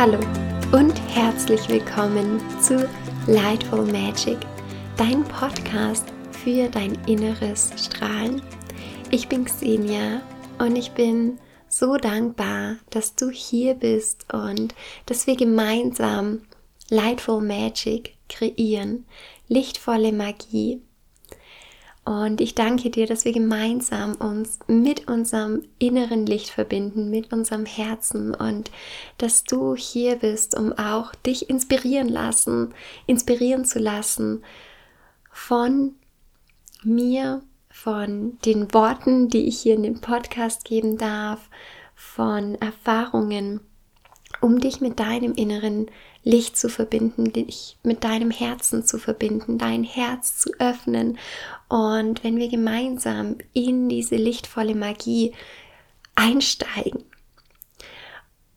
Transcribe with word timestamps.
Hallo 0.00 0.18
und 0.72 0.98
herzlich 1.14 1.68
willkommen 1.68 2.40
zu 2.58 2.88
Lightful 3.26 3.84
Magic, 3.84 4.38
dein 4.96 5.22
Podcast 5.24 6.06
für 6.30 6.70
dein 6.70 6.94
inneres 7.06 7.70
Strahlen. 7.76 8.40
Ich 9.10 9.28
bin 9.28 9.44
Xenia 9.44 10.22
und 10.58 10.76
ich 10.76 10.92
bin 10.92 11.38
so 11.68 11.98
dankbar, 11.98 12.76
dass 12.88 13.14
du 13.14 13.28
hier 13.28 13.74
bist 13.74 14.24
und 14.32 14.74
dass 15.04 15.26
wir 15.26 15.36
gemeinsam 15.36 16.46
Lightful 16.88 17.42
Magic 17.42 18.16
kreieren, 18.30 19.04
lichtvolle 19.48 20.12
Magie. 20.12 20.80
Und 22.10 22.40
ich 22.40 22.56
danke 22.56 22.90
dir, 22.90 23.06
dass 23.06 23.24
wir 23.24 23.30
gemeinsam 23.30 24.16
uns 24.16 24.58
mit 24.66 25.06
unserem 25.06 25.62
inneren 25.78 26.26
Licht 26.26 26.50
verbinden, 26.50 27.08
mit 27.08 27.32
unserem 27.32 27.66
Herzen 27.66 28.34
und 28.34 28.72
dass 29.18 29.44
du 29.44 29.76
hier 29.76 30.16
bist, 30.16 30.58
um 30.58 30.72
auch 30.72 31.14
dich 31.14 31.48
inspirieren 31.48 32.08
lassen, 32.08 32.74
inspirieren 33.06 33.64
zu 33.64 33.78
lassen 33.78 34.42
von 35.30 35.94
mir, 36.82 37.42
von 37.68 38.40
den 38.44 38.74
Worten, 38.74 39.28
die 39.28 39.46
ich 39.46 39.60
hier 39.60 39.76
in 39.76 39.84
dem 39.84 40.00
Podcast 40.00 40.64
geben 40.64 40.98
darf, 40.98 41.48
von 41.94 42.56
Erfahrungen, 42.56 43.60
um 44.40 44.58
dich 44.58 44.80
mit 44.80 44.98
deinem 44.98 45.34
inneren 45.34 45.86
Licht 46.24 46.56
zu 46.56 46.68
verbinden, 46.68 47.32
dich 47.32 47.78
mit 47.84 48.02
deinem 48.02 48.32
Herzen 48.32 48.84
zu 48.84 48.98
verbinden, 48.98 49.58
dein 49.58 49.84
Herz 49.84 50.38
zu 50.38 50.50
öffnen. 50.58 51.16
Und 51.70 52.24
wenn 52.24 52.36
wir 52.36 52.48
gemeinsam 52.48 53.38
in 53.52 53.88
diese 53.88 54.16
lichtvolle 54.16 54.74
Magie 54.74 55.32
einsteigen, 56.16 57.04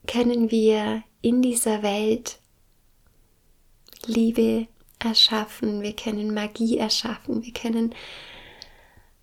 können 0.07 0.49
wir 0.49 1.03
in 1.21 1.43
dieser 1.43 1.83
Welt 1.83 2.39
Liebe 4.07 4.67
erschaffen, 4.97 5.83
wir 5.83 5.95
können 5.95 6.33
Magie 6.33 6.79
erschaffen, 6.79 7.43
wir 7.43 7.53
können 7.53 7.93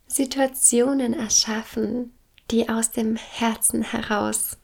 Situationen 0.07 1.13
erschaffen, 1.13 2.13
die 2.53 2.69
aus 2.69 2.93
dem 2.93 3.17
Herzen 3.17 3.83
heraus 3.83 4.57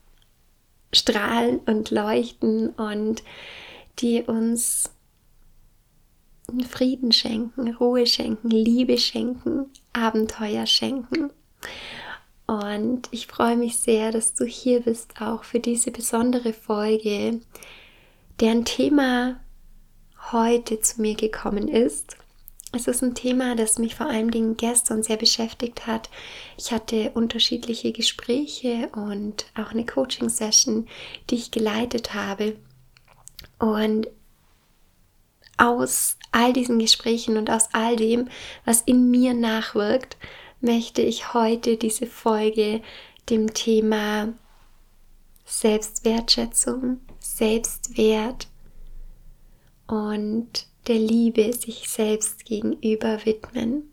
strahlen 0.93 1.59
und 1.65 1.91
leuchten 1.91 2.69
und 2.69 3.23
die 3.99 4.23
uns 4.23 4.89
Frieden 6.69 7.11
schenken, 7.11 7.75
Ruhe 7.75 8.05
schenken, 8.05 8.49
Liebe 8.49 8.97
schenken, 8.97 9.65
Abenteuer 9.93 10.65
schenken. 10.65 11.31
Und 12.45 13.09
ich 13.11 13.27
freue 13.27 13.57
mich 13.57 13.77
sehr, 13.77 14.11
dass 14.11 14.33
du 14.33 14.45
hier 14.45 14.79
bist, 14.81 15.21
auch 15.21 15.43
für 15.43 15.59
diese 15.59 15.91
besondere 15.91 16.53
Folge, 16.53 17.41
deren 18.39 18.63
Thema 18.63 19.41
heute 20.31 20.79
zu 20.79 21.01
mir 21.01 21.15
gekommen 21.15 21.67
ist. 21.67 22.15
Es 22.73 22.87
ist 22.87 23.01
ein 23.01 23.15
Thema, 23.15 23.55
das 23.55 23.79
mich 23.79 23.95
vor 23.95 24.07
allen 24.07 24.31
Dingen 24.31 24.55
gestern 24.55 25.03
sehr 25.03 25.17
beschäftigt 25.17 25.87
hat. 25.87 26.09
Ich 26.57 26.71
hatte 26.71 27.11
unterschiedliche 27.13 27.91
Gespräche 27.91 28.89
und 28.95 29.47
auch 29.55 29.71
eine 29.71 29.85
Coaching-Session, 29.85 30.87
die 31.29 31.35
ich 31.35 31.51
geleitet 31.51 32.13
habe. 32.13 32.55
Und 33.59 34.07
aus 35.57 36.17
all 36.31 36.53
diesen 36.53 36.79
Gesprächen 36.79 37.37
und 37.37 37.49
aus 37.49 37.69
all 37.73 37.95
dem, 37.95 38.29
was 38.65 38.81
in 38.81 39.09
mir 39.09 39.33
nachwirkt, 39.33 40.17
möchte 40.61 41.01
ich 41.01 41.33
heute 41.33 41.77
diese 41.77 42.07
Folge 42.07 42.81
dem 43.29 43.53
Thema 43.53 44.33
Selbstwertschätzung, 45.45 46.99
Selbstwert 47.19 48.47
und 49.87 50.67
der 50.87 50.99
Liebe 50.99 51.53
sich 51.53 51.89
selbst 51.89 52.45
gegenüber 52.45 53.25
widmen. 53.25 53.89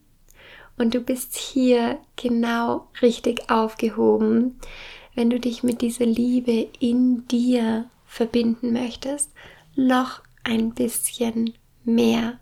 Und 0.76 0.94
du 0.94 1.00
bist 1.00 1.36
hier 1.36 1.98
genau 2.16 2.88
richtig 3.00 3.50
aufgehoben, 3.50 4.58
wenn 5.14 5.30
du 5.30 5.38
dich 5.38 5.62
mit 5.62 5.82
dieser 5.82 6.06
Liebe 6.06 6.68
in 6.80 7.26
dir 7.28 7.88
verbinden 8.06 8.72
möchtest, 8.72 9.30
noch 9.76 10.22
ein 10.42 10.74
bisschen 10.74 11.54
mehr. 11.86 12.38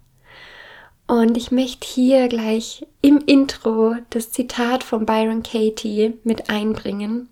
Und 1.07 1.37
ich 1.37 1.51
möchte 1.51 1.87
hier 1.87 2.29
gleich 2.29 2.87
im 3.03 3.19
Intro 3.19 3.97
das 4.11 4.31
Zitat 4.31 4.83
von 4.83 5.05
Byron 5.05 5.43
Katie 5.43 6.15
mit 6.25 6.49
einbringen. 6.49 7.29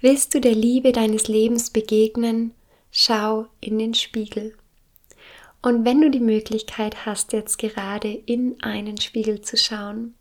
Willst 0.00 0.34
du 0.34 0.40
der 0.40 0.54
Liebe 0.54 0.92
deines 0.92 1.28
Lebens 1.28 1.70
begegnen? 1.70 2.52
Schau 2.90 3.46
in 3.60 3.78
den 3.78 3.94
Spiegel. 3.94 4.54
Und 5.62 5.84
wenn 5.84 6.00
du 6.00 6.10
die 6.10 6.20
Möglichkeit 6.20 7.06
hast, 7.06 7.32
jetzt 7.32 7.58
gerade 7.58 8.12
in 8.12 8.62
einen 8.62 9.00
Spiegel 9.00 9.40
zu 9.40 9.56
schauen, 9.56 10.14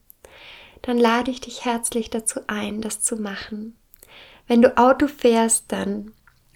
dann 0.82 0.98
lade 0.98 1.32
ich 1.32 1.42
dich 1.42 1.66
herzlich 1.66 2.10
dazu 2.10 2.40
ein, 2.48 2.82
das 2.82 3.02
zu 3.02 3.18
machen. 3.18 3.76
Wenn 4.48 4.62
du 4.62 4.78
Auto 4.78 5.08
fährst, 5.08 5.66
dann 5.72 6.14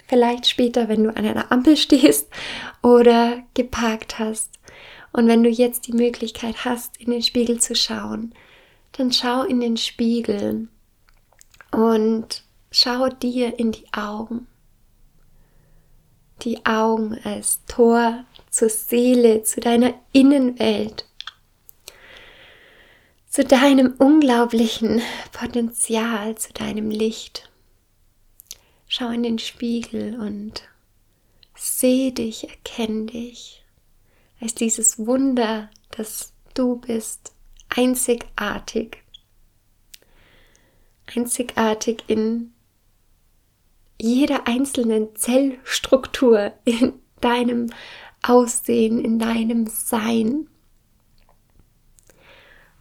vielleicht 0.10 0.50
später, 0.50 0.90
wenn 0.90 1.04
du 1.04 1.16
an 1.16 1.26
einer 1.26 1.52
Ampel 1.52 1.78
stehst 1.78 2.28
oder 2.82 3.44
geparkt 3.54 4.20
hast. 4.20 4.60
Und 5.12 5.28
wenn 5.28 5.44
du 5.44 5.50
jetzt 5.50 5.88
die 5.88 5.94
Möglichkeit 5.94 6.66
hast, 6.66 6.98
in 6.98 7.12
den 7.12 7.22
Spiegel 7.22 7.60
zu 7.60 7.76
schauen, 7.76 8.34
dann 8.94 9.12
schau 9.12 9.44
in 9.44 9.60
den 9.60 9.78
Spiegel 9.78 10.68
und 11.72 12.44
schau 12.72 13.10
dir 13.10 13.58
in 13.58 13.72
die 13.72 13.86
Augen. 13.94 14.48
Die 16.42 16.66
Augen 16.66 17.18
als 17.24 17.62
Tor 17.68 18.24
zur 18.50 18.70
Seele, 18.70 19.44
zu 19.44 19.60
deiner 19.60 19.94
Innenwelt, 20.12 21.06
zu 23.28 23.44
deinem 23.44 23.94
unglaublichen 23.98 25.02
Potenzial, 25.32 26.36
zu 26.36 26.54
deinem 26.54 26.90
Licht. 26.90 27.49
Schau 28.92 29.10
in 29.12 29.22
den 29.22 29.38
Spiegel 29.38 30.20
und 30.20 30.64
seh 31.56 32.10
dich, 32.10 32.50
erkenn 32.50 33.06
dich 33.06 33.64
als 34.42 34.56
dieses 34.56 34.98
Wunder, 35.06 35.70
das 35.92 36.34
du 36.56 36.78
bist, 36.78 37.34
einzigartig. 37.70 39.04
Einzigartig 41.06 42.04
in 42.08 42.52
jeder 44.02 44.48
einzelnen 44.48 45.16
Zellstruktur, 45.16 46.54
in 46.66 46.94
deinem 47.22 47.72
Aussehen, 48.24 49.06
in 49.06 49.20
deinem 49.20 49.68
Sein 49.68 50.50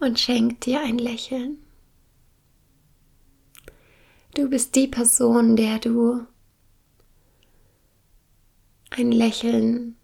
und 0.01 0.19
schenk 0.19 0.63
dir 0.63 0.81
ein 0.81 0.97
Lächeln. 0.97 1.59
Du 4.39 4.49
bist 4.49 4.77
die 4.77 4.87
Person, 4.87 5.57
der 5.57 5.81
du 5.81 6.25
ein 8.91 9.11
Lächeln 9.11 9.97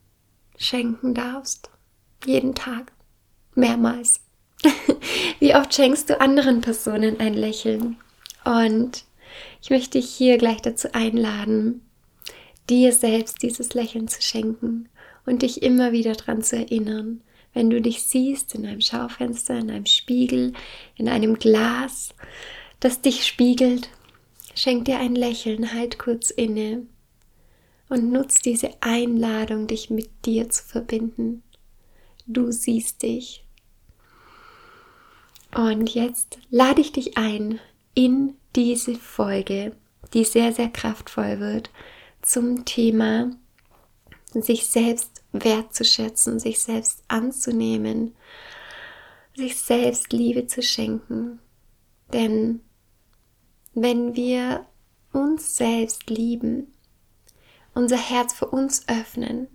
schenken 0.58 1.14
darfst. 1.14 1.70
Jeden 2.26 2.52
Tag. 2.52 2.90
Mehrmals. 3.54 4.22
Wie 5.38 5.54
oft 5.54 5.72
schenkst 5.72 6.10
du 6.10 6.20
anderen 6.20 6.62
Personen 6.62 7.20
ein 7.20 7.34
Lächeln? 7.34 7.96
Und 8.44 9.04
ich 9.62 9.70
möchte 9.70 10.00
dich 10.00 10.10
hier 10.10 10.36
gleich 10.36 10.60
dazu 10.60 10.92
einladen, 10.92 11.82
dir 12.68 12.92
selbst 12.92 13.40
dieses 13.40 13.72
Lächeln 13.72 14.08
zu 14.08 14.20
schenken 14.20 14.88
und 15.26 15.42
dich 15.42 15.62
immer 15.62 15.92
wieder 15.92 16.14
daran 16.14 16.42
zu 16.42 16.56
erinnern, 16.56 17.22
wenn 17.52 17.70
du 17.70 17.80
dich 17.80 18.02
siehst 18.02 18.56
in 18.56 18.66
einem 18.66 18.80
Schaufenster, 18.80 19.56
in 19.56 19.70
einem 19.70 19.86
Spiegel, 19.86 20.54
in 20.96 21.08
einem 21.08 21.38
Glas, 21.38 22.08
das 22.80 23.00
dich 23.00 23.28
spiegelt, 23.28 23.90
schenk 24.54 24.84
dir 24.86 24.98
ein 24.98 25.14
Lächeln, 25.14 25.72
halt 25.72 25.98
kurz 25.98 26.30
inne 26.30 26.86
und 27.88 28.10
nutz 28.10 28.40
diese 28.40 28.70
Einladung, 28.80 29.66
dich 29.66 29.90
mit 29.90 30.10
dir 30.24 30.48
zu 30.48 30.64
verbinden. 30.64 31.42
Du 32.26 32.50
siehst 32.50 33.02
dich. 33.02 33.44
Und 35.54 35.94
jetzt 35.94 36.38
lade 36.50 36.80
ich 36.80 36.92
dich 36.92 37.16
ein 37.16 37.60
in 37.94 38.34
diese 38.56 38.94
Folge, 38.96 39.76
die 40.12 40.24
sehr, 40.24 40.52
sehr 40.52 40.68
kraftvoll 40.68 41.38
wird, 41.38 41.70
zum 42.22 42.64
Thema 42.64 43.30
sich 44.32 44.66
selbst 44.66 45.22
wertzuschätzen, 45.32 46.40
sich 46.40 46.60
selbst 46.60 47.04
anzunehmen, 47.08 48.16
sich 49.36 49.56
selbst 49.56 50.12
Liebe 50.12 50.46
zu 50.46 50.62
schenken. 50.62 51.38
Denn 52.12 52.60
wenn 53.74 54.14
wir 54.14 54.66
uns 55.12 55.56
selbst 55.56 56.08
lieben, 56.08 56.72
unser 57.74 57.96
Herz 57.96 58.32
für 58.32 58.46
uns 58.46 58.88
öffnen, 58.88 59.48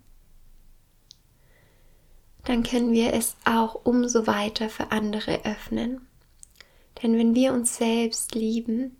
dann 2.45 2.63
können 2.63 2.91
wir 2.91 3.13
es 3.13 3.35
auch 3.45 3.85
umso 3.85 4.27
weiter 4.27 4.69
für 4.69 4.91
andere 4.91 5.45
öffnen. 5.45 6.07
Denn 7.01 7.17
wenn 7.17 7.35
wir 7.35 7.53
uns 7.53 7.77
selbst 7.77 8.35
lieben, 8.35 8.97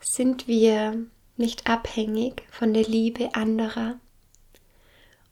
sind 0.00 0.48
wir 0.48 1.06
nicht 1.36 1.68
abhängig 1.68 2.42
von 2.50 2.74
der 2.74 2.84
Liebe 2.84 3.34
anderer 3.34 3.98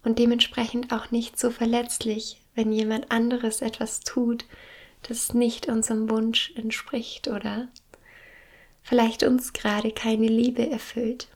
und 0.05 0.19
dementsprechend 0.19 0.93
auch 0.93 1.11
nicht 1.11 1.39
so 1.39 1.51
verletzlich, 1.51 2.41
wenn 2.55 2.73
jemand 2.73 3.11
anderes 3.11 3.63
etwas 3.63 4.01
tut, 4.01 4.45
das 5.09 5.35
nicht 5.35 5.69
unserem 5.69 6.11
Wunsch 6.11 6.53
entspricht 6.57 7.29
oder 7.29 7.69
vielleicht 8.91 9.23
uns 9.23 9.53
gerade 9.53 9.93
keine 9.93 10.27
Liebe 10.27 10.69
erfüllt. 10.69 11.29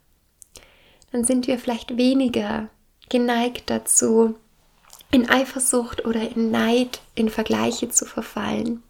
Dann 1.13 1.23
sind 1.23 1.47
wir 1.47 1.57
vielleicht 1.57 1.97
weniger 1.97 2.69
geneigt 3.09 3.71
dazu, 3.71 4.35
in 5.13 5.31
Eifersucht 5.31 6.05
oder 6.05 6.29
in 6.35 6.51
Neid, 6.51 7.01
in 7.15 7.29
Vergleiche 7.29 7.89
zu 7.91 8.07
verfallen. 8.07 8.83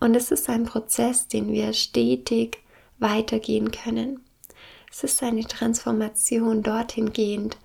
Und 0.00 0.14
es 0.14 0.30
ist 0.30 0.50
ein 0.50 0.64
Prozess, 0.64 1.28
den 1.28 1.50
wir 1.50 1.72
stetig 1.72 2.58
weitergehen 2.98 3.70
können. 3.70 4.20
Es 4.92 5.02
ist 5.02 5.22
eine 5.22 5.44
Transformation 5.44 6.62
dorthin 6.62 7.14
gehend, 7.14 7.56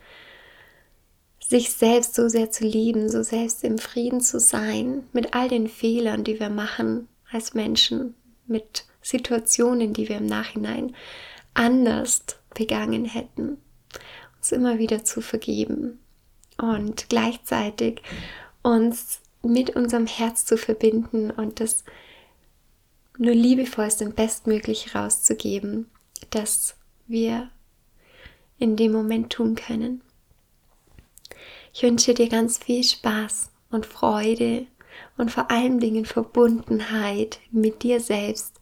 sich 1.41 1.71
selbst 1.71 2.15
so 2.15 2.29
sehr 2.29 2.49
zu 2.49 2.63
lieben, 2.63 3.09
so 3.09 3.23
selbst 3.23 3.65
im 3.65 3.77
Frieden 3.77 4.21
zu 4.21 4.39
sein, 4.39 5.05
mit 5.11 5.33
all 5.33 5.49
den 5.49 5.67
Fehlern, 5.67 6.23
die 6.23 6.39
wir 6.39 6.49
machen 6.49 7.09
als 7.29 7.53
Menschen, 7.53 8.15
mit 8.47 8.85
Situationen, 9.03 9.93
die 9.93 10.09
wir 10.09 10.17
im 10.17 10.25
Nachhinein 10.25 10.95
anders 11.53 12.23
begangen 12.55 13.05
hätten, 13.05 13.57
uns 14.37 14.51
immer 14.51 14.79
wieder 14.79 15.03
zu 15.03 15.21
vergeben 15.21 15.99
und 16.57 17.09
gleichzeitig 17.09 18.01
uns 18.61 19.19
mit 19.43 19.75
unserem 19.75 20.07
Herz 20.07 20.45
zu 20.45 20.57
verbinden 20.57 21.29
und 21.29 21.59
das 21.59 21.83
nur 23.17 23.35
liebevollst 23.35 24.01
und 24.01 24.15
bestmöglich 24.15 24.95
rauszugeben, 24.95 25.89
dass 26.29 26.75
wir 27.07 27.49
in 28.57 28.75
dem 28.75 28.91
Moment 28.91 29.31
tun 29.33 29.55
können. 29.55 30.01
Ich 31.73 31.83
wünsche 31.83 32.13
dir 32.13 32.29
ganz 32.29 32.57
viel 32.59 32.83
Spaß 32.83 33.49
und 33.69 33.85
Freude 33.85 34.67
und 35.17 35.31
vor 35.31 35.51
allen 35.51 35.79
Dingen 35.79 36.05
Verbundenheit 36.05 37.39
mit 37.51 37.83
dir 37.83 37.99
selbst 37.99 38.59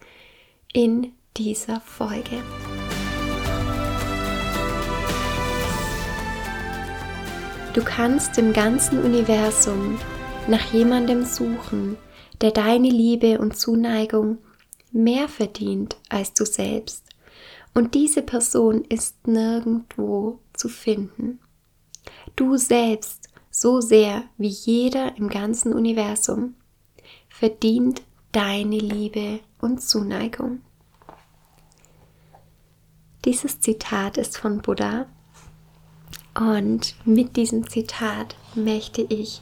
in 0.74 1.12
dieser 1.36 1.82
Folge. 1.82 2.42
Du 7.74 7.84
kannst 7.84 8.38
im 8.38 8.54
ganzen 8.54 9.00
Universum 9.00 9.98
nach 10.48 10.74
jemandem 10.74 11.26
suchen, 11.26 11.98
der 12.42 12.52
deine 12.52 12.90
Liebe 12.90 13.40
und 13.40 13.58
Zuneigung 13.58 14.38
mehr 14.92 15.28
verdient 15.28 15.98
als 16.10 16.34
du 16.34 16.46
selbst. 16.46 17.06
Und 17.74 17.94
diese 17.94 18.22
Person 18.22 18.84
ist 18.86 19.28
nirgendwo 19.28 20.40
zu 20.54 20.68
finden. 20.68 21.40
Du 22.36 22.58
selbst, 22.58 23.30
so 23.50 23.82
sehr 23.82 24.24
wie 24.38 24.48
jeder 24.48 25.18
im 25.18 25.30
ganzen 25.30 25.74
Universum, 25.74 26.56
verdient 27.30 28.02
deine 28.32 28.78
Liebe 28.78 29.40
und 29.60 29.82
Zuneigung. 29.82 30.62
Dieses 33.26 33.60
Zitat 33.60 34.18
ist 34.18 34.38
von 34.38 34.62
Buddha 34.62 35.06
und 36.34 36.96
mit 37.06 37.36
diesem 37.36 37.68
Zitat 37.68 38.36
möchte 38.56 39.02
ich 39.02 39.42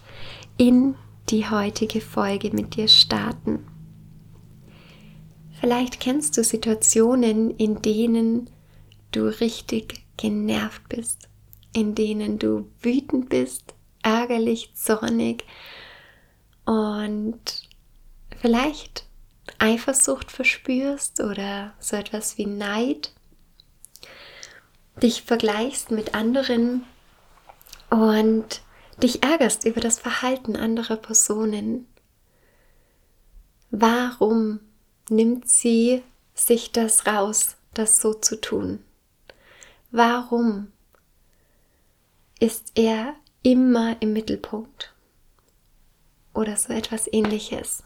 in 0.57 0.95
die 1.30 1.50
heutige 1.50 2.01
Folge 2.01 2.51
mit 2.51 2.75
dir 2.75 2.88
starten. 2.88 3.65
Vielleicht 5.59 6.00
kennst 6.00 6.38
du 6.38 6.44
Situationen, 6.44 7.51
in 7.51 7.81
denen 7.81 8.50
du 9.12 9.27
richtig 9.39 10.06
genervt 10.18 10.89
bist, 10.89 11.30
in 11.74 11.95
denen 11.95 12.39
du 12.39 12.69
wütend 12.81 13.30
bist, 13.30 13.75
ärgerlich, 14.01 14.74
zornig 14.74 15.44
und 16.65 17.69
vielleicht 18.39 19.06
Eifersucht 19.57 20.31
verspürst 20.31 21.21
oder 21.21 21.74
so 21.80 21.95
etwas 21.95 22.38
wie 22.38 22.45
Neid, 22.45 23.12
dich 25.01 25.24
vergleichst 25.24 25.91
mit 25.91 26.13
anderen 26.13 26.83
und 27.89 28.62
dich 29.01 29.24
ärgerst 29.24 29.65
über 29.65 29.81
das 29.81 30.00
Verhalten 30.00 30.56
anderer 30.56 30.97
Personen. 30.97 31.88
Warum 33.71 34.59
nimmt 35.09 35.50
sie 35.50 36.03
sich 36.33 36.71
das 36.71 37.07
raus, 37.07 37.56
das 37.74 38.01
so 38.01 38.13
zu 38.13 38.39
tun? 38.39 38.83
Warum 39.91 40.71
ist 42.39 42.71
er 42.75 43.15
immer 43.41 44.01
im 44.01 44.13
Mittelpunkt? 44.13 44.94
Oder 46.33 46.57
so 46.57 46.74
etwas 46.74 47.12
ähnliches. 47.12 47.83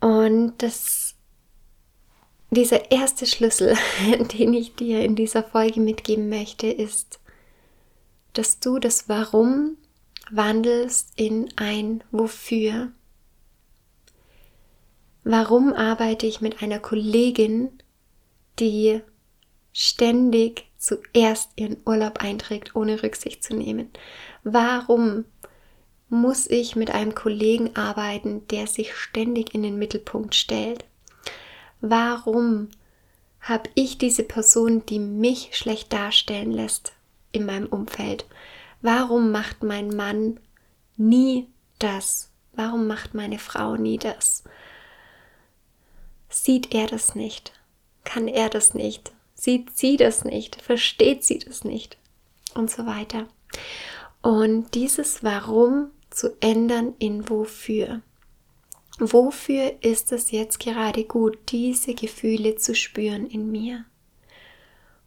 Und 0.00 0.54
das, 0.58 1.14
dieser 2.50 2.90
erste 2.90 3.26
Schlüssel, 3.26 3.76
den 4.38 4.54
ich 4.54 4.74
dir 4.74 5.04
in 5.04 5.14
dieser 5.16 5.42
Folge 5.42 5.80
mitgeben 5.80 6.28
möchte, 6.28 6.68
ist, 6.68 7.20
dass 8.32 8.60
du 8.60 8.78
das 8.78 9.08
Warum 9.08 9.76
wandelst 10.30 11.12
in 11.16 11.48
ein 11.56 12.02
Wofür. 12.10 12.92
Warum 15.24 15.72
arbeite 15.74 16.26
ich 16.26 16.40
mit 16.40 16.62
einer 16.62 16.78
Kollegin, 16.78 17.70
die 18.58 19.02
ständig 19.72 20.70
zuerst 20.78 21.50
ihren 21.56 21.76
Urlaub 21.84 22.18
einträgt, 22.18 22.74
ohne 22.74 23.02
Rücksicht 23.02 23.44
zu 23.44 23.54
nehmen? 23.54 23.90
Warum 24.44 25.24
muss 26.10 26.48
ich 26.48 26.76
mit 26.76 26.90
einem 26.90 27.14
Kollegen 27.14 27.76
arbeiten, 27.76 28.46
der 28.48 28.66
sich 28.66 28.94
ständig 28.94 29.54
in 29.54 29.62
den 29.62 29.78
Mittelpunkt 29.78 30.34
stellt? 30.34 30.84
Warum 31.80 32.68
habe 33.40 33.70
ich 33.74 33.96
diese 33.96 34.24
Person, 34.24 34.84
die 34.86 34.98
mich 34.98 35.56
schlecht 35.56 35.92
darstellen 35.92 36.50
lässt 36.50 36.92
in 37.32 37.46
meinem 37.46 37.66
Umfeld? 37.66 38.26
Warum 38.82 39.30
macht 39.30 39.62
mein 39.62 39.88
Mann 39.88 40.40
nie 40.96 41.46
das? 41.78 42.30
Warum 42.52 42.86
macht 42.86 43.14
meine 43.14 43.38
Frau 43.38 43.76
nie 43.76 43.96
das? 43.96 44.42
Sieht 46.28 46.74
er 46.74 46.86
das 46.86 47.14
nicht? 47.14 47.52
Kann 48.04 48.28
er 48.28 48.50
das 48.50 48.74
nicht? 48.74 49.12
Sieht 49.34 49.76
sie 49.76 49.96
das 49.96 50.24
nicht? 50.24 50.60
Versteht 50.60 51.24
sie 51.24 51.38
das 51.38 51.64
nicht? 51.64 51.96
Und 52.54 52.70
so 52.70 52.84
weiter. 52.84 53.26
Und 54.22 54.74
dieses 54.74 55.22
Warum 55.24 55.90
zu 56.10 56.36
ändern 56.40 56.94
in 56.98 57.28
Wofür. 57.28 58.02
Wofür 58.98 59.82
ist 59.82 60.12
es 60.12 60.30
jetzt 60.30 60.60
gerade 60.60 61.04
gut, 61.04 61.38
diese 61.48 61.94
Gefühle 61.94 62.56
zu 62.56 62.74
spüren 62.74 63.26
in 63.28 63.50
mir? 63.50 63.86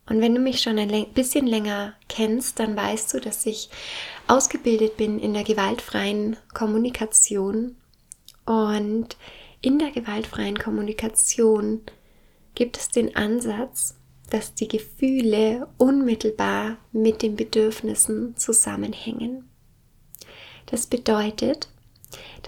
Und 0.09 0.19
wenn 0.19 0.35
du 0.35 0.41
mich 0.41 0.61
schon 0.61 0.79
ein 0.79 1.13
bisschen 1.13 1.47
länger 1.47 1.93
kennst, 2.09 2.59
dann 2.59 2.75
weißt 2.75 3.13
du, 3.13 3.21
dass 3.21 3.45
ich 3.45 3.69
ausgebildet 4.27 4.97
bin 4.97 5.19
in 5.19 5.33
der 5.33 5.43
gewaltfreien 5.43 6.37
Kommunikation 6.53 7.77
und 8.45 9.15
in 9.61 9.79
der 9.79 9.91
gewaltfreien 9.91 10.57
Kommunikation 10.57 11.81
gibt 12.55 12.77
es 12.77 12.89
den 12.89 13.15
Ansatz, 13.15 13.95
dass 14.29 14.53
die 14.55 14.67
Gefühle 14.67 15.67
unmittelbar 15.77 16.77
mit 16.91 17.21
den 17.21 17.35
Bedürfnissen 17.35 18.35
zusammenhängen. 18.35 19.49
Das 20.73 20.87
bedeutet, 20.87 21.69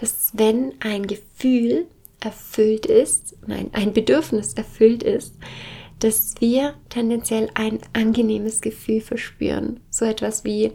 dass 0.00 0.32
wenn 0.32 0.74
ein 0.80 1.06
Gefühl 1.06 1.86
erfüllt 2.18 2.84
ist, 2.84 3.36
nein, 3.46 3.70
ein 3.72 3.92
Bedürfnis 3.92 4.54
erfüllt 4.54 5.04
ist, 5.04 5.36
dass 6.00 6.34
wir 6.40 6.74
tendenziell 6.88 7.48
ein 7.54 7.78
angenehmes 7.92 8.62
Gefühl 8.62 9.00
verspüren. 9.00 9.78
So 9.90 10.06
etwas 10.06 10.42
wie, 10.42 10.72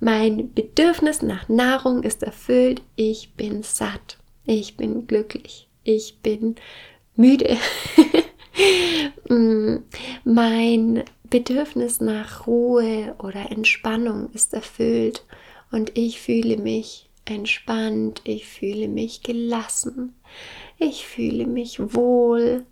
mein 0.00 0.54
Bedürfnis 0.54 1.20
nach 1.20 1.46
Nahrung 1.50 2.04
ist 2.04 2.22
erfüllt, 2.22 2.80
ich 2.96 3.34
bin 3.34 3.62
satt, 3.62 4.16
ich 4.46 4.78
bin 4.78 5.06
glücklich 5.06 5.68
ich 5.84 6.20
bin 6.22 6.56
müde. 7.16 7.56
Mm, 9.28 9.84
mein 10.24 11.04
Bedürfnis 11.30 12.00
nach 12.00 12.48
Ruhe 12.48 13.14
oder 13.20 13.52
Entspannung 13.52 14.30
ist 14.32 14.52
erfüllt 14.52 15.24
und 15.70 15.96
ich 15.96 16.20
fühle 16.20 16.56
mich 16.56 17.08
entspannt, 17.24 18.22
ich 18.24 18.46
fühle 18.46 18.88
mich 18.88 19.22
gelassen, 19.22 20.14
ich 20.78 21.06
fühle 21.06 21.46
mich 21.46 21.78
wohl. 21.94 22.64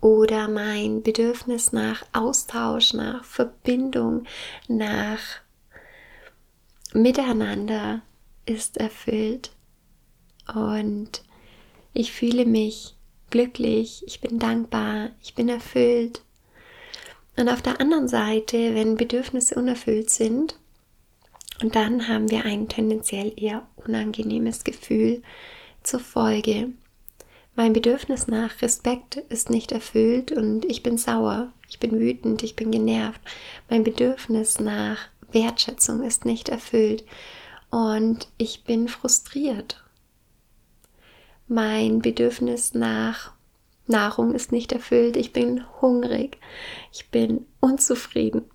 Oder 0.00 0.46
mein 0.46 1.02
Bedürfnis 1.02 1.72
nach 1.72 2.04
Austausch, 2.12 2.92
nach 2.92 3.24
Verbindung, 3.24 4.24
nach 4.68 5.20
Miteinander 6.92 8.02
ist 8.44 8.76
erfüllt. 8.76 9.50
Und 10.54 11.24
ich 11.92 12.12
fühle 12.12 12.46
mich 12.46 12.94
glücklich, 13.30 14.04
ich 14.06 14.20
bin 14.20 14.38
dankbar, 14.38 15.10
ich 15.22 15.34
bin 15.34 15.48
erfüllt. 15.48 16.22
Und 17.36 17.48
auf 17.48 17.60
der 17.60 17.80
anderen 17.80 18.06
Seite, 18.06 18.74
wenn 18.74 18.96
Bedürfnisse 18.96 19.56
unerfüllt 19.56 20.10
sind, 20.10 20.58
und 21.62 21.74
dann 21.74 22.08
haben 22.08 22.30
wir 22.30 22.44
ein 22.44 22.68
tendenziell 22.68 23.32
eher 23.36 23.66
unangenehmes 23.76 24.64
Gefühl 24.64 25.22
zur 25.82 26.00
Folge. 26.00 26.70
Mein 27.54 27.72
Bedürfnis 27.72 28.26
nach 28.26 28.60
Respekt 28.60 29.16
ist 29.16 29.48
nicht 29.48 29.72
erfüllt 29.72 30.30
und 30.30 30.66
ich 30.66 30.82
bin 30.82 30.98
sauer, 30.98 31.52
ich 31.68 31.78
bin 31.78 31.98
wütend, 31.98 32.42
ich 32.42 32.54
bin 32.54 32.70
genervt. 32.70 33.20
Mein 33.70 33.82
Bedürfnis 33.82 34.60
nach 34.60 34.98
Wertschätzung 35.32 36.02
ist 36.02 36.26
nicht 36.26 36.50
erfüllt 36.50 37.04
und 37.70 38.28
ich 38.36 38.64
bin 38.64 38.88
frustriert. 38.88 39.82
Mein 41.48 42.00
Bedürfnis 42.00 42.74
nach 42.74 43.32
Nahrung 43.86 44.34
ist 44.34 44.52
nicht 44.52 44.72
erfüllt, 44.72 45.16
ich 45.16 45.32
bin 45.32 45.64
hungrig, 45.80 46.38
ich 46.92 47.10
bin 47.10 47.46
unzufrieden. 47.60 48.50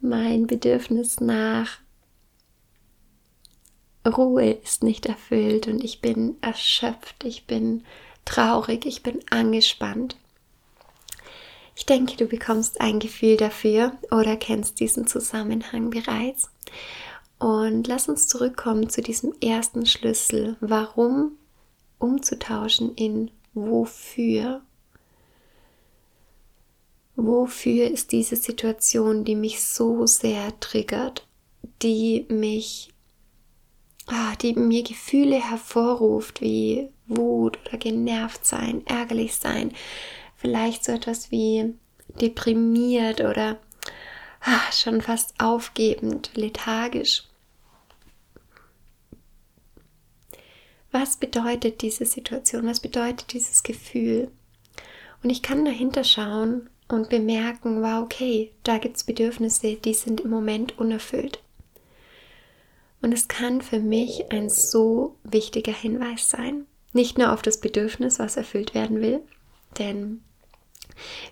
Mein 0.00 0.46
Bedürfnis 0.46 1.20
nach 1.20 1.78
Ruhe 4.06 4.50
ist 4.50 4.82
nicht 4.82 5.06
erfüllt 5.06 5.68
und 5.68 5.82
ich 5.84 6.00
bin 6.00 6.36
erschöpft, 6.40 7.24
ich 7.24 7.46
bin 7.46 7.84
traurig, 8.24 8.86
ich 8.86 9.02
bin 9.02 9.20
angespannt. 9.30 10.16
Ich 11.74 11.86
denke, 11.86 12.16
du 12.16 12.26
bekommst 12.26 12.80
ein 12.80 12.98
Gefühl 12.98 13.36
dafür 13.36 13.92
oder 14.10 14.36
kennst 14.36 14.80
diesen 14.80 15.06
Zusammenhang 15.06 15.90
bereits. 15.90 16.50
Und 17.38 17.88
lass 17.88 18.08
uns 18.08 18.28
zurückkommen 18.28 18.88
zu 18.88 19.02
diesem 19.02 19.34
ersten 19.40 19.86
Schlüssel. 19.86 20.56
Warum 20.60 21.32
umzutauschen 21.98 22.94
in 22.94 23.30
wofür? 23.54 24.62
Wofür 27.16 27.90
ist 27.90 28.12
diese 28.12 28.36
Situation, 28.36 29.24
die 29.24 29.34
mich 29.34 29.62
so 29.62 30.06
sehr 30.06 30.58
triggert, 30.60 31.26
die 31.82 32.26
mich 32.28 32.91
die 34.40 34.54
mir 34.54 34.82
Gefühle 34.82 35.36
hervorruft, 35.36 36.40
wie 36.40 36.88
Wut 37.06 37.58
oder 37.66 37.78
genervt 37.78 38.44
sein, 38.44 38.82
ärgerlich 38.86 39.36
sein, 39.36 39.72
vielleicht 40.36 40.84
so 40.84 40.92
etwas 40.92 41.30
wie 41.30 41.74
deprimiert 42.20 43.20
oder 43.20 43.58
ah, 44.40 44.72
schon 44.72 45.00
fast 45.00 45.34
aufgebend, 45.38 46.30
lethargisch. 46.34 47.24
Was 50.90 51.16
bedeutet 51.16 51.80
diese 51.80 52.04
Situation? 52.04 52.66
Was 52.66 52.80
bedeutet 52.80 53.32
dieses 53.32 53.62
Gefühl? 53.62 54.30
Und 55.22 55.30
ich 55.30 55.42
kann 55.42 55.64
dahinter 55.64 56.04
schauen 56.04 56.68
und 56.88 57.08
bemerken, 57.08 57.82
wow, 57.82 58.02
okay, 58.02 58.52
da 58.62 58.76
gibt 58.76 58.96
es 58.96 59.04
Bedürfnisse, 59.04 59.76
die 59.76 59.94
sind 59.94 60.20
im 60.20 60.30
Moment 60.30 60.78
unerfüllt. 60.78 61.40
Und 63.02 63.12
es 63.12 63.28
kann 63.28 63.60
für 63.60 63.80
mich 63.80 64.30
ein 64.30 64.48
so 64.48 65.16
wichtiger 65.24 65.72
Hinweis 65.72 66.30
sein. 66.30 66.66
Nicht 66.92 67.18
nur 67.18 67.32
auf 67.32 67.42
das 67.42 67.60
Bedürfnis, 67.60 68.18
was 68.18 68.36
erfüllt 68.36 68.74
werden 68.74 69.00
will, 69.00 69.20
denn 69.78 70.22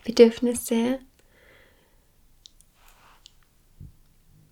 Bedürfnisse 0.05 0.99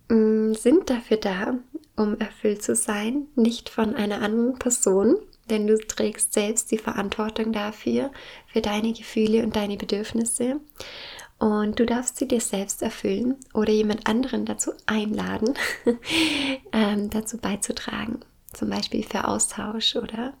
mm, 0.07 0.53
sind 0.53 0.89
dafür 0.89 1.17
da, 1.17 1.59
um 1.95 2.17
erfüllt 2.19 2.63
zu 2.63 2.75
sein, 2.75 3.27
nicht 3.35 3.69
von 3.69 3.95
einer 3.95 4.21
anderen 4.21 4.57
Person, 4.57 5.17
denn 5.49 5.67
du 5.67 5.77
trägst 5.77 6.33
selbst 6.33 6.71
die 6.71 6.77
Verantwortung 6.77 7.51
dafür, 7.51 8.11
für 8.47 8.61
deine 8.61 8.93
Gefühle 8.93 9.43
und 9.43 9.55
deine 9.55 9.77
Bedürfnisse. 9.77 10.61
Und 11.39 11.79
du 11.79 11.85
darfst 11.85 12.17
sie 12.17 12.27
dir 12.27 12.41
selbst 12.41 12.81
erfüllen 12.81 13.37
oder 13.53 13.71
jemand 13.71 14.07
anderen 14.07 14.45
dazu 14.45 14.73
einladen, 14.85 15.57
ähm, 16.73 17.09
dazu 17.09 17.37
beizutragen. 17.37 18.19
Zum 18.53 18.69
Beispiel 18.69 19.03
für 19.03 19.25
Austausch 19.25 19.95
oder 19.95 20.33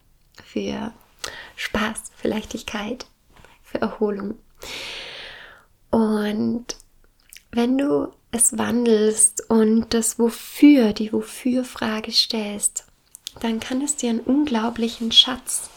für 0.43 0.91
Spaß, 1.55 2.11
für 2.15 2.27
Leichtigkeit, 2.27 3.05
für 3.63 3.79
Erholung. 3.81 4.37
Und 5.89 6.65
wenn 7.51 7.77
du 7.77 8.11
es 8.31 8.57
wandelst 8.57 9.49
und 9.49 9.93
das 9.93 10.19
Wofür, 10.19 10.91
die 10.91 11.13
Wofür-Frage 11.13 12.11
stellst, 12.11 12.85
dann 13.39 13.61
kann 13.61 13.81
es 13.81 13.95
dir 13.95 14.09
einen 14.09 14.19
unglaublichen 14.19 15.11
Schatz 15.11 15.69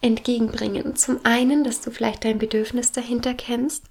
entgegenbringen. 0.00 0.96
Zum 0.96 1.24
einen, 1.24 1.64
dass 1.64 1.80
du 1.80 1.90
vielleicht 1.90 2.24
dein 2.24 2.38
Bedürfnis 2.38 2.92
dahinter 2.92 3.34
kennst. 3.34 3.84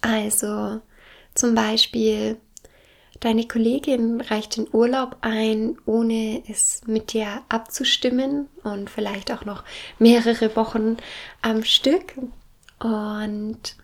Also 0.00 0.80
zum 1.34 1.54
Beispiel, 1.54 2.38
deine 3.20 3.46
Kollegin 3.46 4.20
reicht 4.20 4.56
den 4.56 4.68
Urlaub 4.72 5.16
ein, 5.20 5.76
ohne 5.86 6.42
es 6.48 6.82
mit 6.86 7.12
dir 7.12 7.42
abzustimmen 7.48 8.48
und 8.64 8.90
vielleicht 8.90 9.30
auch 9.32 9.44
noch 9.44 9.64
mehrere 9.98 10.54
Wochen 10.56 10.96
am 11.40 11.64
Stück. 11.64 12.14
Und 12.80 13.76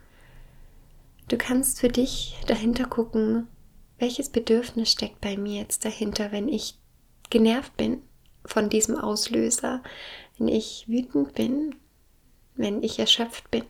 du 1.29 1.37
kannst 1.37 1.81
für 1.81 1.89
dich 1.89 2.37
dahinter 2.47 2.85
gucken, 2.85 3.49
welches 3.99 4.29
Bedürfnis 4.31 4.93
steckt 4.93 5.21
bei 5.21 5.37
mir 5.37 5.61
jetzt 5.61 5.85
dahinter, 5.85 6.33
wenn 6.33 6.49
ich 6.49 6.75
genervt 7.31 7.77
bin 7.77 8.03
von 8.45 8.69
diesem 8.69 8.97
Auslöser, 8.97 9.83
wenn 10.38 10.49
ich 10.49 10.87
wütend 10.88 11.35
bin, 11.35 11.75
wenn 12.54 12.83
ich 12.83 12.99
erschöpft 12.99 13.50
bin. 13.50 13.64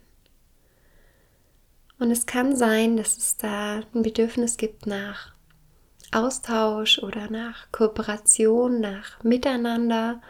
Und 1.98 2.10
es 2.10 2.26
kann 2.26 2.54
sein, 2.54 2.96
dass 2.96 3.16
es 3.16 3.36
da 3.36 3.82
ein 3.94 4.02
Bedürfnis 4.02 4.56
gibt 4.56 4.86
nach 4.86 5.34
Austausch 6.12 7.00
oder 7.00 7.30
nach 7.30 7.70
Kooperation, 7.72 8.80
nach 8.80 9.22
Miteinander. 9.24 10.22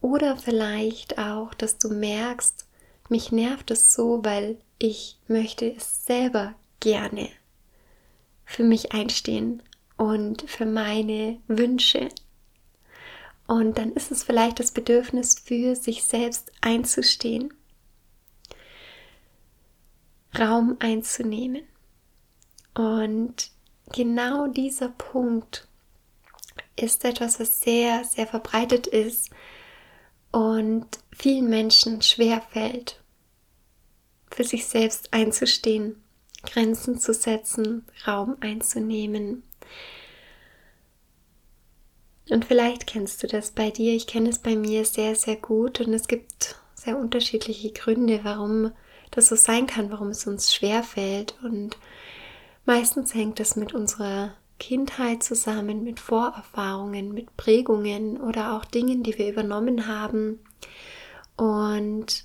Oder 0.00 0.36
vielleicht 0.36 1.18
auch, 1.18 1.52
dass 1.54 1.78
du 1.78 1.88
merkst, 1.88 2.66
mich 3.08 3.32
nervt 3.32 3.70
es 3.70 3.92
so, 3.92 4.24
weil 4.24 4.58
ich 4.78 5.18
möchte 5.26 5.74
es 5.74 6.06
selber 6.06 6.54
gerne 6.78 7.28
für 8.44 8.62
mich 8.62 8.92
einstehen 8.92 9.62
und 9.96 10.42
für 10.48 10.64
meine 10.64 11.38
Wünsche, 11.46 12.08
und 13.50 13.78
dann 13.78 13.92
ist 13.94 14.12
es 14.12 14.22
vielleicht 14.22 14.60
das 14.60 14.70
Bedürfnis 14.70 15.40
für 15.40 15.74
sich 15.74 16.04
selbst 16.04 16.52
einzustehen, 16.60 17.52
Raum 20.38 20.76
einzunehmen. 20.78 21.64
Und 22.74 23.50
genau 23.92 24.46
dieser 24.46 24.90
Punkt 24.90 25.66
ist 26.76 27.04
etwas, 27.04 27.40
was 27.40 27.60
sehr, 27.60 28.04
sehr 28.04 28.28
verbreitet 28.28 28.86
ist 28.86 29.30
und 30.30 30.86
vielen 31.10 31.50
Menschen 31.50 32.02
schwer 32.02 32.42
fällt, 32.52 33.02
für 34.30 34.44
sich 34.44 34.64
selbst 34.66 35.12
einzustehen, 35.12 36.00
Grenzen 36.44 37.00
zu 37.00 37.12
setzen, 37.12 37.84
Raum 38.06 38.36
einzunehmen. 38.38 39.42
Und 42.30 42.44
vielleicht 42.44 42.86
kennst 42.86 43.22
du 43.22 43.26
das 43.26 43.50
bei 43.50 43.70
dir. 43.70 43.94
Ich 43.94 44.06
kenne 44.06 44.28
es 44.28 44.38
bei 44.38 44.56
mir 44.56 44.84
sehr, 44.84 45.14
sehr 45.14 45.36
gut. 45.36 45.80
Und 45.80 45.92
es 45.92 46.08
gibt 46.08 46.56
sehr 46.74 46.96
unterschiedliche 46.96 47.72
Gründe, 47.72 48.20
warum 48.22 48.72
das 49.10 49.28
so 49.28 49.36
sein 49.36 49.66
kann, 49.66 49.90
warum 49.90 50.08
es 50.08 50.26
uns 50.26 50.54
schwer 50.54 50.82
fällt. 50.82 51.34
Und 51.42 51.76
meistens 52.64 53.14
hängt 53.14 53.40
es 53.40 53.56
mit 53.56 53.74
unserer 53.74 54.34
Kindheit 54.58 55.22
zusammen, 55.22 55.82
mit 55.82 55.98
Vorerfahrungen, 55.98 57.12
mit 57.12 57.36
Prägungen 57.36 58.20
oder 58.20 58.54
auch 58.54 58.64
Dingen, 58.64 59.02
die 59.02 59.18
wir 59.18 59.28
übernommen 59.28 59.86
haben. 59.86 60.40
Und 61.36 62.24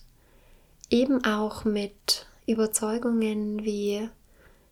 eben 0.90 1.24
auch 1.26 1.66
mit 1.66 2.28
Überzeugungen 2.46 3.64
wie 3.64 4.08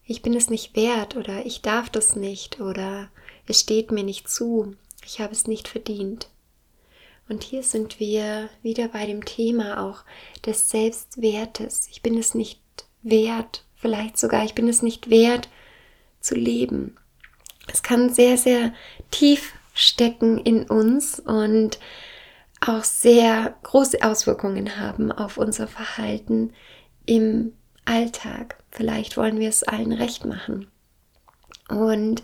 ich 0.06 0.22
bin 0.22 0.34
es 0.34 0.50
nicht 0.50 0.76
wert 0.76 1.16
oder 1.16 1.46
ich 1.46 1.62
darf 1.62 1.90
das 1.90 2.16
nicht 2.16 2.60
oder 2.60 3.10
es 3.48 3.62
steht 3.62 3.92
mir 3.92 4.04
nicht 4.04 4.30
zu 4.30 4.76
ich 5.06 5.20
habe 5.20 5.34
es 5.34 5.48
nicht 5.48 5.68
verdient. 5.68 6.30
Und 7.30 7.44
hier 7.44 7.64
sind 7.64 8.00
wir 8.00 8.50
wieder 8.62 8.90
bei 8.90 9.06
dem 9.06 9.24
Thema 9.24 9.82
auch 9.84 10.04
des 10.46 10.70
Selbstwertes. 10.70 11.88
Ich 11.90 12.02
bin 12.02 12.18
es 12.18 12.36
nicht 12.36 12.62
wert, 13.02 13.64
vielleicht 13.76 14.18
sogar, 14.18 14.44
ich 14.44 14.56
bin 14.56 14.68
es 14.68 14.82
nicht 14.82 15.10
wert 15.10 15.50
zu 16.20 16.36
leben. 16.36 16.98
Es 17.72 17.82
kann 17.82 18.14
sehr, 18.14 18.38
sehr 18.38 18.74
tief 19.10 19.54
stecken 19.74 20.38
in 20.38 20.64
uns 20.64 21.20
und 21.20 21.80
auch 22.62 22.84
sehr 22.84 23.56
große 23.64 24.02
Auswirkungen 24.04 24.78
haben 24.78 25.12
auf 25.12 25.38
unser 25.38 25.68
Verhalten 25.68 26.54
im 27.06 27.54
Alltag. 27.86 28.64
Vielleicht 28.72 29.18
wollen 29.18 29.40
wir 29.40 29.50
es 29.50 29.64
allen 29.64 29.92
recht 29.92 30.26
machen. 30.26 30.68
Und 31.70 32.24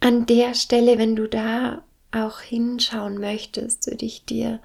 an 0.00 0.26
der 0.26 0.54
Stelle, 0.54 0.98
wenn 0.98 1.16
du 1.16 1.28
da 1.28 1.82
auch 2.12 2.40
hinschauen 2.40 3.18
möchtest, 3.18 3.86
würde 3.86 4.06
ich 4.06 4.24
dir 4.24 4.60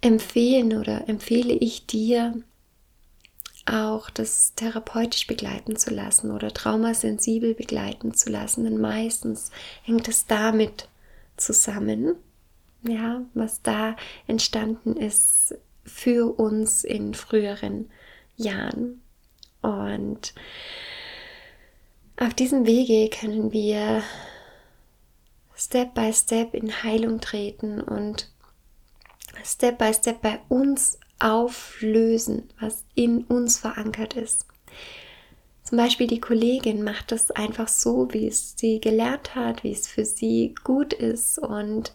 empfehlen 0.00 0.76
oder 0.76 1.08
empfehle 1.08 1.54
ich 1.54 1.86
dir 1.86 2.42
auch 3.66 4.10
das 4.10 4.54
therapeutisch 4.54 5.26
begleiten 5.26 5.76
zu 5.76 5.90
lassen 5.90 6.30
oder 6.30 6.52
traumasensibel 6.52 7.54
begleiten 7.54 8.14
zu 8.14 8.30
lassen, 8.30 8.64
denn 8.64 8.80
meistens 8.80 9.50
hängt 9.82 10.08
es 10.08 10.26
damit 10.26 10.88
zusammen, 11.36 12.14
ja, 12.82 13.22
was 13.34 13.62
da 13.62 13.96
entstanden 14.26 14.96
ist 14.96 15.54
für 15.84 16.38
uns 16.38 16.84
in 16.84 17.14
früheren 17.14 17.90
Jahren. 18.36 19.02
Und 19.60 20.34
auf 22.20 22.34
diesem 22.34 22.66
Wege 22.66 23.08
können 23.10 23.52
wir 23.52 24.02
Step 25.56 25.94
by 25.94 26.12
Step 26.12 26.54
in 26.54 26.82
Heilung 26.82 27.20
treten 27.20 27.80
und 27.80 28.30
Step 29.44 29.78
by 29.78 29.92
Step 29.94 30.20
bei 30.20 30.40
uns 30.48 30.98
auflösen, 31.20 32.48
was 32.60 32.84
in 32.94 33.24
uns 33.24 33.58
verankert 33.58 34.14
ist. 34.14 34.46
Zum 35.62 35.78
Beispiel 35.78 36.06
die 36.06 36.20
Kollegin 36.20 36.82
macht 36.82 37.12
das 37.12 37.30
einfach 37.30 37.68
so, 37.68 38.08
wie 38.12 38.26
es 38.26 38.54
sie 38.56 38.80
gelernt 38.80 39.34
hat, 39.34 39.64
wie 39.64 39.72
es 39.72 39.86
für 39.86 40.04
sie 40.04 40.54
gut 40.64 40.92
ist 40.92 41.38
und 41.38 41.92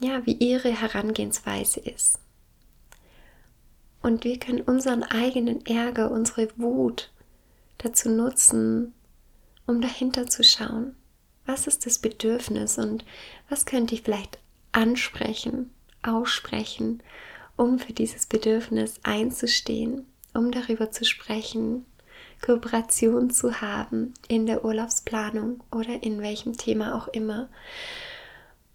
ja, 0.00 0.24
wie 0.26 0.34
ihre 0.34 0.68
Herangehensweise 0.68 1.80
ist. 1.80 2.18
Und 4.02 4.24
wir 4.24 4.38
können 4.38 4.60
unseren 4.60 5.02
eigenen 5.02 5.64
Ärger, 5.64 6.10
unsere 6.10 6.48
Wut 6.58 7.13
dazu 7.78 8.08
nutzen, 8.10 8.94
um 9.66 9.80
dahinter 9.80 10.26
zu 10.26 10.42
schauen. 10.42 10.96
Was 11.46 11.66
ist 11.66 11.86
das 11.86 11.98
Bedürfnis 11.98 12.78
und 12.78 13.04
was 13.48 13.66
könnte 13.66 13.94
ich 13.94 14.02
vielleicht 14.02 14.38
ansprechen, 14.72 15.70
aussprechen, 16.02 17.02
um 17.56 17.78
für 17.78 17.92
dieses 17.92 18.26
Bedürfnis 18.26 19.00
einzustehen, 19.02 20.06
um 20.32 20.50
darüber 20.50 20.90
zu 20.90 21.04
sprechen, 21.04 21.84
Kooperation 22.44 23.30
zu 23.30 23.60
haben 23.60 24.12
in 24.28 24.46
der 24.46 24.64
Urlaubsplanung 24.64 25.62
oder 25.70 26.02
in 26.02 26.20
welchem 26.20 26.56
Thema 26.56 26.94
auch 26.94 27.08
immer. 27.08 27.48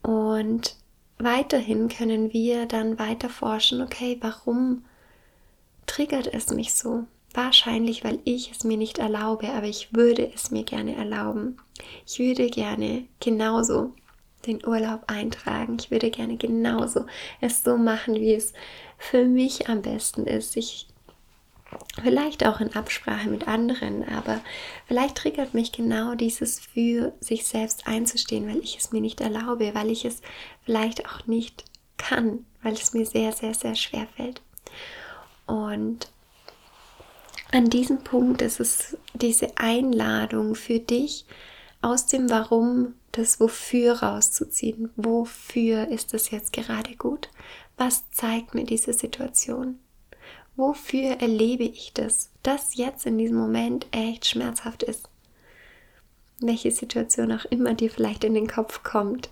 Und 0.02 0.76
weiterhin 1.18 1.90
können 1.90 2.34
wir 2.34 2.66
dann 2.66 2.98
weiter 2.98 3.30
forschen, 3.30 3.82
okay, 3.82 4.18
warum 4.22 4.86
triggert 5.86 6.34
es 6.34 6.50
mich 6.50 6.74
so? 6.74 7.06
Wahrscheinlich, 7.34 8.04
weil 8.04 8.20
ich 8.24 8.52
es 8.52 8.64
mir 8.64 8.78
nicht 8.78 8.98
erlaube, 8.98 9.50
aber 9.50 9.68
ich 9.68 9.94
würde 9.94 10.32
es 10.34 10.50
mir 10.52 10.64
gerne 10.64 10.96
erlauben. 10.96 11.58
Ich 12.06 12.20
würde 12.20 12.50
gerne 12.50 13.06
genauso 13.20 13.94
den 14.46 14.66
Urlaub 14.66 15.04
eintragen. 15.08 15.78
Ich 15.80 15.92
würde 15.92 16.10
gerne 16.10 16.38
genauso 16.38 17.06
es 17.42 17.64
so 17.64 17.78
machen, 17.78 18.16
wie 18.16 18.34
es 18.34 18.54
für 18.98 19.26
mich 19.26 19.70
am 19.70 19.82
besten 19.82 20.26
ist. 20.26 20.58
Ich 20.58 20.88
vielleicht 22.02 22.46
auch 22.46 22.60
in 22.60 22.76
Absprache 22.76 23.30
mit 23.30 23.48
anderen, 23.48 24.08
aber 24.08 24.42
vielleicht 24.88 25.16
triggert 25.16 25.54
mich 25.54 25.72
genau 25.72 26.16
dieses 26.16 26.60
für 26.60 27.14
sich 27.20 27.46
selbst 27.46 27.88
einzustehen, 27.88 28.48
weil 28.48 28.60
ich 28.60 28.78
es 28.78 28.92
mir 28.92 29.02
nicht 29.02 29.22
erlaube, 29.22 29.76
weil 29.76 29.92
ich 29.92 30.06
es 30.06 30.22
vielleicht 30.64 31.06
auch 31.06 31.28
nicht 31.28 31.66
kann, 31.98 32.46
weil 32.64 32.74
es 32.74 32.94
mir 32.94 33.06
sehr, 33.06 33.34
sehr, 33.34 33.54
sehr 33.54 33.76
schwer 33.76 34.08
fällt. 34.16 34.42
Und 35.46 36.12
an 37.52 37.70
diesem 37.70 38.00
Punkt 38.00 38.42
ist 38.42 38.60
es 38.60 38.98
diese 39.14 39.58
Einladung 39.58 40.56
für 40.56 40.80
dich, 40.80 41.26
aus 41.82 42.06
dem 42.06 42.30
Warum 42.30 42.96
das 43.12 43.40
Wofür 43.40 44.04
rauszuziehen. 44.04 44.92
Wofür 44.96 45.88
ist 45.88 46.14
es 46.14 46.30
jetzt 46.32 46.54
gerade 46.54 46.96
gut? 46.96 47.30
Was 47.78 48.10
zeigt 48.12 48.54
mir 48.54 48.66
diese 48.66 48.94
Situation? 48.94 49.80
Wofür 50.56 51.22
erlebe 51.22 51.64
ich 51.64 51.94
das? 51.94 52.32
Das 52.44 52.76
jetzt 52.76 53.06
in 53.06 53.18
diesem 53.18 53.38
Moment 53.38 53.88
echt 53.92 54.28
schmerzhaft 54.28 54.84
ist. 54.84 55.10
Welche 56.42 56.72
Situation 56.72 57.32
auch 57.32 57.46
immer 57.46 57.74
dir 57.74 57.90
vielleicht 57.90 58.24
in 58.24 58.34
den 58.34 58.48
Kopf 58.48 58.84
kommt. 58.84 59.30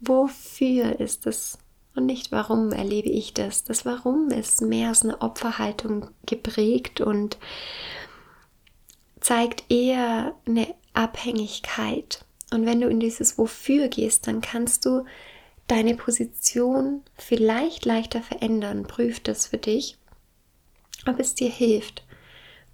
Wofür 0.00 1.00
ist 1.00 1.26
es 1.26 1.58
und 1.98 2.06
nicht 2.06 2.30
warum 2.30 2.72
erlebe 2.72 3.08
ich 3.08 3.34
das. 3.34 3.64
Das 3.64 3.84
Warum 3.84 4.30
ist 4.30 4.62
mehr 4.62 4.92
aus 4.92 5.02
einer 5.04 5.20
Opferhaltung 5.20 6.08
geprägt 6.24 7.00
und 7.00 7.38
zeigt 9.20 9.64
eher 9.68 10.34
eine 10.46 10.74
Abhängigkeit. 10.94 12.24
Und 12.52 12.66
wenn 12.66 12.80
du 12.80 12.88
in 12.88 13.00
dieses 13.00 13.36
Wofür 13.36 13.88
gehst, 13.88 14.28
dann 14.28 14.40
kannst 14.40 14.86
du 14.86 15.04
deine 15.66 15.96
Position 15.96 17.02
vielleicht 17.16 17.84
leichter 17.84 18.22
verändern. 18.22 18.84
Prüf 18.84 19.18
das 19.20 19.48
für 19.48 19.58
dich, 19.58 19.98
ob 21.06 21.18
es 21.18 21.34
dir 21.34 21.50
hilft. 21.50 22.04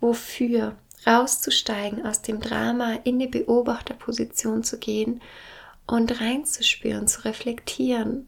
Wofür? 0.01 0.77
Rauszusteigen 1.07 2.05
aus 2.05 2.21
dem 2.21 2.41
Drama 2.41 2.99
in 3.05 3.19
die 3.19 3.27
Beobachterposition 3.27 4.65
zu 4.65 4.79
gehen 4.79 5.23
und 5.87 6.21
reinzuspüren, 6.21 7.09
zu 7.09 7.25
reflektieren. 7.25 8.27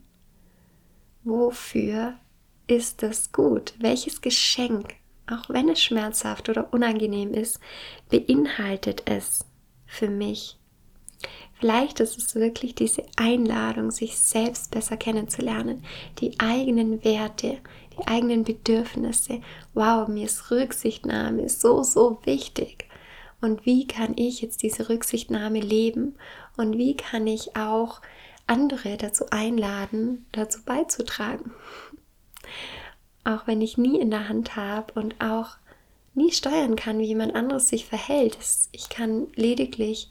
Wofür 1.29 2.15
ist 2.69 3.03
das 3.03 3.33
gut? 3.33 3.75
Welches 3.81 4.21
Geschenk, 4.21 4.95
auch 5.29 5.49
wenn 5.49 5.69
es 5.69 5.83
schmerzhaft 5.83 6.49
oder 6.49 6.73
unangenehm 6.73 7.35
ist, 7.35 7.59
beinhaltet 8.11 9.03
es 9.07 9.45
für 9.87 10.09
mich? 10.09 10.57
Vielleicht 11.55 11.99
ist 11.99 12.17
es 12.17 12.37
wirklich 12.37 12.77
diese 12.77 13.03
Einladung, 13.17 13.91
sich 13.91 14.17
selbst 14.17 14.71
besser 14.71 14.97
kennenzulernen, 14.97 15.83
die 16.21 16.39
eigenen 16.39 17.03
Werte, 17.05 17.59
die 17.99 18.07
eigenen 18.07 18.45
Bedürfnisse. 18.45 19.41
Wow, 19.75 20.07
mir 20.07 20.27
ist 20.27 20.53
Rücksichtnahme 20.53 21.49
so, 21.49 21.83
so 21.83 22.21
wichtig. 22.23 22.87
Und 23.41 23.67
wie 23.67 23.89
kann 23.89 24.15
ich 24.17 24.43
jetzt 24.43 24.62
diese 24.62 24.89
Rücksichtnahme 24.89 25.59
leben? 25.59 26.15
Und 26.57 26.79
wie 26.79 26.97
kann 26.97 27.27
ich 27.27 27.57
auch 27.57 28.01
andere 28.47 28.97
dazu 28.97 29.27
einladen, 29.31 30.27
dazu 30.33 30.63
beizutragen? 30.65 31.53
Auch 33.25 33.47
wenn 33.47 33.61
ich 33.61 33.77
nie 33.77 33.99
in 33.99 34.11
der 34.11 34.29
Hand 34.29 34.57
habe 34.57 34.93
und 34.99 35.21
auch 35.21 35.57
nie 36.15 36.33
steuern 36.33 36.77
kann, 36.77 36.99
wie 36.99 37.07
jemand 37.07 37.35
anderes 37.35 37.69
sich 37.69 37.87
verhält. 37.87 38.39
Ich 38.73 38.89
kann 38.89 39.29
lediglich 39.35 40.11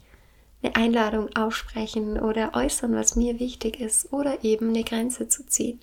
eine 0.62 0.76
Einladung 0.76 1.34
aussprechen 1.34 2.18
oder 2.18 2.54
äußern, 2.54 2.94
was 2.94 3.16
mir 3.16 3.40
wichtig 3.40 3.80
ist 3.80 4.12
oder 4.12 4.42
eben 4.44 4.70
eine 4.70 4.84
Grenze 4.84 5.28
zu 5.28 5.46
ziehen 5.46 5.80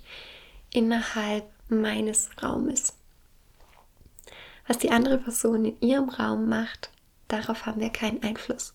innerhalb 0.71 1.45
meines 1.69 2.29
Raumes. 2.41 2.93
Was 4.67 4.77
die 4.77 4.91
andere 4.91 5.17
Person 5.17 5.65
in 5.65 5.81
ihrem 5.81 6.09
Raum 6.09 6.47
macht, 6.47 6.89
darauf 7.27 7.65
haben 7.65 7.81
wir 7.81 7.89
keinen 7.89 8.23
Einfluss. 8.23 8.73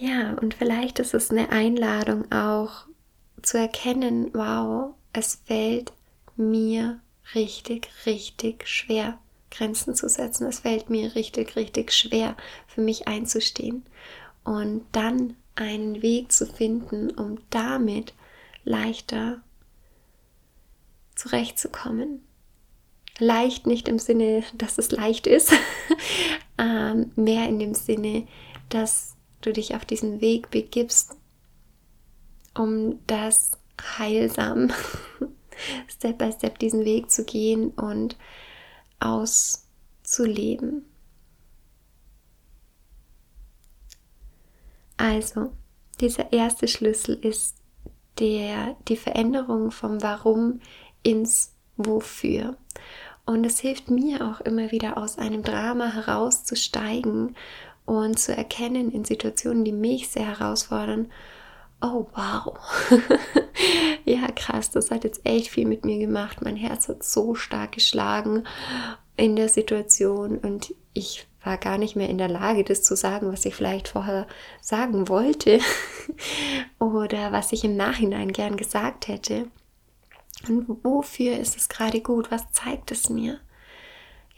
Ja, 0.00 0.32
und 0.40 0.54
vielleicht 0.54 0.98
ist 0.98 1.12
es 1.12 1.30
eine 1.30 1.50
Einladung 1.50 2.32
auch 2.32 2.86
zu 3.42 3.58
erkennen, 3.58 4.30
wow, 4.32 4.94
es 5.12 5.42
fällt 5.44 5.92
mir 6.36 7.00
richtig, 7.34 7.90
richtig 8.06 8.66
schwer, 8.66 9.18
Grenzen 9.50 9.94
zu 9.94 10.08
setzen. 10.08 10.46
Es 10.46 10.60
fällt 10.60 10.88
mir 10.88 11.14
richtig, 11.14 11.54
richtig 11.54 11.92
schwer, 11.92 12.34
für 12.66 12.80
mich 12.80 13.08
einzustehen. 13.08 13.84
Und 14.42 14.86
dann 14.92 15.36
einen 15.54 16.00
Weg 16.00 16.32
zu 16.32 16.46
finden, 16.46 17.10
um 17.10 17.36
damit 17.50 18.14
leichter 18.64 19.42
zurechtzukommen. 21.14 22.24
Leicht 23.18 23.66
nicht 23.66 23.86
im 23.86 23.98
Sinne, 23.98 24.44
dass 24.54 24.78
es 24.78 24.92
leicht 24.92 25.26
ist, 25.26 25.52
ähm, 26.58 27.12
mehr 27.16 27.46
in 27.46 27.58
dem 27.58 27.74
Sinne, 27.74 28.26
dass 28.70 29.18
du 29.40 29.52
dich 29.52 29.74
auf 29.74 29.84
diesen 29.84 30.20
Weg 30.20 30.50
begibst, 30.50 31.16
um 32.54 32.98
das 33.06 33.52
heilsam 33.98 34.70
Step 35.88 36.18
by 36.18 36.32
Step 36.32 36.58
diesen 36.58 36.84
Weg 36.84 37.10
zu 37.10 37.24
gehen 37.24 37.70
und 37.70 38.16
auszuleben. 38.98 40.84
Also, 44.96 45.52
dieser 46.00 46.32
erste 46.32 46.68
Schlüssel 46.68 47.14
ist 47.14 47.56
der, 48.18 48.76
die 48.88 48.96
Veränderung 48.96 49.70
vom 49.70 50.02
Warum 50.02 50.60
ins 51.02 51.54
Wofür. 51.76 52.56
Und 53.24 53.44
es 53.44 53.60
hilft 53.60 53.90
mir 53.90 54.26
auch 54.26 54.40
immer 54.40 54.70
wieder 54.70 54.98
aus 54.98 55.16
einem 55.16 55.42
Drama 55.42 55.92
herauszusteigen 55.92 57.36
und 57.84 58.18
zu 58.18 58.36
erkennen 58.36 58.90
in 58.90 59.04
Situationen, 59.04 59.64
die 59.64 59.72
mich 59.72 60.08
sehr 60.08 60.26
herausfordern, 60.26 61.10
oh 61.80 62.06
wow, 62.14 62.58
ja 64.04 64.28
krass, 64.34 64.70
das 64.70 64.90
hat 64.90 65.04
jetzt 65.04 65.20
echt 65.24 65.48
viel 65.48 65.66
mit 65.66 65.84
mir 65.84 65.98
gemacht. 65.98 66.42
Mein 66.42 66.56
Herz 66.56 66.88
hat 66.88 67.02
so 67.02 67.34
stark 67.34 67.72
geschlagen 67.72 68.44
in 69.16 69.36
der 69.36 69.48
Situation 69.48 70.38
und 70.38 70.74
ich 70.92 71.26
war 71.42 71.56
gar 71.56 71.78
nicht 71.78 71.96
mehr 71.96 72.08
in 72.08 72.18
der 72.18 72.28
Lage, 72.28 72.64
das 72.64 72.82
zu 72.82 72.96
sagen, 72.96 73.32
was 73.32 73.44
ich 73.46 73.54
vielleicht 73.54 73.88
vorher 73.88 74.26
sagen 74.60 75.08
wollte. 75.08 75.60
oder 76.78 77.32
was 77.32 77.52
ich 77.52 77.64
im 77.64 77.76
Nachhinein 77.76 78.32
gern 78.32 78.56
gesagt 78.56 79.08
hätte. 79.08 79.46
Und 80.48 80.84
wofür 80.84 81.38
ist 81.38 81.56
es 81.56 81.68
gerade 81.68 82.00
gut? 82.00 82.30
Was 82.30 82.50
zeigt 82.52 82.90
es 82.90 83.08
mir? 83.08 83.40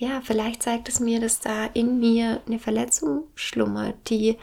Ja, 0.03 0.21
vielleicht 0.21 0.65
zeigt 0.65 0.89
es 0.89 0.99
mir, 0.99 1.21
dass 1.21 1.39
da 1.39 1.67
in 1.67 2.01
mir 2.01 2.41
eine 2.49 2.59
Verletzung 2.59 3.29
schlummert, 3.37 4.11
die 4.11 4.37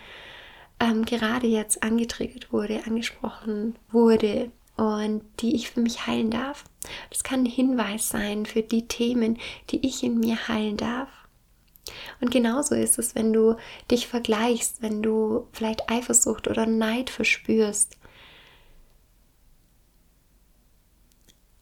ähm, 0.79 1.03
gerade 1.03 1.47
jetzt 1.47 1.83
angetriggert 1.83 2.53
wurde, 2.53 2.85
angesprochen 2.87 3.75
wurde 3.91 4.53
und 4.77 5.21
die 5.41 5.55
ich 5.55 5.69
für 5.69 5.81
mich 5.81 6.07
heilen 6.07 6.31
darf. 6.31 6.63
Das 7.09 7.25
kann 7.25 7.41
ein 7.41 7.45
Hinweis 7.45 8.07
sein 8.07 8.45
für 8.45 8.61
die 8.61 8.87
Themen, 8.87 9.37
die 9.69 9.85
ich 9.85 10.01
in 10.01 10.21
mir 10.21 10.47
heilen 10.47 10.77
darf. 10.77 11.09
Und 12.21 12.31
genauso 12.31 12.73
ist 12.73 12.97
es, 12.97 13.13
wenn 13.13 13.33
du 13.33 13.57
dich 13.91 14.07
vergleichst, 14.07 14.81
wenn 14.81 15.03
du 15.03 15.49
vielleicht 15.51 15.91
Eifersucht 15.91 16.47
oder 16.47 16.67
Neid 16.67 17.09
verspürst. 17.09 17.97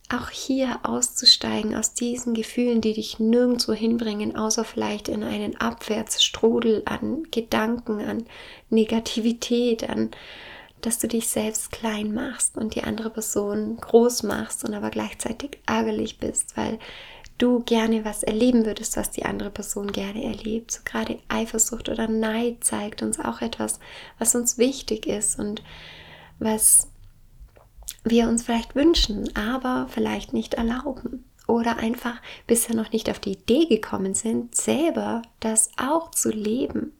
Auch 0.10 0.30
hier 0.30 0.80
auszusteigen 0.84 1.76
aus 1.76 1.94
diesen 1.94 2.34
Gefühlen, 2.34 2.80
die 2.80 2.94
dich 2.94 3.20
nirgendwo 3.20 3.74
hinbringen, 3.74 4.38
außer 4.38 4.64
vielleicht 4.64 5.10
in 5.10 5.24
einen 5.24 5.58
Abwärtsstrudel 5.60 6.84
an 6.86 7.24
Gedanken, 7.32 8.00
an 8.00 8.26
Negativität, 8.70 9.90
an 9.90 10.12
dass 10.82 11.00
du 11.00 11.08
dich 11.08 11.28
selbst 11.28 11.72
klein 11.72 12.14
machst 12.14 12.56
und 12.56 12.76
die 12.76 12.84
andere 12.84 13.10
Person 13.10 13.78
groß 13.78 14.24
machst 14.24 14.64
und 14.64 14.74
aber 14.74 14.92
gleichzeitig 14.92 15.60
ärgerlich 15.66 16.20
bist, 16.20 16.56
weil 16.56 16.80
du 17.38 17.64
gerne 17.64 18.06
was 18.06 18.24
erleben 18.24 18.66
würdest, 18.66 18.98
was 18.98 19.12
die 19.12 19.26
andere 19.26 19.50
Person 19.50 19.92
gerne 19.92 20.24
erlebt. 20.24 20.72
So 20.72 20.80
gerade 20.84 21.20
Eifersucht 21.28 21.90
oder 21.90 22.08
Neid 22.08 22.64
zeigt 22.64 23.02
uns 23.02 23.20
auch 23.20 23.42
etwas, 23.42 23.80
was 24.20 24.36
uns 24.36 24.58
wichtig 24.58 25.06
ist 25.06 25.40
und 25.40 25.64
was 26.40 26.88
wir 28.04 28.28
uns 28.28 28.44
vielleicht 28.44 28.76
wünschen, 28.76 29.36
aber 29.36 29.88
vielleicht 29.90 30.34
nicht 30.34 30.56
erlauben 30.56 31.26
oder 31.48 31.78
einfach 31.78 32.22
bisher 32.46 32.76
noch 32.76 32.92
nicht 32.92 33.10
auf 33.10 33.20
die 33.20 33.34
Idee 33.34 33.66
gekommen 33.66 34.14
sind, 34.14 34.56
selber 34.56 35.22
das 35.40 35.72
auch 35.78 36.12
zu 36.12 36.30
leben. 36.30 36.94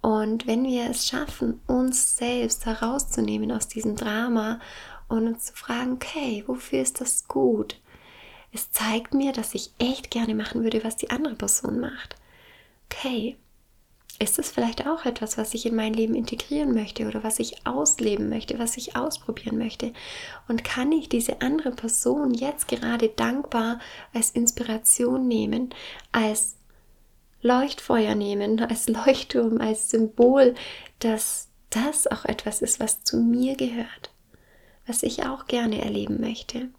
Und 0.00 0.46
wenn 0.46 0.64
wir 0.64 0.90
es 0.90 1.06
schaffen, 1.06 1.60
uns 1.66 2.16
selbst 2.16 2.66
herauszunehmen 2.66 3.50
aus 3.50 3.66
diesem 3.66 3.96
Drama 3.96 4.60
und 5.08 5.26
uns 5.26 5.46
zu 5.46 5.54
fragen, 5.54 5.94
okay, 5.94 6.44
wofür 6.46 6.80
ist 6.80 7.00
das 7.00 7.26
gut? 7.26 7.80
Es 8.52 8.70
zeigt 8.70 9.14
mir, 9.14 9.32
dass 9.32 9.54
ich 9.54 9.72
echt 9.78 10.10
gerne 10.10 10.34
machen 10.34 10.62
würde, 10.62 10.84
was 10.84 10.96
die 10.96 11.10
andere 11.10 11.34
Person 11.34 11.80
macht. 11.80 12.16
Okay, 12.90 13.36
ist 14.20 14.38
es 14.38 14.50
vielleicht 14.50 14.86
auch 14.86 15.04
etwas, 15.04 15.38
was 15.38 15.54
ich 15.54 15.64
in 15.64 15.76
mein 15.76 15.94
Leben 15.94 16.14
integrieren 16.14 16.74
möchte 16.74 17.06
oder 17.06 17.22
was 17.22 17.38
ich 17.38 17.66
ausleben 17.66 18.28
möchte, 18.28 18.58
was 18.58 18.76
ich 18.76 18.96
ausprobieren 18.96 19.58
möchte? 19.58 19.92
Und 20.48 20.64
kann 20.64 20.90
ich 20.90 21.08
diese 21.08 21.40
andere 21.40 21.70
Person 21.70 22.34
jetzt 22.34 22.66
gerade 22.66 23.08
dankbar 23.10 23.78
als 24.12 24.30
Inspiration 24.30 25.28
nehmen, 25.28 25.70
als 26.10 26.56
Leuchtfeuer 27.42 28.16
nehmen, 28.16 28.60
als 28.68 28.88
Leuchtturm, 28.88 29.60
als 29.60 29.90
Symbol, 29.90 30.54
dass 30.98 31.48
das 31.70 32.08
auch 32.08 32.24
etwas 32.24 32.60
ist, 32.60 32.80
was 32.80 33.04
zu 33.04 33.18
mir 33.18 33.54
gehört, 33.54 34.10
was 34.86 35.04
ich 35.04 35.26
auch 35.26 35.46
gerne 35.46 35.82
erleben 35.82 36.20
möchte? 36.20 36.70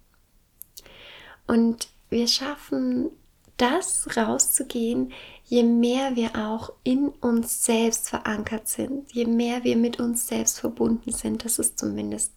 Und 1.47 1.87
wir 2.09 2.27
schaffen 2.27 3.11
das 3.57 4.07
rauszugehen, 4.17 5.11
je 5.49 5.63
mehr 5.63 6.15
wir 6.15 6.35
auch 6.35 6.73
in 6.83 7.09
uns 7.09 7.65
selbst 7.65 8.09
verankert 8.09 8.67
sind, 8.67 9.11
je 9.11 9.25
mehr 9.25 9.63
wir 9.63 9.77
mit 9.77 9.99
uns 9.99 10.27
selbst 10.27 10.59
verbunden 10.59 11.11
sind. 11.11 11.43
Das 11.43 11.57
ist 11.57 11.79
zumindest 11.79 12.33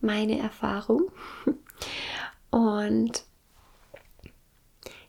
meine 0.00 0.40
Erfahrung. 0.40 1.02
Und 2.50 3.22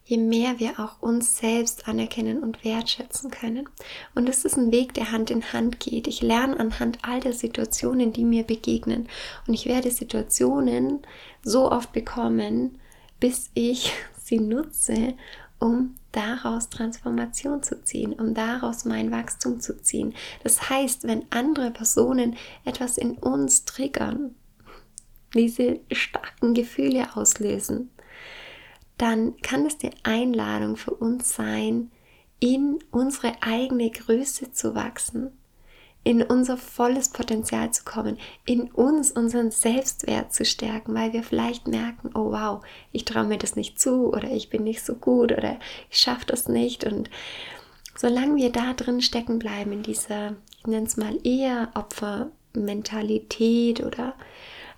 je 0.06 0.18
mehr 0.18 0.60
wir 0.60 0.80
auch 0.80 1.02
uns 1.02 1.38
selbst 1.38 1.88
anerkennen 1.88 2.44
und 2.44 2.64
wertschätzen 2.66 3.32
können. 3.32 3.70
Und 4.16 4.28
es 4.28 4.44
ist 4.44 4.58
ein 4.58 4.72
Weg, 4.72 4.94
der 4.96 5.12
Hand 5.12 5.32
in 5.32 5.54
Hand 5.54 5.80
geht. 5.80 6.08
Ich 6.08 6.22
lerne 6.22 6.60
anhand 6.60 7.00
all 7.04 7.20
der 7.20 7.34
Situationen, 7.34 8.12
die 8.12 8.26
mir 8.26 8.44
begegnen. 8.44 9.08
Und 9.48 9.54
ich 9.54 9.68
werde 9.68 9.92
Situationen 9.92 11.02
so 11.44 11.72
oft 11.72 11.94
bekommen, 11.94 12.80
bis 13.20 13.50
ich 13.54 13.94
sie 14.18 14.40
nutze, 14.40 15.14
um 15.60 15.96
daraus 16.12 16.70
Transformation 16.70 17.62
zu 17.62 17.84
ziehen, 17.84 18.14
um 18.14 18.34
daraus 18.34 18.86
mein 18.86 19.12
Wachstum 19.12 19.60
zu 19.60 19.82
ziehen. 19.82 20.14
Das 20.44 20.70
heißt, 20.70 21.06
wenn 21.06 21.26
andere 21.32 21.72
Personen 21.72 22.36
etwas 22.66 22.98
in 22.98 23.12
uns 23.14 23.66
triggern, 23.66 24.36
diese 25.34 25.80
starken 25.92 26.54
Gefühle 26.54 27.16
auslösen, 27.16 27.92
dann 28.98 29.38
kann 29.38 29.66
es 29.66 29.78
die 29.78 29.92
Einladung 30.04 30.76
für 30.76 30.92
uns 30.92 31.34
sein, 31.34 31.92
in 32.40 32.80
unsere 32.92 33.34
eigene 33.42 33.90
Größe 33.92 34.52
zu 34.52 34.76
wachsen, 34.76 35.32
in 36.04 36.24
unser 36.24 36.58
volles 36.58 37.10
Potenzial 37.10 37.72
zu 37.72 37.84
kommen, 37.84 38.18
in 38.46 38.72
uns 38.72 39.12
unseren 39.12 39.52
Selbstwert 39.52 40.34
zu 40.34 40.46
stärken, 40.46 40.96
weil 40.96 41.14
wir 41.14 41.24
vielleicht 41.24 41.68
merken, 41.68 42.12
oh 42.16 42.32
wow, 42.32 42.64
ich 42.92 43.06
traue 43.06 43.26
mir 43.26 43.38
das 43.38 43.56
nicht 43.56 43.80
zu 43.80 44.12
oder 44.14 44.32
ich 44.32 44.50
bin 44.50 44.64
nicht 44.64 44.84
so 44.84 44.96
gut 44.96 45.32
oder 45.32 45.60
ich 45.90 46.00
schaffe 46.00 46.26
das 46.26 46.48
nicht. 46.48 46.86
Und 46.86 47.10
solange 47.98 48.38
wir 48.38 48.52
da 48.52 48.74
drin 48.74 49.02
stecken 49.02 49.40
bleiben, 49.40 49.74
in 49.74 49.84
dieser, 49.84 50.36
ich 50.58 50.68
nenne 50.68 50.88
es 50.88 50.96
mal 50.96 51.18
eher 51.24 51.70
Opfermentalität 51.76 53.84
oder 53.84 54.16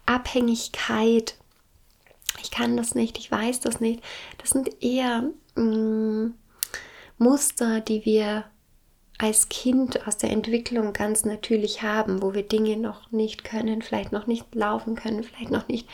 Abhängigkeit, 0.07 1.36
ich 2.41 2.49
kann 2.49 2.77
das 2.77 2.95
nicht, 2.95 3.19
ich 3.19 3.31
weiß 3.31 3.60
das 3.60 3.79
nicht, 3.79 4.01
das 4.39 4.49
sind 4.49 4.84
eher 4.84 5.29
mh, 5.55 5.63
mm, 5.63 6.34
Muster, 7.19 7.81
die 7.81 8.05
wir 8.05 8.45
als 9.21 9.49
Kind 9.49 10.07
aus 10.07 10.17
der 10.17 10.31
Entwicklung 10.31 10.93
ganz 10.93 11.25
natürlich 11.25 11.84
haben, 11.84 12.23
wo 12.23 12.34
wir 12.34 12.41
Dinge 12.41 12.75
noch 12.75 13.12
nicht 13.12 13.43
können, 13.43 13.84
vielleicht 13.84 14.12
noch 14.12 14.25
nicht 14.25 14.55
laufen 14.55 14.95
können, 14.95 15.23
vielleicht 15.23 15.51
noch 15.51 15.67
nicht 15.67 15.88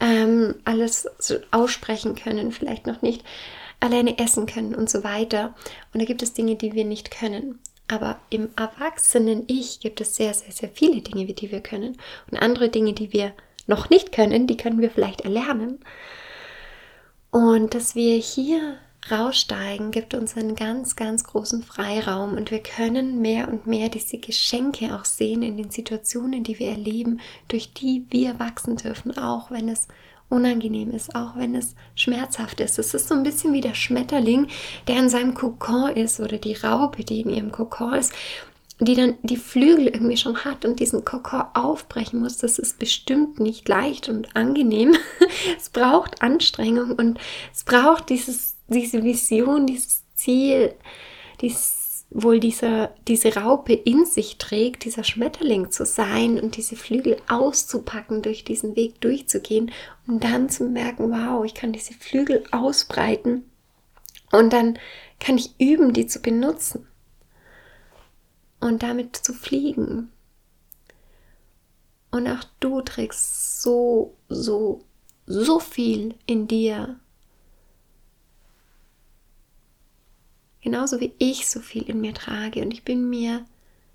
ähm, 0.00 0.54
alles 0.66 1.08
aussprechen 1.50 2.14
können, 2.14 2.52
vielleicht 2.52 2.86
noch 2.86 3.00
nicht 3.00 3.24
alleine 3.80 4.18
essen 4.18 4.44
können 4.44 4.74
und 4.74 4.90
so 4.90 5.02
weiter. 5.02 5.54
Und 5.94 6.02
da 6.02 6.04
gibt 6.04 6.22
es 6.22 6.34
Dinge, 6.34 6.56
die 6.56 6.74
wir 6.74 6.84
nicht 6.84 7.10
können. 7.10 7.58
Aber 7.90 8.20
im 8.28 8.50
erwachsenen 8.54 9.44
Ich 9.46 9.80
gibt 9.80 10.02
es 10.02 10.14
sehr, 10.14 10.34
sehr, 10.34 10.52
sehr 10.52 10.68
viele 10.68 11.00
Dinge, 11.00 11.24
die 11.24 11.50
wir 11.50 11.62
können. 11.62 11.96
Und 12.30 12.36
andere 12.36 12.68
Dinge, 12.68 12.92
die 12.92 13.14
wir 13.14 13.32
noch 13.66 13.88
nicht 13.88 14.12
können, 14.12 14.46
die 14.46 14.58
können 14.58 14.82
wir 14.82 14.90
vielleicht 14.90 15.22
erlernen. 15.22 15.80
Und 17.30 17.72
dass 17.74 17.94
wir 17.94 18.16
hier 18.16 18.76
raussteigen, 19.10 19.90
gibt 19.90 20.14
uns 20.14 20.36
einen 20.36 20.54
ganz, 20.54 20.96
ganz 20.96 21.24
großen 21.24 21.62
Freiraum 21.62 22.34
und 22.34 22.50
wir 22.50 22.60
können 22.62 23.20
mehr 23.20 23.48
und 23.48 23.66
mehr 23.66 23.88
diese 23.88 24.18
Geschenke 24.18 24.94
auch 24.94 25.04
sehen 25.04 25.42
in 25.42 25.56
den 25.56 25.70
Situationen, 25.70 26.44
die 26.44 26.58
wir 26.58 26.68
erleben, 26.68 27.20
durch 27.48 27.72
die 27.72 28.04
wir 28.10 28.38
wachsen 28.38 28.76
dürfen, 28.76 29.16
auch 29.18 29.50
wenn 29.50 29.68
es 29.68 29.88
unangenehm 30.28 30.90
ist, 30.90 31.14
auch 31.14 31.36
wenn 31.36 31.54
es 31.54 31.74
schmerzhaft 31.94 32.60
ist. 32.60 32.78
Es 32.78 32.94
ist 32.94 33.08
so 33.08 33.14
ein 33.14 33.22
bisschen 33.22 33.52
wie 33.52 33.62
der 33.62 33.74
Schmetterling, 33.74 34.48
der 34.86 34.98
in 34.98 35.08
seinem 35.08 35.34
Kokon 35.34 35.90
ist 35.90 36.20
oder 36.20 36.36
die 36.36 36.54
Raupe, 36.54 37.04
die 37.04 37.22
in 37.22 37.30
ihrem 37.30 37.52
Kokon 37.52 37.94
ist 37.94 38.12
die 38.80 38.94
dann 38.94 39.14
die 39.22 39.36
Flügel 39.36 39.88
irgendwie 39.88 40.16
schon 40.16 40.44
hat 40.44 40.64
und 40.64 40.78
diesen 40.78 41.04
Kokon 41.04 41.44
aufbrechen 41.54 42.20
muss, 42.20 42.38
das 42.38 42.58
ist 42.58 42.78
bestimmt 42.78 43.40
nicht 43.40 43.68
leicht 43.68 44.08
und 44.08 44.36
angenehm. 44.36 44.94
es 45.58 45.70
braucht 45.70 46.22
Anstrengung 46.22 46.92
und 46.92 47.18
es 47.52 47.64
braucht 47.64 48.08
dieses 48.08 48.54
diese 48.68 49.02
Vision, 49.02 49.66
dieses 49.66 50.04
Ziel, 50.14 50.74
dieses, 51.40 52.06
wohl 52.10 52.40
diese, 52.40 52.90
diese 53.06 53.34
Raupe 53.34 53.72
in 53.74 54.06
sich 54.06 54.38
trägt, 54.38 54.84
dieser 54.84 55.04
Schmetterling 55.04 55.70
zu 55.70 55.84
sein 55.84 56.40
und 56.40 56.56
diese 56.56 56.76
Flügel 56.76 57.16
auszupacken, 57.28 58.22
durch 58.22 58.44
diesen 58.44 58.76
Weg 58.76 59.00
durchzugehen, 59.00 59.70
um 60.06 60.20
dann 60.20 60.48
zu 60.48 60.64
merken, 60.64 61.10
wow, 61.10 61.44
ich 61.44 61.54
kann 61.54 61.72
diese 61.72 61.94
Flügel 61.94 62.44
ausbreiten 62.50 63.44
und 64.32 64.52
dann 64.52 64.78
kann 65.20 65.36
ich 65.36 65.54
üben, 65.58 65.92
die 65.92 66.06
zu 66.06 66.20
benutzen 66.20 66.86
und 68.60 68.82
damit 68.82 69.16
zu 69.16 69.32
fliegen. 69.32 70.10
Und 72.10 72.26
auch 72.26 72.44
du 72.60 72.80
trägst 72.80 73.60
so, 73.60 74.16
so, 74.28 74.84
so 75.26 75.58
viel 75.58 76.14
in 76.26 76.48
dir, 76.48 76.98
Genauso 80.60 81.00
wie 81.00 81.12
ich 81.18 81.48
so 81.48 81.60
viel 81.60 81.82
in 81.84 82.00
mir 82.00 82.14
trage. 82.14 82.62
Und 82.62 82.72
ich 82.72 82.84
bin 82.84 83.08
mir 83.08 83.44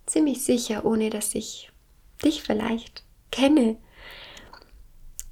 ziemlich 0.05 0.43
sicher, 0.43 0.85
ohne 0.85 1.09
dass 1.09 1.35
ich 1.35 1.71
dich 2.23 2.41
vielleicht 2.41 3.03
kenne, 3.31 3.77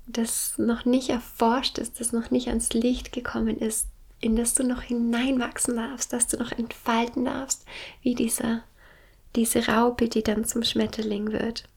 das 0.08 0.58
noch 0.58 0.86
nicht 0.86 1.10
erforscht 1.10 1.78
ist, 1.78 2.00
das 2.00 2.12
noch 2.12 2.32
nicht 2.32 2.50
ans 2.50 2.74
Licht 2.74 3.12
gekommen 3.12 3.58
ist, 3.58 3.88
in 4.20 4.36
das 4.36 4.54
du 4.54 4.63
noch 4.63 4.82
hineinwachsen 4.82 5.76
darfst, 5.76 6.13
dass 6.13 6.28
du 6.28 6.38
noch 6.38 6.52
entfalten 6.52 7.26
darfst, 7.26 7.65
wie 8.02 8.15
dieser, 8.15 8.63
diese 9.36 9.67
Raupe, 9.67 10.10
die 10.10 10.24
dann 10.24 10.46
zum 10.46 10.63
Schmetterling 10.63 11.32
wird. 11.32 11.67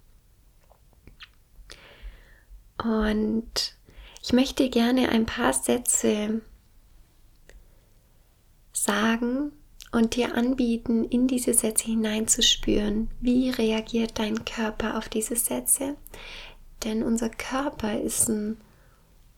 Und 2.83 3.77
ich 4.23 4.33
möchte 4.33 4.69
gerne 4.69 5.09
ein 5.11 5.27
paar 5.27 5.53
Sätze 5.53 6.43
sagen 8.75 9.53
und 9.93 10.17
dir 10.17 10.35
anbieten, 10.35 11.05
in 11.05 11.29
diese 11.29 11.55
Sätze 11.55 11.87
hineinzuspüren. 11.87 13.09
Wie 13.21 13.49
reagiert 13.51 14.19
dein 14.19 14.45
Körper 14.45 14.99
auf 14.99 15.09
diese 15.09 15.37
Sätze? 15.37 15.97
Denn 16.83 17.03
unser 17.03 17.31
Körper 17.31 17.99
ist 18.01 18.29
ein 18.29 18.59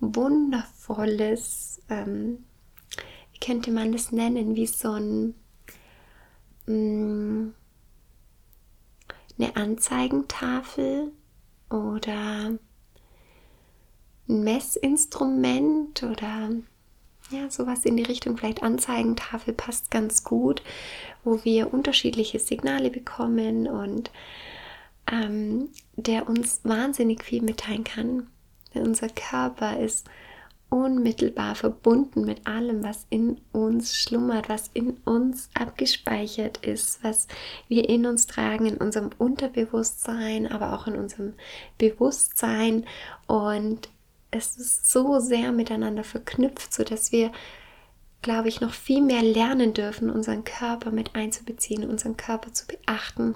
wundervolles, 0.00 1.80
ähm, 1.90 2.44
wie 3.32 3.38
könnte 3.38 3.70
man 3.70 3.92
das 3.92 4.12
nennen, 4.12 4.56
wie 4.56 4.66
so 4.66 4.92
ein, 4.92 5.34
mh, 6.66 6.74
mm, 6.74 7.54
eine 9.38 9.56
Anzeigentafel 9.56 11.12
oder 11.68 12.48
ein 12.48 12.58
Messinstrument 14.26 16.02
oder 16.02 16.50
ja, 17.30 17.50
sowas 17.50 17.84
in 17.84 17.96
die 17.96 18.04
Richtung, 18.04 18.36
vielleicht 18.36 18.62
Anzeigentafel 18.62 19.54
passt 19.54 19.90
ganz 19.90 20.24
gut, 20.24 20.62
wo 21.24 21.44
wir 21.44 21.72
unterschiedliche 21.72 22.38
Signale 22.38 22.90
bekommen 22.90 23.66
und 23.66 24.10
ähm, 25.10 25.70
der 25.96 26.28
uns 26.28 26.60
wahnsinnig 26.64 27.24
viel 27.24 27.42
mitteilen 27.42 27.84
kann. 27.84 28.28
Denn 28.74 28.86
unser 28.86 29.08
Körper 29.08 29.78
ist 29.78 30.08
unmittelbar 30.68 31.54
verbunden 31.54 32.24
mit 32.24 32.46
allem, 32.46 32.82
was 32.82 33.06
in 33.08 33.40
uns 33.52 33.96
schlummert, 33.96 34.48
was 34.48 34.68
in 34.74 34.96
uns 35.04 35.48
abgespeichert 35.54 36.58
ist, 36.66 37.02
was 37.04 37.28
wir 37.68 37.88
in 37.88 38.04
uns 38.04 38.26
tragen, 38.26 38.66
in 38.66 38.76
unserem 38.76 39.10
Unterbewusstsein, 39.16 40.50
aber 40.50 40.72
auch 40.72 40.86
in 40.88 40.96
unserem 40.96 41.34
Bewusstsein. 41.78 42.84
Und 43.26 43.88
es 44.30 44.56
ist 44.56 44.90
so 44.90 45.18
sehr 45.18 45.52
miteinander 45.52 46.04
verknüpft, 46.04 46.72
sodass 46.72 47.12
wir, 47.12 47.32
glaube 48.22 48.48
ich, 48.48 48.60
noch 48.60 48.72
viel 48.72 49.02
mehr 49.02 49.22
lernen 49.22 49.74
dürfen, 49.74 50.10
unseren 50.10 50.44
Körper 50.44 50.90
mit 50.90 51.14
einzubeziehen, 51.14 51.88
unseren 51.88 52.16
Körper 52.16 52.52
zu 52.52 52.66
beachten. 52.66 53.34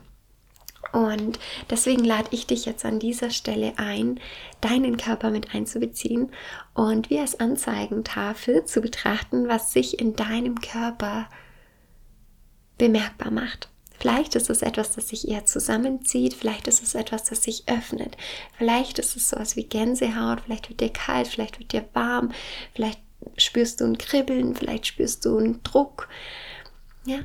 Und 0.93 1.39
deswegen 1.69 2.05
lade 2.05 2.29
ich 2.33 2.47
dich 2.47 2.65
jetzt 2.65 2.85
an 2.85 2.99
dieser 2.99 3.31
Stelle 3.31 3.75
ein, 3.77 4.19
deinen 4.61 4.97
Körper 4.97 5.31
mit 5.31 5.55
einzubeziehen 5.55 6.31
und 6.75 7.11
wie 7.11 7.21
als 7.21 7.39
Anzeigentafel 7.39 8.65
zu 8.65 8.81
betrachten, 8.81 9.47
was 9.47 9.73
sich 9.73 10.01
in 10.01 10.17
deinem 10.17 10.61
Körper 10.61 11.29
bemerkbar 12.79 13.31
macht. 13.31 13.69
Vielleicht 14.01 14.35
ist 14.35 14.49
es 14.49 14.63
etwas, 14.63 14.93
das 14.93 15.09
sich 15.09 15.29
eher 15.29 15.45
zusammenzieht, 15.45 16.33
vielleicht 16.33 16.67
ist 16.67 16.83
es 16.83 16.95
etwas, 16.95 17.25
das 17.25 17.43
sich 17.43 17.69
öffnet, 17.69 18.17
vielleicht 18.57 18.99
ist 18.99 19.15
es 19.15 19.29
sowas 19.29 19.57
wie 19.57 19.65
Gänsehaut, 19.65 20.41
vielleicht 20.41 20.71
wird 20.71 20.81
dir 20.81 20.89
kalt, 20.89 21.29
vielleicht 21.29 21.59
wird 21.59 21.73
dir 21.73 21.85
warm, 21.93 22.33
vielleicht 22.75 22.99
spürst 23.37 23.81
du 23.81 23.85
ein 23.85 23.99
Kribbeln, 23.99 24.55
vielleicht 24.55 24.87
spürst 24.87 25.27
du 25.27 25.37
einen 25.37 25.63
Druck. 25.63 26.09
Ja, 27.05 27.21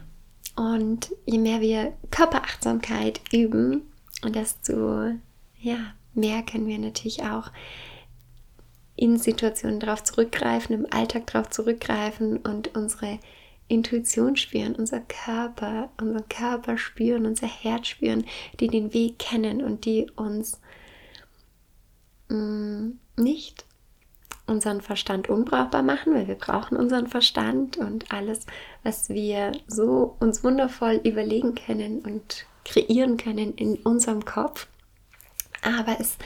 und 0.58 1.12
je 1.26 1.38
mehr 1.38 1.62
wir 1.62 1.94
Körperachtsamkeit 2.12 3.22
üben, 3.32 3.84
desto 4.24 5.12
ja, 5.60 5.94
mehr 6.14 6.44
können 6.44 6.68
wir 6.68 6.78
natürlich 6.78 7.24
auch 7.24 7.52
in 8.98 9.18
Situationen 9.18 9.80
darauf 9.80 10.04
zurückgreifen, 10.04 10.76
im 10.76 10.88
Alltag 10.92 11.28
darauf 11.28 11.50
zurückgreifen 11.50 12.38
und 12.38 12.76
unsere 12.76 13.20
Intuition 13.67 14.36
spüren, 14.36 14.75
unser 14.75 14.99
Körper, 15.01 15.89
unseren 15.99 16.30
Körper 16.30 16.78
spüren, 16.78 17.25
unser 17.25 17.47
Herz 17.47 17.88
spüren, 17.88 18.25
die 18.60 18.67
den 18.67 18.93
Weg 18.93 19.19
kennen 19.19 19.63
und 19.63 19.86
die 19.86 20.10
uns 20.15 20.62
mh, 22.30 22.38
mm, 22.38 22.99
nicht 23.17 23.65
unseren 24.47 24.82
Verstand 24.82 25.30
unbrauchbar 25.30 25.82
machen, 25.82 26.13
weil 26.13 26.28
wir 26.28 26.36
brauchen 26.36 26.78
unseren 26.78 27.08
Verstand 27.08 27.78
und 27.78 28.12
alles, 28.12 28.45
was 28.84 29.10
wir 29.10 29.54
so 29.67 30.15
uns 30.19 30.43
wundervoll 30.43 31.01
überlegen 31.04 31.56
können 31.56 31.99
und 32.01 32.45
kreieren 32.63 33.17
können 33.17 33.56
in 33.56 33.78
unserem 33.78 34.23
Kopf. 34.23 34.67
Aber 35.63 35.97
es 35.99 36.17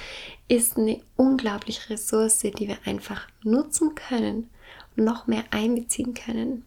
ist 0.50 0.78
eine 0.78 1.02
unglaubliche 1.16 1.92
Ressource, 1.92 2.40
die 2.40 2.68
wir 2.68 2.78
einfach 2.84 3.28
nutzen 3.44 3.96
können 3.96 4.50
und 4.98 5.06
noch 5.06 5.28
mehr 5.28 5.46
einbeziehen 5.52 6.14
können 6.14 6.66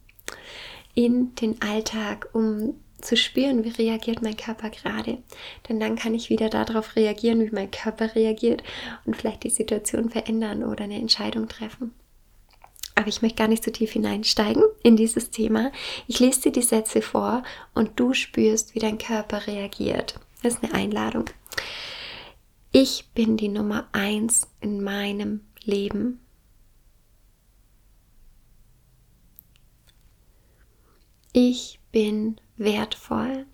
in 0.94 1.34
den 1.36 1.60
Alltag, 1.62 2.28
um 2.32 2.74
zu 3.00 3.16
spüren, 3.16 3.64
wie 3.64 3.70
reagiert 3.70 4.22
mein 4.22 4.36
Körper 4.36 4.70
gerade. 4.70 5.18
Denn 5.68 5.80
dann 5.80 5.96
kann 5.96 6.14
ich 6.14 6.30
wieder 6.30 6.48
darauf 6.48 6.96
reagieren, 6.96 7.40
wie 7.40 7.54
mein 7.54 7.70
Körper 7.70 8.14
reagiert 8.14 8.62
und 9.04 9.16
vielleicht 9.16 9.42
die 9.42 9.50
Situation 9.50 10.10
verändern 10.10 10.62
oder 10.62 10.84
eine 10.84 10.96
Entscheidung 10.96 11.48
treffen. 11.48 11.92
Aber 12.94 13.08
ich 13.08 13.22
möchte 13.22 13.38
gar 13.38 13.48
nicht 13.48 13.64
so 13.64 13.70
tief 13.70 13.92
hineinsteigen 13.92 14.62
in 14.82 14.96
dieses 14.96 15.30
Thema. 15.30 15.72
Ich 16.06 16.20
lese 16.20 16.42
dir 16.42 16.52
die 16.52 16.62
Sätze 16.62 17.02
vor 17.02 17.42
und 17.74 17.98
du 17.98 18.14
spürst, 18.14 18.74
wie 18.74 18.80
dein 18.80 18.98
Körper 18.98 19.46
reagiert. 19.46 20.20
Das 20.42 20.54
ist 20.54 20.62
eine 20.62 20.74
Einladung. 20.74 21.24
Ich 22.70 23.08
bin 23.14 23.36
die 23.36 23.48
Nummer 23.48 23.88
eins 23.92 24.48
in 24.60 24.82
meinem 24.82 25.40
Leben. 25.64 26.20
Ich 31.34 31.80
bin 31.92 32.38
wertvoll. 32.58 33.46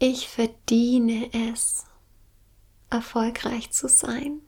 Ich 0.00 0.28
verdiene 0.28 1.30
es, 1.32 1.86
erfolgreich 2.88 3.70
zu 3.70 3.88
sein. 3.88 4.40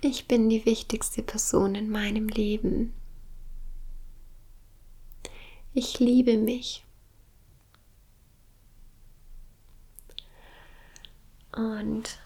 Ich 0.00 0.26
bin 0.26 0.48
die 0.48 0.64
wichtigste 0.64 1.22
Person 1.22 1.74
in 1.74 1.90
meinem 1.90 2.28
Leben. 2.28 2.94
Ich 5.74 6.00
liebe 6.00 6.38
mich. 6.38 6.84
Und 11.56 12.18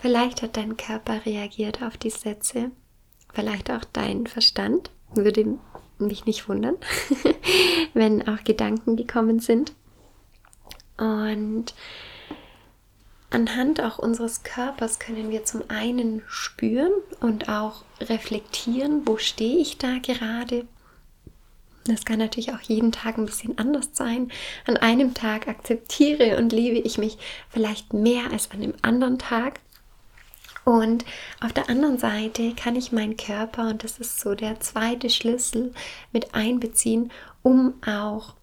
vielleicht 0.00 0.42
hat 0.42 0.56
dein 0.56 0.76
Körper 0.76 1.24
reagiert 1.24 1.82
auf 1.82 1.96
die 1.96 2.10
Sätze, 2.10 2.70
vielleicht 3.32 3.70
auch 3.70 3.84
dein 3.92 4.26
Verstand. 4.26 4.90
Würde 5.14 5.58
mich 5.98 6.26
nicht 6.26 6.48
wundern, 6.48 6.76
wenn 7.94 8.28
auch 8.28 8.44
Gedanken 8.44 8.96
gekommen 8.96 9.40
sind. 9.40 9.72
Und 10.98 11.74
anhand 13.30 13.82
auch 13.82 13.98
unseres 13.98 14.42
Körpers 14.42 14.98
können 14.98 15.30
wir 15.30 15.44
zum 15.44 15.62
einen 15.68 16.22
spüren 16.26 16.92
und 17.20 17.48
auch 17.48 17.84
reflektieren, 18.00 19.06
wo 19.06 19.16
stehe 19.16 19.58
ich 19.58 19.78
da 19.78 19.98
gerade, 19.98 20.66
das 21.88 22.04
kann 22.04 22.18
natürlich 22.18 22.52
auch 22.52 22.60
jeden 22.60 22.92
Tag 22.92 23.18
ein 23.18 23.26
bisschen 23.26 23.58
anders 23.58 23.90
sein. 23.92 24.30
An 24.66 24.76
einem 24.76 25.14
Tag 25.14 25.48
akzeptiere 25.48 26.36
und 26.36 26.52
liebe 26.52 26.78
ich 26.78 26.98
mich 26.98 27.18
vielleicht 27.50 27.92
mehr 27.92 28.30
als 28.30 28.50
an 28.50 28.60
dem 28.60 28.74
anderen 28.82 29.18
Tag. 29.18 29.60
Und 30.64 31.06
auf 31.40 31.52
der 31.52 31.70
anderen 31.70 31.98
Seite 31.98 32.54
kann 32.54 32.76
ich 32.76 32.92
meinen 32.92 33.16
Körper, 33.16 33.70
und 33.70 33.84
das 33.84 33.98
ist 33.98 34.20
so 34.20 34.34
der 34.34 34.60
zweite 34.60 35.08
Schlüssel, 35.08 35.72
mit 36.12 36.34
einbeziehen, 36.34 37.10
um 37.42 37.74
auch 37.86 38.34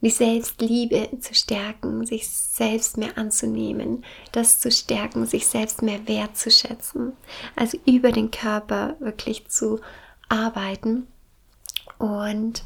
die 0.00 0.10
Selbstliebe 0.10 1.18
zu 1.20 1.34
stärken, 1.34 2.06
sich 2.06 2.28
selbst 2.28 2.96
mehr 2.96 3.18
anzunehmen, 3.18 4.04
das 4.32 4.60
zu 4.60 4.70
stärken, 4.70 5.26
sich 5.26 5.46
selbst 5.46 5.82
mehr 5.82 6.06
wertzuschätzen. 6.06 7.12
Also 7.56 7.78
über 7.84 8.12
den 8.12 8.30
Körper 8.30 8.96
wirklich 9.00 9.48
zu 9.48 9.80
arbeiten 10.28 11.08
und 11.98 12.64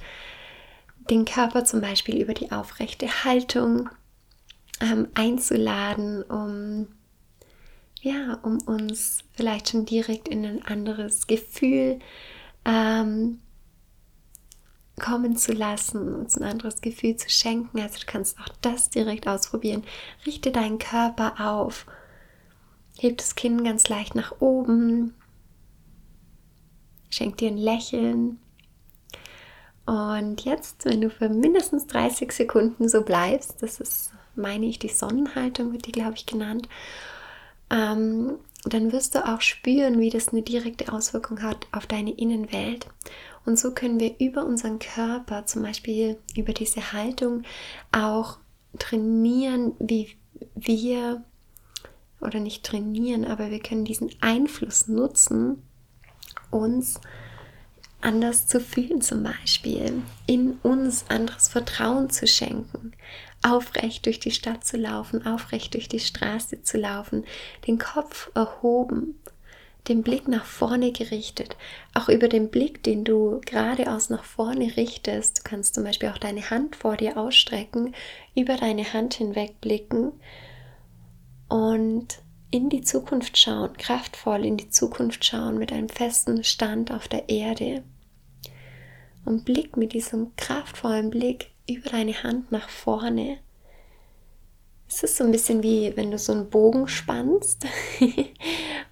den 1.10 1.24
Körper 1.24 1.64
zum 1.64 1.80
Beispiel 1.80 2.20
über 2.20 2.34
die 2.34 2.52
aufrechte 2.52 3.24
Haltung 3.24 3.88
ähm, 4.80 5.08
einzuladen, 5.14 6.22
um 6.22 6.88
ja, 8.02 8.34
um 8.42 8.58
uns 8.62 9.22
vielleicht 9.32 9.70
schon 9.70 9.86
direkt 9.86 10.26
in 10.26 10.44
ein 10.44 10.64
anderes 10.64 11.28
Gefühl 11.28 12.00
ähm, 12.64 13.38
kommen 14.98 15.36
zu 15.36 15.52
lassen, 15.52 16.14
uns 16.14 16.36
ein 16.36 16.42
anderes 16.42 16.80
Gefühl 16.80 17.16
zu 17.16 17.30
schenken. 17.30 17.80
Also 17.80 18.00
du 18.00 18.06
kannst 18.06 18.38
auch 18.40 18.48
das 18.60 18.90
direkt 18.90 19.28
ausprobieren. 19.28 19.84
Richte 20.26 20.50
deinen 20.50 20.78
Körper 20.78 21.34
auf. 21.38 21.86
Heb 22.98 23.18
das 23.18 23.36
Kinn 23.36 23.64
ganz 23.64 23.88
leicht 23.88 24.16
nach 24.16 24.40
oben. 24.40 25.14
Schenk 27.08 27.38
dir 27.38 27.48
ein 27.48 27.56
Lächeln. 27.56 28.41
Und 29.84 30.44
jetzt, 30.44 30.84
wenn 30.84 31.00
du 31.00 31.10
für 31.10 31.28
mindestens 31.28 31.86
30 31.86 32.32
Sekunden 32.32 32.88
so 32.88 33.02
bleibst, 33.02 33.62
das 33.62 33.80
ist, 33.80 34.12
meine 34.36 34.66
ich, 34.66 34.78
die 34.78 34.88
Sonnenhaltung, 34.88 35.72
wird 35.72 35.86
die, 35.86 35.92
glaube 35.92 36.14
ich, 36.14 36.26
genannt, 36.26 36.68
ähm, 37.70 38.38
dann 38.64 38.92
wirst 38.92 39.14
du 39.14 39.26
auch 39.26 39.40
spüren, 39.40 39.98
wie 39.98 40.10
das 40.10 40.28
eine 40.28 40.42
direkte 40.42 40.92
Auswirkung 40.92 41.42
hat 41.42 41.66
auf 41.72 41.86
deine 41.86 42.12
Innenwelt. 42.12 42.86
Und 43.44 43.58
so 43.58 43.72
können 43.72 43.98
wir 43.98 44.14
über 44.20 44.46
unseren 44.46 44.78
Körper, 44.78 45.46
zum 45.46 45.62
Beispiel 45.62 46.16
über 46.36 46.52
diese 46.52 46.92
Haltung, 46.92 47.42
auch 47.90 48.38
trainieren, 48.78 49.72
wie 49.80 50.16
wir, 50.54 51.24
oder 52.20 52.38
nicht 52.38 52.64
trainieren, 52.64 53.24
aber 53.24 53.50
wir 53.50 53.58
können 53.58 53.84
diesen 53.84 54.10
Einfluss 54.20 54.86
nutzen, 54.86 55.60
uns 56.52 57.00
anders 58.02 58.46
zu 58.46 58.60
fühlen 58.60 59.00
zum 59.00 59.22
Beispiel, 59.22 60.02
in 60.26 60.58
uns 60.62 61.04
anderes 61.08 61.48
Vertrauen 61.48 62.10
zu 62.10 62.26
schenken, 62.26 62.92
aufrecht 63.42 64.06
durch 64.06 64.20
die 64.20 64.30
Stadt 64.30 64.64
zu 64.64 64.76
laufen, 64.76 65.26
aufrecht 65.26 65.74
durch 65.74 65.88
die 65.88 66.00
Straße 66.00 66.62
zu 66.62 66.78
laufen, 66.78 67.24
den 67.66 67.78
Kopf 67.78 68.30
erhoben, 68.34 69.18
den 69.88 70.02
Blick 70.02 70.28
nach 70.28 70.44
vorne 70.44 70.92
gerichtet, 70.92 71.56
auch 71.94 72.08
über 72.08 72.28
den 72.28 72.50
Blick, 72.50 72.82
den 72.82 73.04
du 73.04 73.40
geradeaus 73.44 74.10
nach 74.10 74.24
vorne 74.24 74.76
richtest. 74.76 75.38
Du 75.38 75.42
kannst 75.42 75.74
zum 75.74 75.84
Beispiel 75.84 76.10
auch 76.10 76.18
deine 76.18 76.50
Hand 76.50 76.76
vor 76.76 76.96
dir 76.96 77.16
ausstrecken, 77.16 77.94
über 78.36 78.56
deine 78.56 78.92
Hand 78.92 79.14
hinweg 79.14 79.60
blicken 79.60 80.12
und 81.48 82.18
in 82.52 82.68
die 82.68 82.82
Zukunft 82.82 83.38
schauen, 83.38 83.72
kraftvoll 83.78 84.44
in 84.44 84.58
die 84.58 84.68
Zukunft 84.68 85.24
schauen, 85.24 85.58
mit 85.58 85.72
einem 85.72 85.88
festen 85.88 86.44
Stand 86.44 86.92
auf 86.92 87.08
der 87.08 87.28
Erde. 87.28 87.82
Und 89.24 89.44
blick 89.44 89.76
mit 89.76 89.94
diesem 89.94 90.36
kraftvollen 90.36 91.08
Blick 91.10 91.50
über 91.68 91.88
deine 91.88 92.22
Hand 92.22 92.52
nach 92.52 92.68
vorne. 92.68 93.38
Es 94.86 95.02
ist 95.02 95.16
so 95.16 95.24
ein 95.24 95.32
bisschen 95.32 95.62
wie 95.62 95.96
wenn 95.96 96.10
du 96.10 96.18
so 96.18 96.32
einen 96.32 96.50
Bogen 96.50 96.88
spannst 96.88 97.64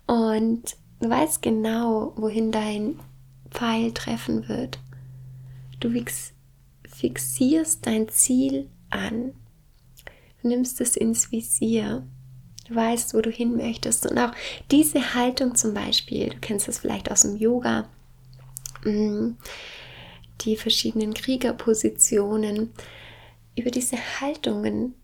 und 0.07 0.77
du 1.01 1.11
weißt 1.11 1.43
genau, 1.43 2.15
wohin 2.17 2.53
dein 2.53 2.99
Pfeil 3.51 3.93
treffen 3.93 4.49
wird. 4.49 4.79
Du 5.81 5.93
fixierst 6.89 7.87
dein 7.87 8.09
Ziel 8.09 8.71
an. 8.89 9.35
Du 10.41 10.49
nimmst 10.49 10.81
es 10.81 10.97
ins 10.97 11.31
Visier 11.31 12.07
Du 12.71 12.77
weißt, 12.77 13.15
wo 13.15 13.21
du 13.21 13.31
hin 13.31 13.57
möchtest. 13.57 14.07
Und 14.07 14.17
auch 14.17 14.31
diese 14.71 15.15
Haltung 15.15 15.57
zum 15.57 15.75
Beispiel, 15.75 16.29
du 16.29 16.39
kennst 16.41 16.69
das 16.69 16.79
vielleicht 16.79 17.11
aus 17.11 17.23
dem 17.23 17.37
Yoga, 17.37 17.89
mm, 18.85 19.31
die 20.43 20.57
verschiedenen 20.57 21.13
Kriegerpositionen. 21.13 22.73
Über 23.57 23.73
diese 23.73 23.97
Haltungen 24.21 24.95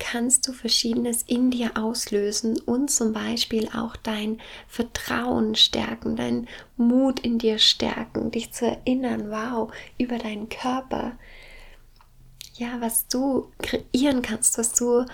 kannst 0.00 0.48
du 0.48 0.52
Verschiedenes 0.52 1.22
in 1.22 1.52
dir 1.52 1.76
auslösen 1.76 2.58
und 2.58 2.90
zum 2.90 3.12
Beispiel 3.12 3.68
auch 3.68 3.94
dein 3.94 4.40
Vertrauen 4.66 5.54
stärken, 5.54 6.16
dein 6.16 6.48
Mut 6.76 7.20
in 7.20 7.38
dir 7.38 7.58
stärken, 7.58 8.32
dich 8.32 8.52
zu 8.52 8.66
erinnern, 8.66 9.30
wow, 9.30 9.72
über 9.96 10.18
deinen 10.18 10.48
Körper. 10.48 11.12
Ja, 12.54 12.80
was 12.80 13.06
du 13.06 13.52
kreieren 13.58 14.22
kannst, 14.22 14.58
was 14.58 14.72
du 14.72 15.06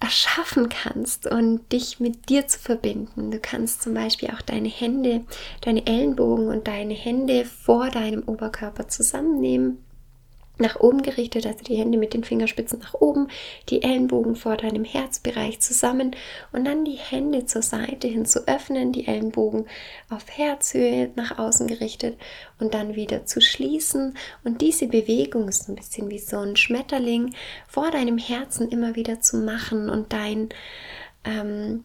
erschaffen 0.00 0.68
kannst 0.68 1.26
und 1.26 1.72
dich 1.72 1.98
mit 1.98 2.28
dir 2.28 2.46
zu 2.46 2.58
verbinden. 2.58 3.30
Du 3.30 3.40
kannst 3.40 3.82
zum 3.82 3.94
Beispiel 3.94 4.30
auch 4.30 4.42
deine 4.42 4.68
Hände, 4.68 5.24
deine 5.60 5.86
Ellenbogen 5.86 6.48
und 6.48 6.68
deine 6.68 6.94
Hände 6.94 7.44
vor 7.44 7.90
deinem 7.90 8.22
Oberkörper 8.22 8.88
zusammennehmen 8.88 9.78
nach 10.58 10.80
oben 10.80 11.02
gerichtet, 11.02 11.46
also 11.46 11.62
die 11.64 11.76
Hände 11.76 11.98
mit 11.98 12.14
den 12.14 12.24
Fingerspitzen 12.24 12.80
nach 12.80 12.94
oben, 12.94 13.28
die 13.68 13.82
Ellenbogen 13.82 14.36
vor 14.36 14.56
deinem 14.56 14.84
Herzbereich 14.84 15.60
zusammen 15.60 16.14
und 16.52 16.64
dann 16.64 16.84
die 16.84 16.98
Hände 16.98 17.46
zur 17.46 17.62
Seite 17.62 18.08
hin 18.08 18.26
zu 18.26 18.46
öffnen, 18.46 18.92
die 18.92 19.06
Ellenbogen 19.06 19.66
auf 20.10 20.24
Herzhöhe 20.28 21.10
nach 21.14 21.38
außen 21.38 21.66
gerichtet 21.66 22.18
und 22.58 22.74
dann 22.74 22.94
wieder 22.94 23.26
zu 23.26 23.40
schließen. 23.40 24.16
Und 24.44 24.60
diese 24.60 24.86
Bewegung 24.86 25.48
ist 25.48 25.68
ein 25.68 25.76
bisschen 25.76 26.10
wie 26.10 26.18
so 26.18 26.38
ein 26.38 26.56
Schmetterling 26.56 27.34
vor 27.68 27.90
deinem 27.90 28.18
Herzen 28.18 28.68
immer 28.68 28.96
wieder 28.96 29.20
zu 29.20 29.38
machen 29.38 29.88
und 29.88 30.12
dein 30.12 30.48
ähm, 31.24 31.84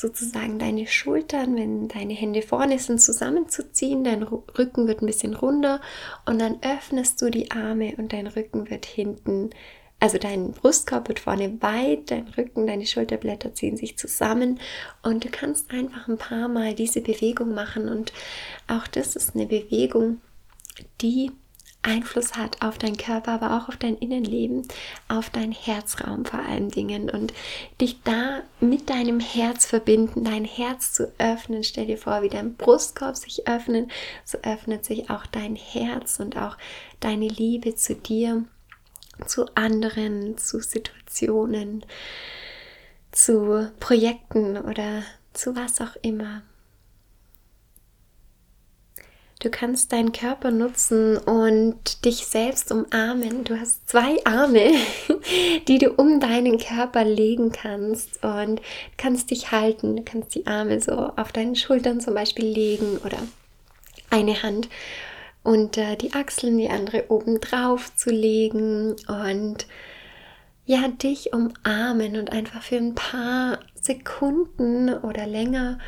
sozusagen 0.00 0.58
deine 0.58 0.86
Schultern, 0.86 1.56
wenn 1.56 1.88
deine 1.88 2.14
Hände 2.14 2.42
vorne 2.42 2.78
sind, 2.78 3.00
zusammenzuziehen. 3.00 4.02
Dein 4.02 4.22
Rücken 4.22 4.88
wird 4.88 5.02
ein 5.02 5.06
bisschen 5.06 5.34
runder 5.34 5.80
und 6.26 6.40
dann 6.40 6.58
öffnest 6.62 7.20
du 7.22 7.30
die 7.30 7.50
Arme 7.50 7.94
und 7.96 8.12
dein 8.12 8.26
Rücken 8.26 8.70
wird 8.70 8.86
hinten, 8.86 9.50
also 10.00 10.16
dein 10.16 10.52
Brustkorb 10.52 11.08
wird 11.08 11.20
vorne 11.20 11.60
weit, 11.60 12.10
dein 12.10 12.26
Rücken, 12.28 12.66
deine 12.66 12.86
Schulterblätter 12.86 13.54
ziehen 13.54 13.76
sich 13.76 13.98
zusammen 13.98 14.58
und 15.02 15.24
du 15.24 15.28
kannst 15.30 15.70
einfach 15.70 16.08
ein 16.08 16.16
paar 16.16 16.48
Mal 16.48 16.74
diese 16.74 17.02
Bewegung 17.02 17.54
machen 17.54 17.88
und 17.88 18.12
auch 18.66 18.86
das 18.86 19.14
ist 19.14 19.36
eine 19.36 19.46
Bewegung, 19.46 20.22
die 21.02 21.30
Einfluss 21.82 22.36
hat 22.36 22.60
auf 22.62 22.76
deinen 22.76 22.98
Körper, 22.98 23.32
aber 23.32 23.56
auch 23.56 23.68
auf 23.68 23.76
dein 23.76 23.96
Innenleben, 23.96 24.68
auf 25.08 25.30
deinen 25.30 25.52
Herzraum 25.52 26.24
vor 26.24 26.40
allen 26.40 26.68
Dingen 26.68 27.08
und 27.08 27.32
dich 27.80 28.02
da 28.02 28.42
mit 28.60 28.90
deinem 28.90 29.18
Herz 29.18 29.64
verbinden, 29.64 30.24
dein 30.24 30.44
Herz 30.44 30.92
zu 30.92 31.12
öffnen. 31.18 31.64
Stell 31.64 31.86
dir 31.86 31.96
vor, 31.96 32.22
wie 32.22 32.28
dein 32.28 32.54
Brustkorb 32.54 33.16
sich 33.16 33.48
öffnet, 33.48 33.90
so 34.24 34.38
öffnet 34.42 34.84
sich 34.84 35.08
auch 35.08 35.24
dein 35.26 35.56
Herz 35.56 36.20
und 36.20 36.36
auch 36.36 36.58
deine 37.00 37.28
Liebe 37.28 37.74
zu 37.74 37.94
dir, 37.94 38.44
zu 39.26 39.46
anderen, 39.54 40.36
zu 40.36 40.60
Situationen, 40.60 41.84
zu 43.10 43.70
Projekten 43.80 44.58
oder 44.58 45.02
zu 45.32 45.56
was 45.56 45.80
auch 45.80 45.96
immer. 46.02 46.42
Du 49.40 49.48
kannst 49.48 49.92
deinen 49.92 50.12
Körper 50.12 50.50
nutzen 50.50 51.16
und 51.16 52.04
dich 52.04 52.26
selbst 52.26 52.70
umarmen. 52.70 53.42
Du 53.44 53.58
hast 53.58 53.88
zwei 53.88 54.22
Arme, 54.26 54.70
die 55.66 55.78
du 55.78 55.92
um 55.92 56.20
deinen 56.20 56.58
Körper 56.58 57.04
legen 57.06 57.50
kannst 57.50 58.22
und 58.22 58.60
kannst 58.98 59.30
dich 59.30 59.50
halten. 59.50 59.96
Du 59.96 60.02
kannst 60.02 60.34
die 60.34 60.46
Arme 60.46 60.78
so 60.82 60.92
auf 60.92 61.32
deinen 61.32 61.56
Schultern 61.56 62.02
zum 62.02 62.12
Beispiel 62.12 62.44
legen 62.44 62.98
oder 62.98 63.16
eine 64.10 64.42
Hand 64.42 64.68
unter 65.42 65.96
die 65.96 66.12
Achseln, 66.12 66.58
die 66.58 66.68
andere 66.68 67.06
oben 67.08 67.40
drauf 67.40 67.96
zu 67.96 68.10
legen 68.10 68.94
und 69.08 69.66
ja, 70.66 70.86
dich 70.86 71.32
umarmen 71.32 72.18
und 72.18 72.30
einfach 72.30 72.62
für 72.62 72.76
ein 72.76 72.94
paar 72.94 73.58
Sekunden 73.74 74.92
oder 74.92 75.26
länger 75.26 75.78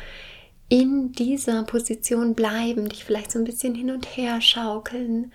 in 0.73 1.11
dieser 1.11 1.61
Position 1.65 2.33
bleiben, 2.33 2.89
dich 2.89 3.03
vielleicht 3.03 3.31
so 3.31 3.37
ein 3.37 3.45
bisschen 3.45 3.75
hin 3.75 3.91
und 3.91 4.17
her 4.17 4.41
schaukeln. 4.41 5.31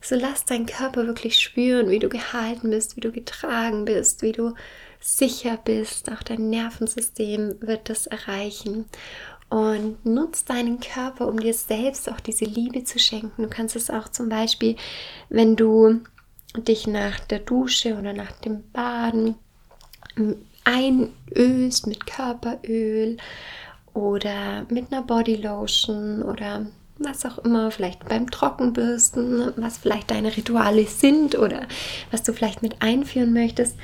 So 0.00 0.14
lass 0.14 0.44
deinen 0.44 0.66
Körper 0.66 1.08
wirklich 1.08 1.40
spüren, 1.40 1.90
wie 1.90 1.98
du 1.98 2.08
gehalten 2.08 2.70
bist, 2.70 2.96
wie 2.96 3.00
du 3.00 3.10
getragen 3.10 3.84
bist, 3.84 4.22
wie 4.22 4.30
du 4.30 4.54
sicher 5.00 5.58
bist. 5.64 6.08
Auch 6.12 6.22
dein 6.22 6.50
Nervensystem 6.50 7.56
wird 7.62 7.90
das 7.90 8.06
erreichen. 8.06 8.84
Und 9.48 10.06
nutz 10.06 10.44
deinen 10.44 10.78
Körper, 10.78 11.26
um 11.26 11.40
dir 11.40 11.54
selbst 11.54 12.08
auch 12.08 12.20
diese 12.20 12.44
Liebe 12.44 12.84
zu 12.84 13.00
schenken. 13.00 13.42
Du 13.42 13.48
kannst 13.48 13.74
es 13.74 13.90
auch 13.90 14.08
zum 14.08 14.28
Beispiel, 14.28 14.76
wenn 15.30 15.56
du 15.56 16.00
dich 16.56 16.86
nach 16.86 17.18
der 17.18 17.40
Dusche 17.40 17.96
oder 17.98 18.12
nach 18.12 18.30
dem 18.42 18.62
Baden 18.70 19.34
einölst 20.62 21.88
mit 21.88 22.06
Körperöl 22.06 23.16
oder 23.96 24.66
mit 24.68 24.92
einer 24.92 25.02
Bodylotion 25.02 26.22
oder 26.22 26.66
was 26.98 27.26
auch 27.26 27.38
immer, 27.38 27.70
vielleicht 27.70 28.08
beim 28.08 28.30
Trockenbürsten, 28.30 29.52
was 29.56 29.78
vielleicht 29.78 30.10
deine 30.10 30.36
Rituale 30.36 30.86
sind 30.86 31.38
oder 31.38 31.66
was 32.10 32.22
du 32.22 32.32
vielleicht 32.32 32.62
mit 32.62 32.80
einführen 32.80 33.32
möchtest. 33.32 33.76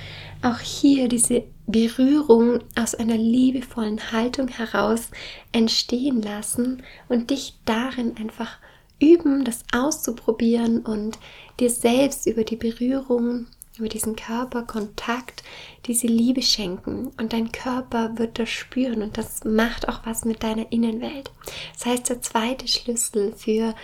Auch 0.42 0.60
hier 0.60 1.08
diese 1.08 1.44
Berührung 1.66 2.60
aus 2.78 2.94
einer 2.94 3.16
liebevollen 3.16 4.12
Haltung 4.12 4.48
heraus 4.48 5.10
entstehen 5.52 6.22
lassen 6.22 6.82
und 7.08 7.30
dich 7.30 7.54
darin 7.64 8.16
einfach 8.18 8.58
üben, 9.00 9.44
das 9.44 9.64
auszuprobieren 9.72 10.80
und 10.80 11.18
dir 11.60 11.70
selbst 11.70 12.26
über 12.26 12.44
die 12.44 12.56
Berührung 12.56 13.46
über 13.78 13.88
diesen 13.88 14.16
Körperkontakt 14.16 15.42
diese 15.86 16.06
Liebe 16.06 16.42
schenken 16.42 17.08
und 17.18 17.32
dein 17.32 17.52
Körper 17.52 18.18
wird 18.18 18.38
das 18.38 18.50
spüren 18.50 19.02
und 19.02 19.16
das 19.16 19.44
macht 19.44 19.88
auch 19.88 20.04
was 20.04 20.24
mit 20.24 20.42
deiner 20.42 20.70
Innenwelt. 20.70 21.30
Das 21.74 21.86
heißt, 21.86 22.08
der 22.10 22.22
zweite 22.22 22.68
Schlüssel 22.68 23.32
für 23.34 23.74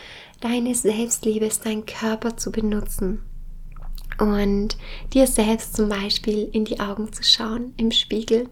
deine 0.41 0.75
Selbstliebe 0.75 1.47
ist, 1.47 1.65
deinen 1.65 1.87
Körper 1.87 2.37
zu 2.37 2.53
benutzen 2.53 3.23
und 4.19 4.77
dir 5.15 5.27
selbst 5.27 5.77
zum 5.77 5.89
Beispiel 5.89 6.49
in 6.53 6.65
die 6.65 6.81
Augen 6.81 7.13
zu 7.13 7.23
schauen 7.23 7.73
im 7.77 7.91
Spiegel. 7.91 8.49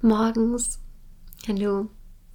Morgens, 0.00 0.78
wenn 1.46 1.56
du 1.56 1.88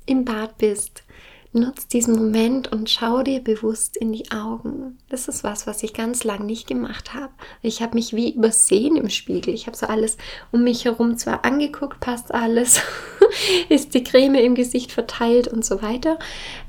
im 0.05 0.25
Bad 0.25 0.57
bist, 0.57 1.03
nutz 1.51 1.87
diesen 1.87 2.15
Moment 2.15 2.71
und 2.71 2.89
schau 2.89 3.23
dir 3.23 3.43
bewusst 3.43 3.97
in 3.97 4.11
die 4.11 4.31
Augen. 4.31 4.97
Das 5.09 5.27
ist 5.27 5.43
was, 5.43 5.65
was 5.65 5.81
ich 5.81 5.93
ganz 5.93 6.23
lang 6.23 6.45
nicht 6.45 6.67
gemacht 6.67 7.13
habe. 7.13 7.33
Ich 7.61 7.81
habe 7.81 7.95
mich 7.95 8.15
wie 8.15 8.33
übersehen 8.33 8.95
im 8.95 9.09
Spiegel. 9.09 9.53
Ich 9.53 9.65
habe 9.65 9.75
so 9.75 9.87
alles 9.87 10.17
um 10.51 10.63
mich 10.63 10.85
herum 10.85 11.17
zwar 11.17 11.45
angeguckt, 11.45 11.99
passt 11.99 12.33
alles, 12.33 12.81
ist 13.69 13.93
die 13.93 14.03
Creme 14.03 14.35
im 14.35 14.53
Gesicht 14.53 14.91
verteilt 14.91 15.47
und 15.47 15.65
so 15.65 15.81
weiter. 15.81 16.19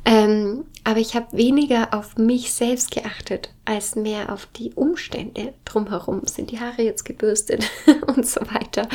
Ähm, 0.05 0.65
aber 0.85 1.01
ich 1.01 1.15
habe 1.15 1.37
weniger 1.37 1.93
auf 1.93 2.17
mich 2.17 2.53
selbst 2.53 2.91
geachtet, 2.91 3.51
als 3.67 3.97
mehr 3.97 4.33
auf 4.33 4.47
die 4.47 4.73
Umstände 4.75 5.53
drumherum. 5.67 6.23
Sind 6.25 6.51
die 6.51 6.61
Haare 6.61 6.83
jetzt 6.83 7.05
gebürstet 7.05 7.71
und 8.07 8.27
so 8.27 8.41
weiter. 8.41 8.89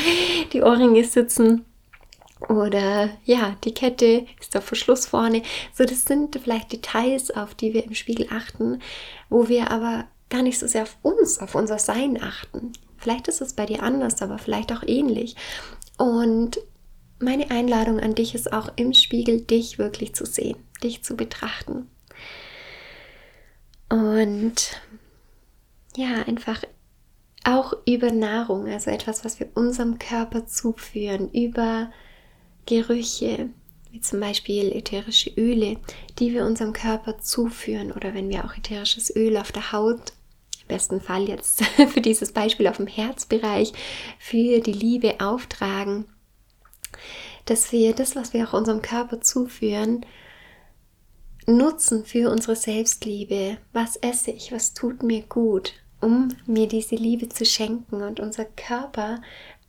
Die 0.51 0.63
Ohrringe 0.63 1.03
sitzen 1.03 1.63
oder 2.49 3.09
ja, 3.23 3.55
die 3.63 3.73
Kette 3.73 4.25
ist 4.39 4.53
der 4.53 4.61
Verschluss 4.61 5.05
vorne. 5.05 5.41
So, 5.73 5.83
das 5.83 6.05
sind 6.05 6.37
vielleicht 6.41 6.71
Details, 6.71 7.31
auf 7.31 7.55
die 7.55 7.73
wir 7.73 7.83
im 7.85 7.95
Spiegel 7.95 8.27
achten, 8.31 8.81
wo 9.29 9.47
wir 9.47 9.71
aber 9.71 10.05
gar 10.29 10.41
nicht 10.41 10.59
so 10.59 10.67
sehr 10.67 10.83
auf 10.83 10.97
uns, 11.01 11.39
auf 11.39 11.55
unser 11.55 11.79
Sein 11.79 12.21
achten. 12.21 12.73
Vielleicht 12.97 13.27
ist 13.27 13.41
es 13.41 13.53
bei 13.53 13.65
dir 13.65 13.83
anders, 13.83 14.21
aber 14.21 14.37
vielleicht 14.37 14.71
auch 14.71 14.83
ähnlich. 14.85 15.35
Und 15.97 16.59
meine 17.19 17.51
Einladung 17.51 17.99
an 17.99 18.15
dich 18.15 18.35
ist 18.35 18.51
auch 18.51 18.69
im 18.75 18.93
Spiegel, 18.93 19.41
dich 19.41 19.77
wirklich 19.77 20.13
zu 20.15 20.25
sehen, 20.25 20.57
dich 20.83 21.03
zu 21.03 21.15
betrachten. 21.15 21.89
Und 23.89 24.81
ja, 25.95 26.23
einfach 26.27 26.63
auch 27.43 27.73
über 27.85 28.11
Nahrung, 28.11 28.67
also 28.67 28.89
etwas, 28.89 29.23
was 29.23 29.39
wir 29.39 29.49
unserem 29.53 29.99
Körper 29.99 30.47
zuführen, 30.47 31.31
über 31.31 31.91
Gerüche, 32.65 33.49
wie 33.91 34.01
zum 34.01 34.19
Beispiel 34.19 34.71
ätherische 34.71 35.29
Öle, 35.31 35.77
die 36.19 36.33
wir 36.33 36.45
unserem 36.45 36.73
Körper 36.73 37.19
zuführen 37.19 37.91
oder 37.91 38.13
wenn 38.13 38.29
wir 38.29 38.45
auch 38.45 38.55
ätherisches 38.57 39.15
Öl 39.15 39.37
auf 39.37 39.51
der 39.51 39.71
Haut, 39.71 40.13
im 40.61 40.67
besten 40.67 41.01
Fall 41.01 41.27
jetzt 41.27 41.63
für 41.93 42.01
dieses 42.01 42.31
Beispiel 42.31 42.67
auf 42.67 42.77
dem 42.77 42.87
Herzbereich, 42.87 43.73
für 44.19 44.59
die 44.59 44.73
Liebe 44.73 45.19
auftragen, 45.19 46.05
dass 47.45 47.71
wir 47.71 47.93
das, 47.93 48.15
was 48.15 48.33
wir 48.33 48.47
auch 48.47 48.53
unserem 48.53 48.81
Körper 48.81 49.21
zuführen, 49.21 50.05
nutzen 51.45 52.05
für 52.05 52.31
unsere 52.31 52.55
Selbstliebe. 52.55 53.57
Was 53.71 53.97
esse 53.97 54.31
ich? 54.31 54.51
Was 54.51 54.73
tut 54.73 55.03
mir 55.03 55.21
gut? 55.21 55.73
um 56.05 56.29
mir 56.45 56.67
diese 56.67 56.95
Liebe 56.95 57.29
zu 57.29 57.45
schenken 57.45 58.03
und 58.03 58.19
unser 58.19 58.45
Körper 58.45 59.21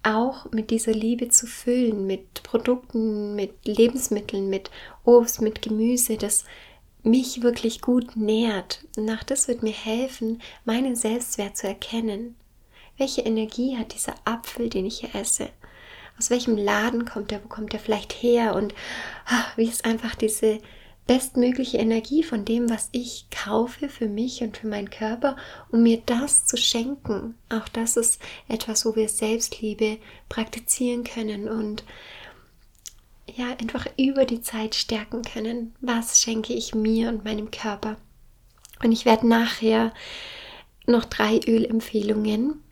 auch 0.07 0.50
mit 0.52 0.70
dieser 0.70 0.92
Liebe 0.92 1.28
zu 1.28 1.46
füllen, 1.46 2.07
mit 2.07 2.42
Produkten, 2.42 3.34
mit 3.34 3.52
Lebensmitteln, 3.66 4.48
mit 4.48 4.70
Obst, 5.04 5.40
mit 5.40 5.62
Gemüse, 5.62 6.16
das 6.16 6.44
mich 7.02 7.42
wirklich 7.42 7.80
gut 7.80 8.16
nährt. 8.16 8.84
Und 8.96 9.11
auch 9.11 9.22
das 9.22 9.48
wird 9.48 9.62
mir 9.62 9.72
helfen, 9.72 10.40
meinen 10.64 10.96
Selbstwert 10.96 11.57
zu 11.57 11.66
erkennen. 11.66 12.36
Welche 12.98 13.22
Energie 13.22 13.76
hat 13.76 13.94
dieser 13.94 14.14
Apfel, 14.24 14.68
den 14.70 14.86
ich 14.86 15.00
hier 15.00 15.14
esse? 15.14 15.50
Aus 16.18 16.30
welchem 16.30 16.57
Laden 16.57 17.04
kommt 17.04 17.30
er? 17.30 17.44
Wo 17.44 17.48
kommt 17.48 17.74
er 17.74 17.80
vielleicht 17.80 18.12
her? 18.12 18.54
Und 18.54 18.74
ach, 19.26 19.57
wie 19.57 19.68
ist 19.68 19.84
einfach 19.84 20.14
diese 20.14 20.61
bestmögliche 21.07 21.78
Energie 21.78 22.22
von 22.22 22.44
dem, 22.44 22.68
was 22.68 22.88
ich 22.92 23.26
kaufe 23.30 23.88
für 23.88 24.09
mich 24.09 24.42
und 24.42 24.57
für 24.57 24.66
meinen 24.66 24.90
Körper, 24.90 25.36
um 25.70 25.82
mir 25.82 26.02
das 26.04 26.46
zu 26.46 26.57
schenken. 26.57 27.36
Auch 27.48 27.68
das 27.68 27.96
ist 27.96 28.20
etwas, 28.48 28.84
wo 28.84 28.96
wir 28.96 29.09
Selbstliebe 29.09 29.98
praktizieren 30.28 31.04
können 31.04 31.48
und 31.48 31.84
ja, 33.36 33.57
einfach 33.61 33.86
über 33.96 34.24
die 34.24 34.40
Zeit 34.40 34.74
stärken 34.74 35.22
können. 35.22 35.74
Was 35.80 36.20
schenke 36.20 36.52
ich 36.52 36.74
mir 36.74 37.09
und 37.09 37.24
meinem 37.24 37.50
Körper? 37.50 37.96
Und 38.82 38.92
ich 38.92 39.04
werde 39.04 39.26
nachher 39.26 39.92
noch 40.86 41.04
drei 41.04 41.40
Ölempfehlungen 41.46 42.62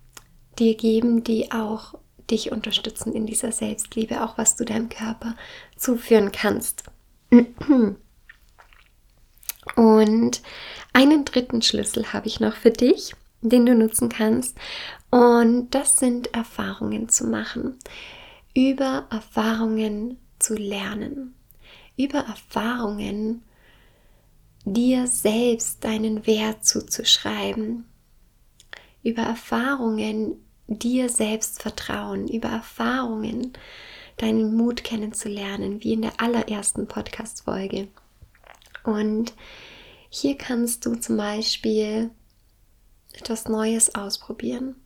dir 0.59 0.76
geben, 0.76 1.24
die 1.24 1.51
auch 1.53 1.95
dich 2.30 2.53
unterstützen 2.53 3.12
in 3.12 3.26
dieser 3.26 3.53
Selbstliebe, 3.53 4.22
auch 4.22 4.39
was 4.39 4.57
du 4.57 4.64
deinem 4.64 4.89
Körper 4.89 5.37
zuführen 5.76 6.32
kannst. 6.32 6.85
Und 9.77 10.43
einen 10.93 11.25
dritten 11.25 11.62
Schlüssel 11.62 12.12
habe 12.12 12.27
ich 12.27 12.41
noch 12.41 12.55
für 12.57 12.71
dich, 12.71 13.15
den 13.41 13.67
du 13.67 13.75
nutzen 13.75 14.09
kannst. 14.09 14.57
Und 15.11 15.71
das 15.71 15.97
sind 15.97 16.35
Erfahrungen 16.35 17.09
zu 17.09 17.27
machen. 17.27 17.79
Über 18.55 19.07
Erfahrungen 19.11 20.19
zu 20.39 20.55
lernen. 20.55 21.35
Über 21.97 22.21
Erfahrungen 22.21 23.43
dir 24.65 25.07
selbst 25.07 25.85
deinen 25.85 26.27
Wert 26.27 26.65
zuzuschreiben. 26.65 27.87
Über 29.03 29.23
Erfahrungen 29.23 30.37
dir 30.67 31.09
selbst 31.09 31.62
vertrauen. 31.62 32.29
Über 32.29 32.49
Erfahrungen 32.49 33.53
deinen 34.17 34.57
Mut 34.57 34.85
kennenzulernen, 34.85 35.83
wie 35.83 35.95
in 35.95 36.03
der 36.03 36.21
allerersten 36.21 36.87
Podcast-Folge. 36.87 37.89
Und 38.85 39.35
hier 40.09 40.37
kannst 40.39 40.87
du 40.87 40.95
zum 40.95 41.16
Beispiel 41.16 42.11
etwas 43.14 43.49
Neues 43.49 43.95
ausprobieren. 43.95 44.76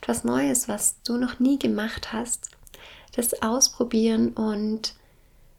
Etwas 0.00 0.24
Neues, 0.24 0.68
was 0.68 1.02
du 1.02 1.16
noch 1.16 1.40
nie 1.40 1.58
gemacht 1.58 2.12
hast. 2.12 2.50
Das 3.14 3.42
ausprobieren 3.42 4.32
und 4.32 4.94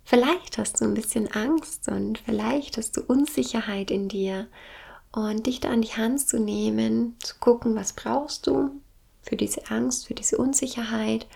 vielleicht 0.03 0.57
hast 0.57 0.81
du 0.81 0.85
ein 0.85 0.95
bisschen 0.95 1.31
Angst 1.31 1.87
und 1.87 2.17
vielleicht 2.17 2.77
hast 2.77 2.97
du 2.97 3.01
Unsicherheit 3.01 3.91
in 3.91 4.09
dir. 4.09 4.47
Und 5.11 5.45
dich 5.45 5.59
da 5.59 5.69
an 5.69 5.83
die 5.83 5.95
Hand 5.95 6.27
zu 6.27 6.39
nehmen, 6.39 7.15
zu 7.19 7.35
gucken, 7.39 7.75
was 7.75 7.93
brauchst 7.93 8.47
du 8.47 8.81
für 9.21 9.35
diese 9.35 9.69
Angst, 9.69 10.07
für 10.07 10.15
diese 10.15 10.37
Unsicherheit 10.37 11.27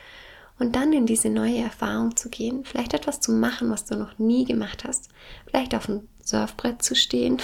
und 0.60 0.76
dann 0.76 0.94
in 0.94 1.06
diese 1.06 1.30
neue 1.30 1.60
Erfahrung 1.60 2.16
zu 2.16 2.30
gehen, 2.30 2.64
vielleicht 2.66 2.94
etwas 2.94 3.20
zu 3.20 3.32
machen, 3.32 3.70
was 3.70 3.86
du 3.86 3.96
noch 3.96 4.18
nie 4.18 4.46
gemacht 4.46 4.84
hast, 4.86 5.10
vielleicht 5.46 5.76
auf 5.76 5.86
dem 5.86 6.08
Surfbrett 6.24 6.82
zu 6.82 6.96
stehen, 6.96 7.38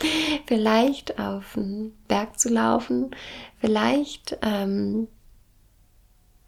vielleicht 0.46 1.18
auf 1.18 1.54
den 1.54 1.92
Berg 2.08 2.38
zu 2.38 2.48
laufen, 2.48 3.10
vielleicht 3.60 4.38
ähm, 4.42 5.08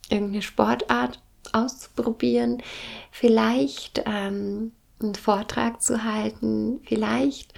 irgendeine 0.08 0.42
Sportart 0.42 1.20
auszuprobieren, 1.52 2.62
vielleicht 3.10 4.02
ähm, 4.06 4.72
einen 5.00 5.14
Vortrag 5.16 5.82
zu 5.82 6.04
halten, 6.04 6.80
vielleicht 6.84 7.52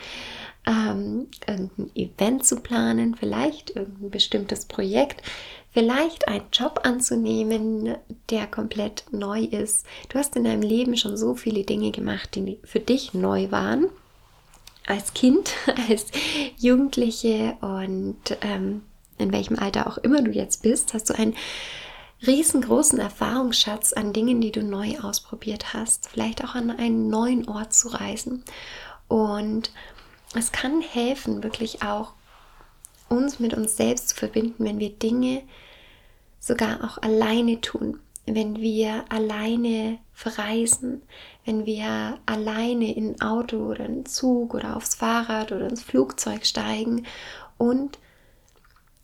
ähm, 0.67 1.29
irgendein 1.47 1.91
Event 1.95 2.47
zu 2.47 2.57
planen, 2.61 3.15
vielleicht 3.15 3.77
irgendein 3.77 4.11
bestimmtes 4.11 4.65
Projekt, 4.65 5.23
vielleicht 5.75 6.29
einen 6.29 6.47
Job 6.53 6.81
anzunehmen, 6.85 7.97
der 8.31 8.47
komplett 8.47 9.05
neu 9.11 9.41
ist. 9.41 9.85
Du 10.09 10.19
hast 10.19 10.37
in 10.37 10.45
deinem 10.45 10.63
Leben 10.63 10.97
schon 10.97 11.17
so 11.17 11.35
viele 11.35 11.65
Dinge 11.65 11.91
gemacht, 11.91 12.35
die 12.37 12.59
für 12.65 12.81
dich 12.81 13.13
neu 13.13 13.51
waren. 13.51 13.89
Als 14.87 15.13
Kind, 15.15 15.53
als 15.89 16.07
Jugendliche 16.57 17.57
und 17.61 18.39
ähm, 18.41 18.83
in 19.19 19.33
welchem 19.33 19.59
Alter 19.59 19.89
auch 19.89 19.99
immer 19.99 20.23
du 20.23 20.31
jetzt 20.31 20.63
bist, 20.63 20.95
hast 20.95 21.11
du 21.11 21.15
einen 21.15 21.35
riesengroßen 22.25 23.01
Erfahrungsschatz 23.01 23.93
an 23.93 24.13
Dingen, 24.13 24.41
die 24.41 24.53
du 24.53 24.63
neu 24.63 24.99
ausprobiert 25.01 25.75
hast. 25.75 26.09
Vielleicht 26.09 26.45
auch 26.45 26.55
an 26.55 26.71
einen 26.71 27.09
neuen 27.09 27.49
Ort 27.49 27.75
zu 27.75 27.89
reisen. 27.89 28.45
Und 29.09 29.73
es 30.37 30.53
kann 30.53 30.81
helfen, 30.81 31.43
wirklich 31.43 31.83
auch 31.83 32.13
uns 33.09 33.41
mit 33.41 33.55
uns 33.55 33.77
selbst 33.77 34.11
zu 34.11 34.17
verbinden, 34.17 34.65
wenn 34.65 34.79
wir 34.79 34.91
Dinge 34.91 35.43
sogar 36.45 36.85
auch 36.85 36.99
alleine 36.99 37.61
tun, 37.63 38.01
wenn 38.27 38.57
wir 38.57 39.05
alleine 39.09 39.99
verreisen, 40.13 41.03
wenn 41.47 41.65
wir 41.65 42.19
alleine 42.27 42.95
in 42.95 43.15
ein 43.15 43.21
Auto 43.23 43.57
oder 43.57 43.85
einen 43.85 44.05
Zug 44.05 44.55
oder 44.55 44.77
aufs 44.77 44.95
Fahrrad 44.95 45.53
oder 45.53 45.69
ins 45.69 45.83
Flugzeug 45.83 46.45
steigen 46.45 47.07
und 47.57 47.99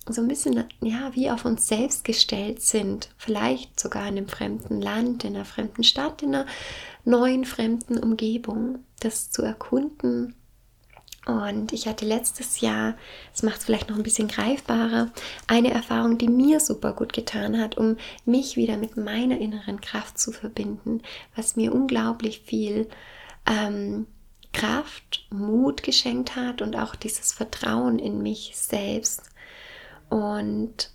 so 0.06 0.20
ein 0.20 0.28
bisschen 0.28 0.64
ja 0.82 1.14
wie 1.14 1.30
auf 1.30 1.44
uns 1.44 1.66
selbst 1.66 2.04
gestellt 2.04 2.60
sind, 2.60 3.10
vielleicht 3.16 3.78
sogar 3.80 4.02
in 4.02 4.18
einem 4.18 4.28
fremden 4.28 4.82
Land, 4.82 5.24
in 5.24 5.34
einer 5.34 5.44
fremden 5.44 5.84
Stadt, 5.84 6.22
in 6.22 6.34
einer 6.34 6.46
neuen 7.04 7.44
fremden 7.46 7.98
Umgebung, 7.98 8.84
das 9.00 9.30
zu 9.30 9.42
erkunden 9.42 10.34
und 11.26 11.72
ich 11.72 11.86
hatte 11.86 12.06
letztes 12.06 12.60
Jahr, 12.60 12.94
das 13.32 13.42
macht 13.42 13.58
es 13.58 13.64
vielleicht 13.64 13.90
noch 13.90 13.96
ein 13.96 14.02
bisschen 14.02 14.28
greifbarer, 14.28 15.10
eine 15.46 15.70
Erfahrung, 15.70 16.16
die 16.16 16.28
mir 16.28 16.60
super 16.60 16.92
gut 16.92 17.12
getan 17.12 17.60
hat, 17.60 17.76
um 17.76 17.98
mich 18.24 18.56
wieder 18.56 18.76
mit 18.76 18.96
meiner 18.96 19.38
inneren 19.38 19.80
Kraft 19.80 20.18
zu 20.18 20.32
verbinden, 20.32 21.02
was 21.36 21.56
mir 21.56 21.74
unglaublich 21.74 22.40
viel 22.40 22.88
ähm, 23.46 24.06
Kraft, 24.52 25.26
Mut 25.30 25.82
geschenkt 25.82 26.36
hat 26.36 26.62
und 26.62 26.76
auch 26.76 26.96
dieses 26.96 27.32
Vertrauen 27.32 27.98
in 27.98 28.22
mich 28.22 28.52
selbst. 28.54 29.30
Und 30.08 30.90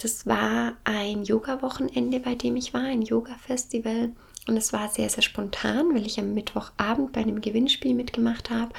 das 0.00 0.26
war 0.26 0.76
ein 0.84 1.24
Yoga-Wochenende, 1.24 2.20
bei 2.20 2.34
dem 2.34 2.56
ich 2.56 2.72
war, 2.72 2.82
ein 2.82 3.02
Yoga-Festival 3.02 4.12
Und 4.48 4.56
es 4.56 4.72
war 4.72 4.88
sehr, 4.88 5.08
sehr 5.10 5.22
spontan, 5.22 5.94
weil 5.94 6.06
ich 6.06 6.18
am 6.18 6.32
Mittwochabend 6.32 7.12
bei 7.12 7.20
einem 7.20 7.40
Gewinnspiel 7.40 7.94
mitgemacht 7.94 8.50
habe 8.50 8.72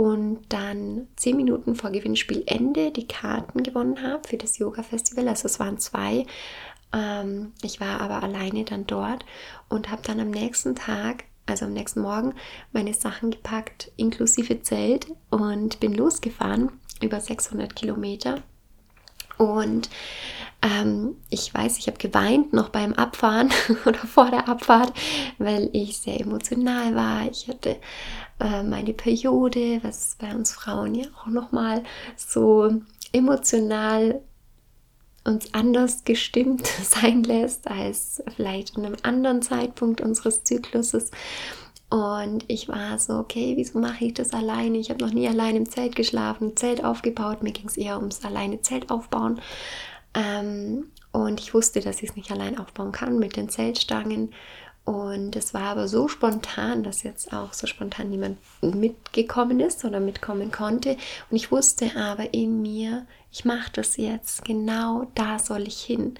und 0.00 0.46
dann 0.48 1.08
zehn 1.16 1.36
Minuten 1.36 1.74
vor 1.76 1.90
Gewinnspielende 1.90 2.90
die 2.90 3.06
Karten 3.06 3.62
gewonnen 3.62 4.02
habe 4.02 4.26
für 4.26 4.38
das 4.38 4.56
Yoga-Festival. 4.56 5.28
Also 5.28 5.44
es 5.44 5.60
waren 5.60 5.76
zwei. 5.76 6.24
Ähm, 6.94 7.52
ich 7.60 7.80
war 7.80 8.00
aber 8.00 8.22
alleine 8.22 8.64
dann 8.64 8.86
dort 8.86 9.26
und 9.68 9.90
habe 9.90 10.00
dann 10.02 10.18
am 10.18 10.30
nächsten 10.30 10.74
Tag, 10.74 11.24
also 11.44 11.66
am 11.66 11.74
nächsten 11.74 12.00
Morgen, 12.00 12.32
meine 12.72 12.94
Sachen 12.94 13.30
gepackt, 13.30 13.92
inklusive 13.98 14.62
Zelt 14.62 15.06
und 15.28 15.80
bin 15.80 15.92
losgefahren 15.92 16.70
über 17.02 17.20
600 17.20 17.76
Kilometer. 17.76 18.42
Und 19.40 19.88
ähm, 20.60 21.16
ich 21.30 21.54
weiß, 21.54 21.78
ich 21.78 21.86
habe 21.86 21.96
geweint 21.96 22.52
noch 22.52 22.68
beim 22.68 22.92
Abfahren 22.92 23.48
oder 23.86 24.00
vor 24.00 24.30
der 24.30 24.48
Abfahrt, 24.48 24.92
weil 25.38 25.70
ich 25.72 25.96
sehr 25.96 26.20
emotional 26.20 26.94
war. 26.94 27.26
Ich 27.30 27.48
hatte 27.48 27.76
äh, 28.38 28.62
meine 28.62 28.92
Periode, 28.92 29.80
was 29.82 30.16
bei 30.20 30.34
uns 30.34 30.52
Frauen 30.52 30.94
ja 30.94 31.06
auch 31.18 31.28
nochmal 31.28 31.82
so 32.16 32.82
emotional 33.14 34.20
uns 35.24 35.54
anders 35.54 36.04
gestimmt 36.04 36.66
sein 36.82 37.22
lässt 37.24 37.66
als 37.66 38.22
vielleicht 38.36 38.76
in 38.76 38.84
einem 38.84 38.96
anderen 39.02 39.40
Zeitpunkt 39.40 40.02
unseres 40.02 40.44
Zykluses. 40.44 41.12
Und 41.90 42.44
ich 42.46 42.68
war 42.68 42.98
so, 42.98 43.14
okay, 43.14 43.54
wieso 43.56 43.80
mache 43.80 44.06
ich 44.06 44.14
das 44.14 44.32
alleine? 44.32 44.78
Ich 44.78 44.90
habe 44.90 45.04
noch 45.04 45.12
nie 45.12 45.28
allein 45.28 45.56
im 45.56 45.68
Zelt 45.68 45.96
geschlafen, 45.96 46.56
Zelt 46.56 46.84
aufgebaut. 46.84 47.42
Mir 47.42 47.50
ging 47.50 47.66
es 47.66 47.76
eher 47.76 47.98
ums 47.98 48.24
alleine 48.24 48.62
Zelt 48.62 48.90
aufbauen. 48.90 49.40
Ähm, 50.14 50.86
und 51.10 51.40
ich 51.40 51.52
wusste, 51.52 51.80
dass 51.80 52.02
ich 52.02 52.10
es 52.10 52.16
nicht 52.16 52.30
allein 52.30 52.58
aufbauen 52.58 52.92
kann 52.92 53.18
mit 53.18 53.36
den 53.36 53.48
Zeltstangen. 53.48 54.32
Und 54.84 55.34
es 55.34 55.52
war 55.52 55.64
aber 55.64 55.88
so 55.88 56.06
spontan, 56.06 56.84
dass 56.84 57.02
jetzt 57.02 57.32
auch 57.32 57.52
so 57.52 57.66
spontan 57.66 58.10
niemand 58.10 58.38
mitgekommen 58.62 59.60
ist 59.60 59.84
oder 59.84 59.98
mitkommen 59.98 60.52
konnte. 60.52 60.96
Und 61.28 61.36
ich 61.36 61.50
wusste 61.50 61.96
aber 61.96 62.32
in 62.32 62.62
mir, 62.62 63.06
ich 63.32 63.44
mache 63.44 63.70
das 63.72 63.96
jetzt, 63.96 64.44
genau 64.44 65.10
da 65.16 65.38
soll 65.38 65.66
ich 65.66 65.80
hin. 65.80 66.14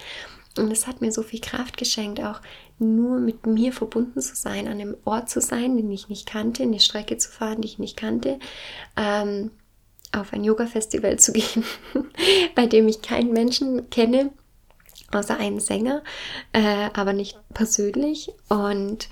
Und 0.59 0.71
es 0.73 0.87
hat 0.87 1.01
mir 1.01 1.13
so 1.13 1.23
viel 1.23 1.41
Kraft 1.41 1.77
geschenkt, 1.77 2.21
auch 2.21 2.41
nur 2.81 3.19
mit 3.19 3.47
mir 3.47 3.73
verbunden 3.73 4.21
zu 4.21 4.35
sein, 4.35 4.67
an 4.67 4.81
einem 4.81 4.97
Ort 5.05 5.29
zu 5.31 5.41
sein, 5.41 5.77
den 5.77 5.91
ich 5.91 6.09
nicht 6.09 6.29
kannte, 6.29 6.63
eine 6.63 6.81
Strecke 6.81 7.17
zu 7.17 7.31
fahren, 7.31 7.61
die 7.61 7.69
ich 7.69 7.79
nicht 7.79 7.97
kannte, 7.97 8.39
ähm, 8.97 9.51
auf 10.13 10.33
ein 10.33 10.45
Yoga-Festival 10.45 11.19
zu 11.19 11.33
gehen, 11.35 11.65
bei 12.55 12.67
dem 12.67 12.89
ich 12.89 13.03
keinen 13.03 13.33
Menschen 13.33 13.91
kenne, 13.91 14.31
außer 15.13 15.37
einen 15.39 15.61
Sänger, 15.61 16.03
äh, 16.53 16.91
aber 16.95 17.13
nicht 17.13 17.39
persönlich. 17.53 18.33
Und 18.49 19.09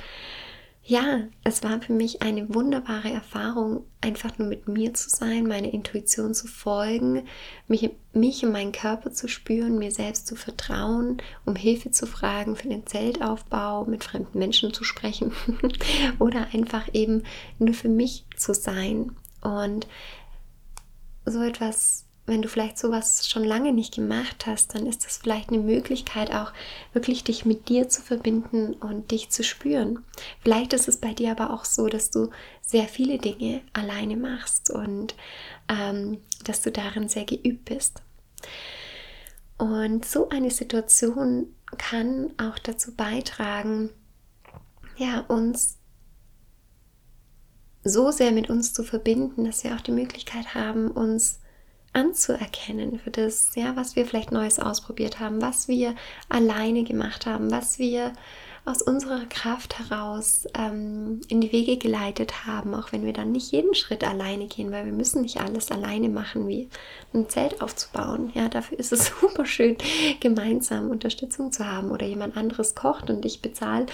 ja, 0.88 1.20
es 1.44 1.62
war 1.62 1.82
für 1.82 1.92
mich 1.92 2.22
eine 2.22 2.54
wunderbare 2.54 3.10
Erfahrung, 3.10 3.84
einfach 4.00 4.38
nur 4.38 4.48
mit 4.48 4.68
mir 4.68 4.94
zu 4.94 5.10
sein, 5.10 5.46
meine 5.46 5.70
Intuition 5.70 6.32
zu 6.32 6.46
folgen, 6.46 7.26
mich, 7.66 7.90
mich 8.14 8.42
und 8.42 8.52
meinen 8.52 8.72
Körper 8.72 9.12
zu 9.12 9.28
spüren, 9.28 9.78
mir 9.78 9.90
selbst 9.90 10.26
zu 10.26 10.34
vertrauen, 10.34 11.18
um 11.44 11.56
Hilfe 11.56 11.90
zu 11.90 12.06
fragen 12.06 12.56
für 12.56 12.68
den 12.68 12.86
Zeltaufbau, 12.86 13.84
mit 13.84 14.02
fremden 14.02 14.38
Menschen 14.38 14.72
zu 14.72 14.82
sprechen 14.82 15.32
oder 16.18 16.46
einfach 16.54 16.88
eben 16.94 17.24
nur 17.58 17.74
für 17.74 17.90
mich 17.90 18.24
zu 18.38 18.54
sein. 18.54 19.14
Und 19.42 19.86
so 21.26 21.42
etwas 21.42 22.07
wenn 22.28 22.42
du 22.42 22.48
vielleicht 22.48 22.78
sowas 22.78 23.28
schon 23.28 23.42
lange 23.42 23.72
nicht 23.72 23.94
gemacht 23.94 24.46
hast, 24.46 24.74
dann 24.74 24.86
ist 24.86 25.04
das 25.04 25.16
vielleicht 25.16 25.48
eine 25.48 25.58
Möglichkeit 25.58 26.32
auch 26.32 26.52
wirklich 26.92 27.24
dich 27.24 27.44
mit 27.44 27.68
dir 27.68 27.88
zu 27.88 28.02
verbinden 28.02 28.74
und 28.74 29.10
dich 29.10 29.30
zu 29.30 29.42
spüren. 29.42 30.04
Vielleicht 30.40 30.72
ist 30.74 30.88
es 30.88 30.98
bei 30.98 31.14
dir 31.14 31.30
aber 31.32 31.52
auch 31.52 31.64
so, 31.64 31.88
dass 31.88 32.10
du 32.10 32.30
sehr 32.60 32.84
viele 32.84 33.18
Dinge 33.18 33.62
alleine 33.72 34.16
machst 34.16 34.70
und 34.70 35.14
ähm, 35.68 36.18
dass 36.44 36.60
du 36.60 36.70
darin 36.70 37.08
sehr 37.08 37.24
geübt 37.24 37.64
bist. 37.64 38.02
Und 39.56 40.04
so 40.04 40.28
eine 40.28 40.50
Situation 40.50 41.54
kann 41.76 42.30
auch 42.38 42.58
dazu 42.58 42.94
beitragen, 42.94 43.90
ja, 44.96 45.20
uns 45.20 45.78
so 47.84 48.10
sehr 48.10 48.32
mit 48.32 48.50
uns 48.50 48.72
zu 48.72 48.82
verbinden, 48.82 49.44
dass 49.44 49.64
wir 49.64 49.74
auch 49.74 49.80
die 49.80 49.92
Möglichkeit 49.92 50.54
haben, 50.54 50.90
uns 50.90 51.40
anzuerkennen 51.92 52.98
für 52.98 53.10
das, 53.10 53.54
ja, 53.54 53.76
was 53.76 53.96
wir 53.96 54.06
vielleicht 54.06 54.32
Neues 54.32 54.58
ausprobiert 54.58 55.20
haben, 55.20 55.40
was 55.40 55.68
wir 55.68 55.94
alleine 56.28 56.84
gemacht 56.84 57.26
haben, 57.26 57.50
was 57.50 57.78
wir 57.78 58.12
aus 58.68 58.82
unserer 58.82 59.24
Kraft 59.26 59.78
heraus 59.78 60.46
ähm, 60.54 61.22
in 61.28 61.40
die 61.40 61.52
Wege 61.52 61.78
geleitet 61.78 62.46
haben, 62.46 62.74
auch 62.74 62.92
wenn 62.92 63.04
wir 63.04 63.14
dann 63.14 63.32
nicht 63.32 63.50
jeden 63.50 63.74
Schritt 63.74 64.04
alleine 64.04 64.46
gehen, 64.46 64.70
weil 64.70 64.84
wir 64.84 64.92
müssen 64.92 65.22
nicht 65.22 65.40
alles 65.40 65.70
alleine 65.70 66.08
machen, 66.08 66.46
wie 66.48 66.68
ein 67.14 67.28
Zelt 67.30 67.62
aufzubauen. 67.62 68.30
Ja, 68.34 68.48
dafür 68.48 68.78
ist 68.78 68.92
es 68.92 69.06
super 69.20 69.46
schön, 69.46 69.76
gemeinsam 70.20 70.90
Unterstützung 70.90 71.50
zu 71.50 71.66
haben 71.66 71.90
oder 71.90 72.06
jemand 72.06 72.36
anderes 72.36 72.74
kocht 72.74 73.08
und 73.08 73.24
ich 73.24 73.40
bezahle 73.40 73.86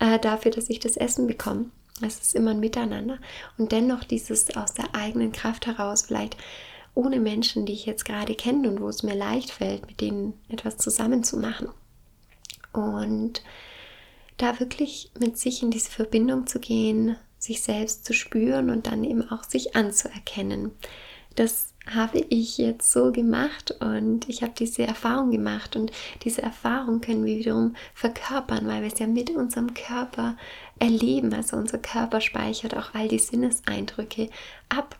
äh, 0.00 0.18
dafür, 0.18 0.50
dass 0.50 0.70
ich 0.70 0.80
das 0.80 0.96
Essen 0.96 1.28
bekomme. 1.28 1.66
Es 2.02 2.18
ist 2.18 2.34
immer 2.34 2.50
ein 2.50 2.60
Miteinander 2.60 3.18
und 3.56 3.72
dennoch 3.72 4.04
dieses 4.04 4.54
aus 4.56 4.74
der 4.74 4.94
eigenen 4.94 5.32
Kraft 5.32 5.66
heraus 5.66 6.02
vielleicht 6.02 6.36
ohne 6.96 7.20
Menschen, 7.20 7.66
die 7.66 7.74
ich 7.74 7.86
jetzt 7.86 8.04
gerade 8.04 8.34
kenne 8.34 8.68
und 8.68 8.80
wo 8.80 8.88
es 8.88 9.02
mir 9.02 9.14
leicht 9.14 9.50
fällt, 9.50 9.86
mit 9.86 10.00
denen 10.00 10.32
etwas 10.48 10.78
zusammen 10.78 11.22
zu 11.22 11.36
machen. 11.36 11.68
Und 12.72 13.42
da 14.38 14.58
wirklich 14.58 15.10
mit 15.18 15.38
sich 15.38 15.62
in 15.62 15.70
diese 15.70 15.90
Verbindung 15.90 16.46
zu 16.46 16.58
gehen, 16.58 17.16
sich 17.38 17.62
selbst 17.62 18.04
zu 18.04 18.14
spüren 18.14 18.70
und 18.70 18.86
dann 18.86 19.04
eben 19.04 19.30
auch 19.30 19.44
sich 19.44 19.76
anzuerkennen. 19.76 20.72
Das 21.34 21.74
habe 21.94 22.18
ich 22.30 22.56
jetzt 22.56 22.90
so 22.90 23.12
gemacht 23.12 23.74
und 23.80 24.28
ich 24.28 24.42
habe 24.42 24.54
diese 24.58 24.84
Erfahrung 24.84 25.30
gemacht 25.30 25.76
und 25.76 25.92
diese 26.22 26.42
Erfahrung 26.42 27.02
können 27.02 27.24
wir 27.26 27.36
wiederum 27.36 27.76
verkörpern, 27.94 28.66
weil 28.66 28.80
wir 28.80 28.92
es 28.92 28.98
ja 28.98 29.06
mit 29.06 29.30
unserem 29.30 29.74
Körper 29.74 30.36
erleben. 30.78 31.32
Also 31.34 31.56
unser 31.56 31.78
Körper 31.78 32.22
speichert 32.22 32.74
auch 32.74 32.94
all 32.94 33.06
die 33.08 33.18
Sinneseindrücke 33.18 34.30
ab 34.70 34.96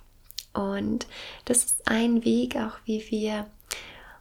und 0.57 1.07
das 1.45 1.65
ist 1.65 1.89
ein 1.89 2.25
Weg 2.25 2.57
auch, 2.57 2.79
wie 2.85 3.05
wir 3.11 3.47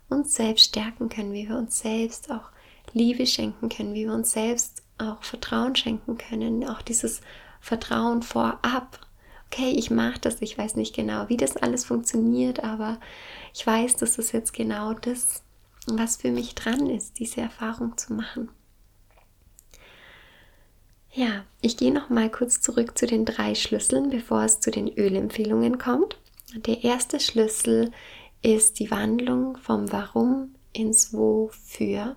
uns 0.09 0.35
selbst 0.35 0.65
stärken 0.65 1.09
können, 1.09 1.33
wie 1.33 1.47
wir 1.47 1.57
uns 1.57 1.79
selbst 1.79 2.31
auch 2.31 2.51
Liebe 2.93 3.25
schenken 3.25 3.69
können, 3.69 3.93
wie 3.93 4.05
wir 4.05 4.13
uns 4.13 4.31
selbst 4.31 4.83
auch 4.97 5.23
Vertrauen 5.23 5.75
schenken 5.75 6.17
können, 6.17 6.67
auch 6.67 6.81
dieses 6.81 7.21
Vertrauen 7.59 8.21
vorab. 8.21 8.99
Okay, 9.47 9.71
ich 9.71 9.89
mache 9.91 10.19
das, 10.19 10.41
ich 10.41 10.57
weiß 10.57 10.75
nicht 10.75 10.95
genau, 10.95 11.29
wie 11.29 11.37
das 11.37 11.57
alles 11.57 11.85
funktioniert, 11.85 12.63
aber 12.63 12.99
ich 13.53 13.65
weiß, 13.65 13.95
das 13.95 14.17
ist 14.17 14.31
jetzt 14.31 14.53
genau 14.53 14.93
das, 14.93 15.43
was 15.87 16.17
für 16.17 16.31
mich 16.31 16.55
dran 16.55 16.89
ist, 16.89 17.19
diese 17.19 17.41
Erfahrung 17.41 17.97
zu 17.97 18.13
machen. 18.13 18.49
Ja, 21.11 21.45
ich 21.61 21.77
gehe 21.77 21.93
noch 21.93 22.09
mal 22.09 22.29
kurz 22.29 22.59
zurück 22.59 22.97
zu 22.97 23.07
den 23.07 23.23
drei 23.23 23.55
Schlüsseln, 23.55 24.09
bevor 24.09 24.43
es 24.43 24.59
zu 24.59 24.69
den 24.69 24.89
Ölempfehlungen 24.89 25.77
kommt. 25.77 26.17
Der 26.57 26.85
erste 26.85 27.19
Schlüssel 27.19 27.91
ist 28.41 28.79
die 28.79 28.89
Wandlung 28.89 29.57
vom 29.57 29.91
Warum 29.91 30.55
ins 30.71 31.13
Wofür. 31.13 32.15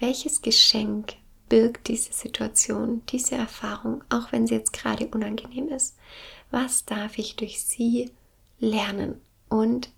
Welches 0.00 0.42
Geschenk 0.42 1.14
birgt 1.48 1.86
diese 1.86 2.12
Situation, 2.12 3.02
diese 3.10 3.36
Erfahrung, 3.36 4.02
auch 4.08 4.32
wenn 4.32 4.48
sie 4.48 4.54
jetzt 4.54 4.72
gerade 4.72 5.06
unangenehm 5.06 5.68
ist? 5.68 5.96
Was 6.50 6.84
darf 6.84 7.16
ich 7.16 7.36
durch 7.36 7.62
sie 7.62 8.10
lernen 8.58 9.20
und 9.48 9.92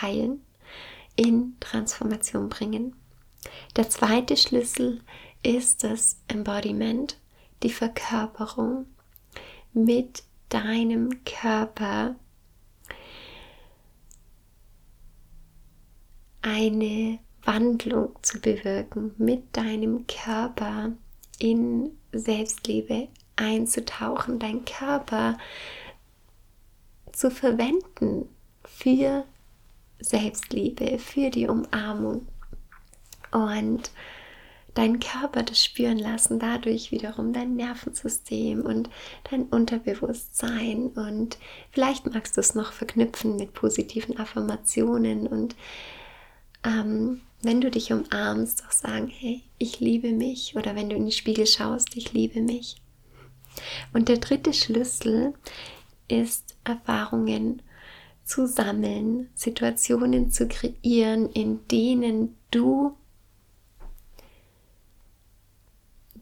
heilen, 0.00 0.40
in 1.16 1.56
Transformation 1.58 2.48
bringen? 2.48 2.94
Der 3.74 3.90
zweite 3.90 4.36
Schlüssel 4.36 5.00
ist 5.42 5.82
das 5.82 6.20
Embodiment, 6.28 7.18
die 7.64 7.70
Verkörperung 7.70 8.86
mit 9.72 10.22
deinem 10.48 11.24
Körper 11.24 12.14
eine 16.42 17.18
Wandlung 17.42 18.16
zu 18.22 18.40
bewirken, 18.40 19.14
mit 19.18 19.56
deinem 19.56 20.06
Körper 20.06 20.92
in 21.38 21.90
Selbstliebe 22.12 23.08
einzutauchen, 23.36 24.38
dein 24.38 24.64
Körper 24.64 25.38
zu 27.12 27.30
verwenden 27.30 28.28
für 28.64 29.24
Selbstliebe, 30.00 30.98
für 30.98 31.30
die 31.30 31.48
Umarmung 31.48 32.26
und 33.32 33.90
deinen 34.74 35.00
Körper 35.00 35.42
das 35.42 35.64
spüren 35.64 35.98
lassen, 35.98 36.38
dadurch 36.38 36.92
wiederum 36.92 37.32
dein 37.32 37.56
Nervensystem 37.56 38.60
und 38.60 38.88
dein 39.28 39.44
Unterbewusstsein. 39.44 40.88
Und 40.88 41.38
vielleicht 41.72 42.06
magst 42.06 42.36
du 42.36 42.40
es 42.40 42.54
noch 42.54 42.72
verknüpfen 42.72 43.36
mit 43.36 43.54
positiven 43.54 44.18
Affirmationen 44.18 45.26
und 45.26 45.56
ähm, 46.64 47.20
wenn 47.42 47.60
du 47.60 47.70
dich 47.70 47.92
umarmst, 47.92 48.64
auch 48.66 48.72
sagen, 48.72 49.08
hey, 49.08 49.42
ich 49.58 49.80
liebe 49.80 50.12
mich. 50.12 50.56
Oder 50.56 50.74
wenn 50.74 50.88
du 50.88 50.96
in 50.96 51.04
den 51.04 51.12
Spiegel 51.12 51.46
schaust, 51.46 51.96
ich 51.96 52.12
liebe 52.12 52.40
mich. 52.40 52.76
Und 53.92 54.08
der 54.08 54.18
dritte 54.18 54.52
Schlüssel 54.52 55.34
ist 56.08 56.56
Erfahrungen 56.64 57.62
zu 58.24 58.46
sammeln, 58.46 59.30
Situationen 59.34 60.30
zu 60.30 60.48
kreieren, 60.48 61.30
in 61.30 61.66
denen 61.68 62.36
du 62.50 62.94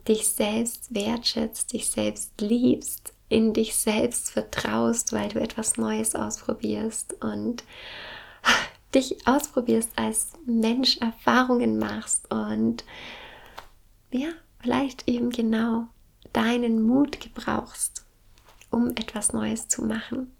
dich 0.07 0.29
selbst 0.29 0.95
wertschätzt, 0.95 1.73
dich 1.73 1.89
selbst 1.89 2.41
liebst, 2.41 3.13
in 3.29 3.53
dich 3.53 3.75
selbst 3.75 4.31
vertraust, 4.31 5.13
weil 5.13 5.31
du 5.31 5.41
etwas 5.41 5.79
Neues 5.79 6.15
ausprobierst 6.15 7.15
und 7.25 7.65
dich 8.97 9.27
ausprobierst 9.27 9.91
als 9.97 10.33
Mensch, 10.47 10.97
Erfahrungen 10.99 11.79
machst 11.79 12.33
und 12.33 12.85
ja, 14.11 14.29
vielleicht 14.61 15.07
eben 15.07 15.31
genau 15.31 15.87
deinen 16.33 16.83
Mut 16.83 17.21
gebrauchst, 17.21 18.05
um 18.71 18.91
etwas 18.91 19.33
Neues 19.33 19.69
zu 19.69 19.85
machen. 19.85 20.33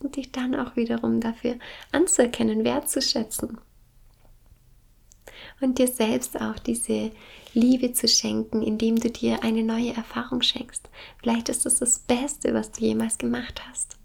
Und 0.00 0.16
dich 0.16 0.32
dann 0.32 0.54
auch 0.54 0.76
wiederum 0.76 1.20
dafür 1.20 1.56
anzuerkennen, 1.92 2.64
wertzuschätzen. 2.64 3.58
Und 5.60 5.78
dir 5.78 5.88
selbst 5.88 6.38
auch 6.40 6.58
diese 6.58 7.12
Liebe 7.54 7.92
zu 7.92 8.06
schenken, 8.08 8.62
indem 8.62 8.96
du 8.96 9.10
dir 9.10 9.42
eine 9.42 9.62
neue 9.62 9.94
Erfahrung 9.94 10.42
schenkst. 10.42 10.90
Vielleicht 11.18 11.48
ist 11.48 11.64
das 11.64 11.78
das 11.78 11.98
Beste, 12.00 12.52
was 12.52 12.72
du 12.72 12.82
jemals 12.82 13.16
gemacht 13.16 13.62
hast. 13.66 13.96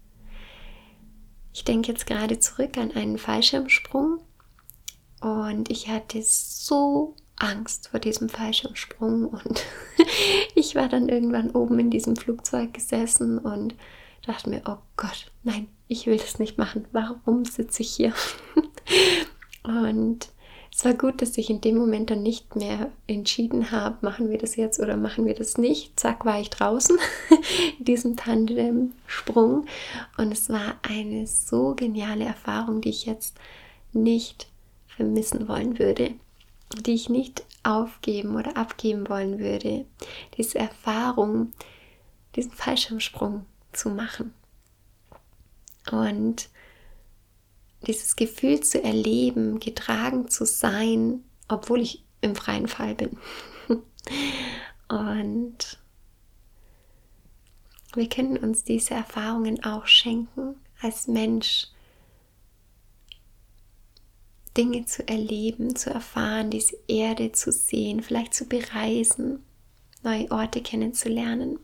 Ich 1.52 1.64
denke 1.64 1.92
jetzt 1.92 2.06
gerade 2.06 2.38
zurück 2.38 2.78
an 2.78 2.92
einen 2.92 3.18
Fallschirmsprung 3.18 4.20
und 5.20 5.70
ich 5.70 5.88
hatte 5.88 6.20
so 6.22 7.14
Angst 7.36 7.88
vor 7.88 8.00
diesem 8.00 8.28
Fallschirmsprung 8.28 9.26
und 9.26 9.64
ich 10.54 10.74
war 10.74 10.88
dann 10.88 11.08
irgendwann 11.08 11.50
oben 11.50 11.78
in 11.78 11.90
diesem 11.90 12.16
Flugzeug 12.16 12.72
gesessen 12.72 13.38
und 13.38 13.74
dachte 14.26 14.48
mir, 14.48 14.62
oh 14.66 14.78
Gott, 14.96 15.30
nein, 15.42 15.68
ich 15.88 16.06
will 16.06 16.16
das 16.16 16.38
nicht 16.38 16.56
machen. 16.58 16.86
Warum 16.92 17.44
sitze 17.44 17.82
ich 17.82 17.90
hier? 17.90 18.14
und 19.64 20.28
es 20.74 20.86
war 20.86 20.94
gut, 20.94 21.20
dass 21.20 21.36
ich 21.36 21.50
in 21.50 21.60
dem 21.60 21.76
Moment 21.76 22.10
dann 22.10 22.22
nicht 22.22 22.56
mehr 22.56 22.90
entschieden 23.06 23.70
habe, 23.70 23.98
machen 24.00 24.30
wir 24.30 24.38
das 24.38 24.56
jetzt 24.56 24.80
oder 24.80 24.96
machen 24.96 25.26
wir 25.26 25.34
das 25.34 25.58
nicht. 25.58 26.00
Zack, 26.00 26.24
war 26.24 26.40
ich 26.40 26.48
draußen 26.48 26.96
in 27.78 27.84
diesem 27.84 28.16
Tandem-Sprung. 28.16 29.66
Und 30.16 30.32
es 30.32 30.48
war 30.48 30.76
eine 30.80 31.26
so 31.26 31.74
geniale 31.74 32.24
Erfahrung, 32.24 32.80
die 32.80 32.88
ich 32.88 33.04
jetzt 33.04 33.36
nicht 33.92 34.48
vermissen 34.88 35.46
wollen 35.46 35.78
würde, 35.78 36.14
die 36.86 36.94
ich 36.94 37.10
nicht 37.10 37.44
aufgeben 37.64 38.34
oder 38.36 38.56
abgeben 38.56 39.10
wollen 39.10 39.38
würde. 39.38 39.84
Diese 40.38 40.58
Erfahrung, 40.58 41.52
diesen 42.34 42.52
Fallschirmsprung 42.52 43.44
zu 43.74 43.90
machen. 43.90 44.32
Und 45.90 46.48
dieses 47.86 48.16
Gefühl 48.16 48.60
zu 48.60 48.82
erleben, 48.82 49.60
getragen 49.60 50.28
zu 50.28 50.44
sein, 50.44 51.24
obwohl 51.48 51.80
ich 51.80 52.04
im 52.20 52.34
freien 52.34 52.68
Fall 52.68 52.94
bin. 52.94 53.18
Und 54.88 55.78
wir 57.94 58.08
können 58.08 58.38
uns 58.38 58.64
diese 58.64 58.94
Erfahrungen 58.94 59.62
auch 59.64 59.86
schenken 59.86 60.56
als 60.80 61.08
Mensch. 61.08 61.68
Dinge 64.56 64.84
zu 64.84 65.06
erleben, 65.08 65.76
zu 65.76 65.90
erfahren, 65.90 66.50
diese 66.50 66.76
Erde 66.86 67.32
zu 67.32 67.50
sehen, 67.50 68.02
vielleicht 68.02 68.34
zu 68.34 68.44
bereisen, 68.44 69.42
neue 70.02 70.30
Orte 70.30 70.60
kennenzulernen. 70.60 71.58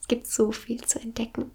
Es 0.00 0.06
gibt 0.06 0.26
so 0.28 0.52
viel 0.52 0.80
zu 0.82 1.00
entdecken. 1.00 1.50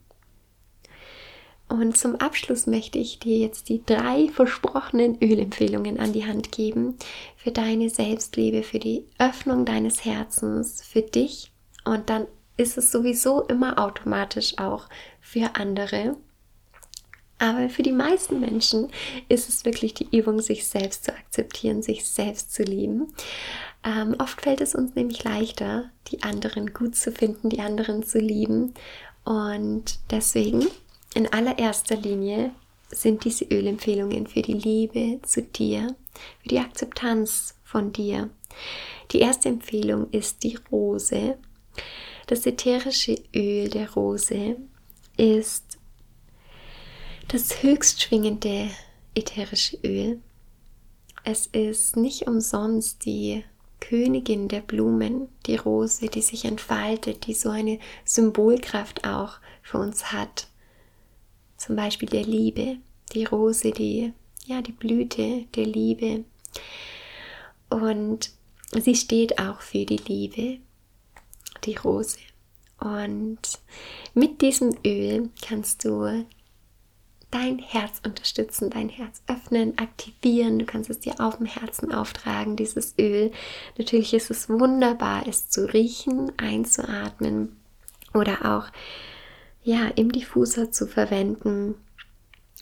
Und 1.68 1.98
zum 1.98 2.16
Abschluss 2.16 2.68
möchte 2.68 3.00
ich 3.00 3.20
dir 3.20 3.38
jetzt 3.38 3.70
die 3.70 3.84
drei 3.84 4.30
versprochenen 4.30 5.22
Ölempfehlungen 5.22 6.00
an 6.00 6.14
die 6.14 6.26
Hand 6.26 6.52
geben 6.52 6.96
für 7.38 7.52
deine 7.52 7.90
Selbstliebe, 7.90 8.62
für 8.62 8.80
die 8.80 9.06
Öffnung 9.18 9.66
deines 9.66 10.06
Herzens, 10.06 10.84
für 10.84 11.02
dich. 11.02 11.52
Und 11.84 12.10
dann 12.10 12.28
ist 12.58 12.78
es 12.78 12.92
sowieso 12.92 13.42
immer 13.42 13.80
automatisch 13.80 14.58
auch 14.58 14.88
für 15.20 15.56
andere. 15.56 16.16
Aber 17.38 17.70
für 17.70 17.84
die 17.84 17.92
meisten 17.92 18.40
Menschen 18.40 18.90
ist 19.28 19.50
es 19.50 19.66
wirklich 19.66 19.94
die 19.94 20.16
Übung, 20.16 20.40
sich 20.42 20.68
selbst 20.68 21.04
zu 21.06 21.14
akzeptieren, 21.14 21.82
sich 21.82 22.06
selbst 22.06 22.54
zu 22.54 22.64
lieben. 22.64 23.14
Ähm, 23.84 24.16
oft 24.20 24.42
fällt 24.42 24.62
es 24.62 24.74
uns 24.74 24.96
nämlich 24.96 25.24
leichter, 25.24 25.90
die 26.08 26.24
anderen 26.24 26.74
gut 26.74 26.96
zu 26.96 27.12
finden, 27.12 27.50
die 27.50 27.60
anderen 27.60 28.04
zu 28.04 28.20
lieben. 28.20 28.74
Und 29.26 30.00
deswegen 30.12 30.66
in 31.16 31.32
allererster 31.32 31.96
Linie 31.96 32.52
sind 32.90 33.24
diese 33.24 33.46
Ölempfehlungen 33.46 34.28
für 34.28 34.42
die 34.42 34.54
Liebe 34.54 35.20
zu 35.24 35.42
dir, 35.42 35.96
für 36.42 36.50
die 36.50 36.60
Akzeptanz 36.60 37.56
von 37.64 37.92
dir. 37.92 38.30
Die 39.12 39.20
erste 39.20 39.50
Empfehlung 39.50 40.10
ist 40.12 40.44
die 40.44 40.60
Rose. 40.72 41.38
Das 42.28 42.46
ätherische 42.46 43.16
Öl 43.34 43.70
der 43.70 43.92
Rose 43.94 44.58
ist 45.18 45.78
das 47.30 47.64
höchst 47.64 48.02
schwingende 48.02 48.70
ätherische 49.16 49.78
Öl. 49.84 50.22
Es 51.24 51.48
ist 51.48 51.96
nicht 51.96 52.28
umsonst 52.28 53.06
die 53.06 53.44
Königin 53.80 54.48
der 54.48 54.62
Blumen, 54.62 55.30
die 55.46 55.56
Rose, 55.56 56.08
die 56.08 56.22
sich 56.22 56.44
entfaltet, 56.44 57.26
die 57.26 57.34
so 57.34 57.50
eine 57.50 57.80
Symbolkraft 58.04 59.08
auch 59.08 59.38
für 59.62 59.78
uns 59.78 60.12
hat 60.12 60.48
zum 61.58 61.76
Beispiel 61.76 62.10
der 62.10 62.24
Liebe, 62.24 62.78
die 63.14 63.26
Rose, 63.26 63.72
die, 63.72 64.14
ja, 64.46 64.62
die 64.62 64.72
Blüte 64.72 65.46
der 65.56 65.66
Liebe. 65.66 66.26
Und 67.70 68.32
sie 68.72 68.96
steht 68.96 69.40
auch 69.40 69.62
für 69.62 69.86
die 69.86 69.98
Liebe, 69.98 70.60
die 71.64 71.76
Rose. 71.76 72.20
Und 72.80 73.40
mit 74.14 74.42
diesem 74.42 74.76
Öl 74.86 75.30
kannst 75.42 75.86
du 75.86 76.26
dein 77.32 77.60
Herz 77.60 78.02
unterstützen, 78.06 78.70
dein 78.70 78.90
Herz 78.90 79.22
öffnen, 79.28 79.78
aktivieren. 79.78 80.60
Du 80.60 80.66
kannst 80.66 80.90
es 80.90 81.00
dir 81.00 81.20
auf 81.20 81.38
dem 81.38 81.46
Herzen 81.46 81.92
auftragen, 81.92 82.56
dieses 82.56 82.96
Öl. 82.98 83.32
Natürlich 83.78 84.14
ist 84.14 84.32
es 84.32 84.50
wunderbar, 84.50 85.28
es 85.28 85.50
zu 85.50 85.72
riechen, 85.72 86.32
einzuatmen 86.38 87.56
oder 88.14 88.58
auch 88.58 88.72
ja, 89.66 89.88
im 89.88 90.12
Diffuser 90.12 90.72
zu 90.72 90.88
verwenden, 90.88 91.74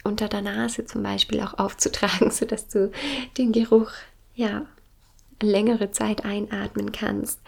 unter 0.05 0.29
der 0.29 0.41
Nase 0.41 0.85
zum 0.85 1.03
Beispiel 1.03 1.41
auch 1.41 1.59
aufzutragen, 1.59 2.31
sodass 2.31 2.69
du 2.69 2.91
den 3.37 3.51
Geruch 3.51 3.91
ja 4.33 4.65
längere 5.41 5.91
Zeit 5.91 6.23
einatmen 6.23 6.93
kannst. 6.93 7.41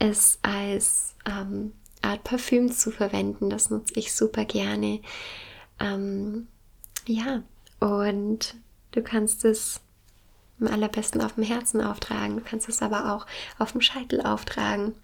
Es 0.00 0.40
als 0.42 1.14
ähm, 1.24 1.72
Art 2.02 2.24
Parfüm 2.24 2.72
zu 2.72 2.90
verwenden, 2.90 3.48
das 3.48 3.70
nutze 3.70 3.94
ich 3.94 4.12
super 4.12 4.44
gerne. 4.44 5.00
Ähm, 5.78 6.48
ja, 7.06 7.44
und 7.78 8.56
du 8.90 9.02
kannst 9.02 9.44
es 9.44 9.80
am 10.58 10.66
allerbesten 10.66 11.20
auf 11.20 11.34
dem 11.34 11.44
Herzen 11.44 11.80
auftragen, 11.80 12.38
du 12.38 12.42
kannst 12.42 12.68
es 12.68 12.82
aber 12.82 13.14
auch 13.14 13.26
auf 13.58 13.70
dem 13.70 13.82
Scheitel 13.82 14.20
auftragen 14.20 14.94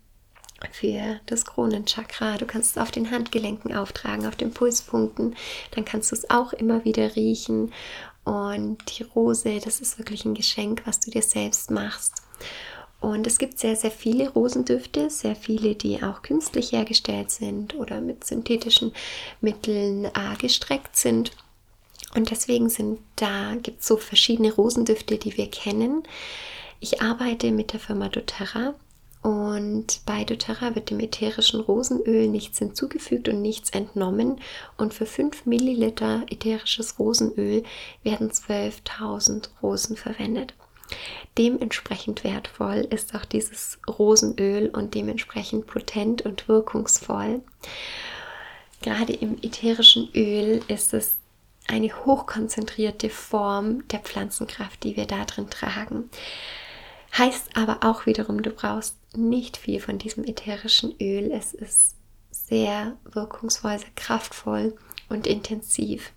für 0.71 1.21
das 1.27 1.45
Kronenchakra. 1.45 2.37
Du 2.37 2.47
kannst 2.47 2.77
es 2.77 2.83
auf 2.83 2.91
den 2.91 3.11
Handgelenken 3.11 3.75
auftragen, 3.75 4.27
auf 4.27 4.37
den 4.37 4.53
Pulspunkten. 4.53 5.35
Dann 5.73 5.85
kannst 5.85 6.13
du 6.13 6.17
es 6.17 6.31
auch 6.31 6.53
immer 6.53 6.85
wieder 6.85 7.17
riechen. 7.17 7.73
Und 8.25 8.79
die 8.87 9.03
Rose, 9.03 9.59
das 9.65 9.81
ist 9.81 9.99
wirklich 9.99 10.25
ein 10.25 10.35
Geschenk, 10.35 10.83
was 10.85 11.01
du 11.01 11.11
dir 11.11 11.23
selbst 11.23 11.71
machst. 11.71 12.23
Und 13.01 13.27
es 13.27 13.39
gibt 13.39 13.59
sehr, 13.59 13.75
sehr 13.75 13.91
viele 13.91 14.29
Rosendüfte, 14.29 15.11
sehr 15.11 15.35
viele, 15.35 15.75
die 15.75 16.03
auch 16.05 16.23
künstlich 16.23 16.71
hergestellt 16.71 17.33
sind 17.33 17.75
oder 17.75 18.01
mit 18.01 18.25
synthetischen 18.25 18.93
Mitteln 19.41 20.05
äh, 20.05 20.37
gestreckt 20.39 20.97
sind. 20.97 21.33
Und 22.15 22.31
deswegen 22.31 22.69
sind 22.69 23.01
da 23.17 23.57
gibt 23.57 23.81
es 23.81 23.89
so 23.89 23.97
verschiedene 23.97 24.53
Rosendüfte, 24.53 25.19
die 25.19 25.37
wir 25.37 25.51
kennen. 25.51 26.05
Ich 26.79 27.03
arbeite 27.03 27.51
mit 27.51 27.73
der 27.73 27.81
Firma 27.81 28.09
doTERRA 28.09 28.75
und 29.23 30.01
bei 30.05 30.25
doTERRA 30.25 30.75
wird 30.75 30.91
dem 30.91 30.99
ätherischen 30.99 31.61
Rosenöl 31.61 32.27
nichts 32.27 32.59
hinzugefügt 32.59 33.29
und 33.29 33.41
nichts 33.41 33.70
entnommen. 33.70 34.41
Und 34.77 34.93
für 34.93 35.07
5 35.07 35.47
Milliliter 35.47 36.25
ätherisches 36.29 36.99
Rosenöl 36.99 37.62
werden 38.03 38.31
12.000 38.31 39.49
Rosen 39.62 39.97
verwendet. 39.97 40.55
Dementsprechend 41.39 42.25
wertvoll 42.25 42.87
ist 42.91 43.14
auch 43.14 43.25
dieses 43.25 43.79
Rosenöl 43.89 44.68
und 44.68 44.95
dementsprechend 44.95 45.66
potent 45.66 46.23
und 46.23 46.49
wirkungsvoll. 46.49 47.43
Gerade 48.83 49.12
im 49.12 49.39
ätherischen 49.43 50.11
Öl 50.14 50.62
ist 50.66 50.93
es 50.93 51.14
eine 51.68 52.05
hochkonzentrierte 52.05 53.09
Form 53.09 53.87
der 53.89 54.01
Pflanzenkraft, 54.01 54.83
die 54.83 54.97
wir 54.97 55.07
da 55.07 55.25
drin 55.25 55.49
tragen. 55.49 56.11
Heißt 57.17 57.57
aber 57.57 57.79
auch 57.83 58.07
wiederum, 58.07 58.43
du 58.43 58.51
brauchst 58.51 58.97
nicht 59.17 59.57
viel 59.57 59.81
von 59.81 59.99
diesem 59.99 60.25
ätherischen 60.25 60.95
Öl. 61.01 61.31
Es 61.31 61.53
ist 61.53 61.97
sehr 62.31 62.97
wirkungsvoll, 63.05 63.79
sehr 63.79 63.91
kraftvoll 63.97 64.75
und 65.09 65.27
intensiv. 65.27 66.13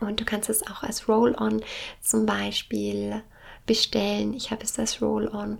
Und 0.00 0.20
du 0.20 0.24
kannst 0.24 0.48
es 0.48 0.66
auch 0.66 0.82
als 0.82 1.08
Roll-On 1.08 1.62
zum 2.00 2.26
Beispiel 2.26 3.22
bestellen. 3.66 4.34
Ich 4.34 4.50
habe 4.50 4.62
es 4.62 4.78
als 4.78 5.02
Roll-On 5.02 5.58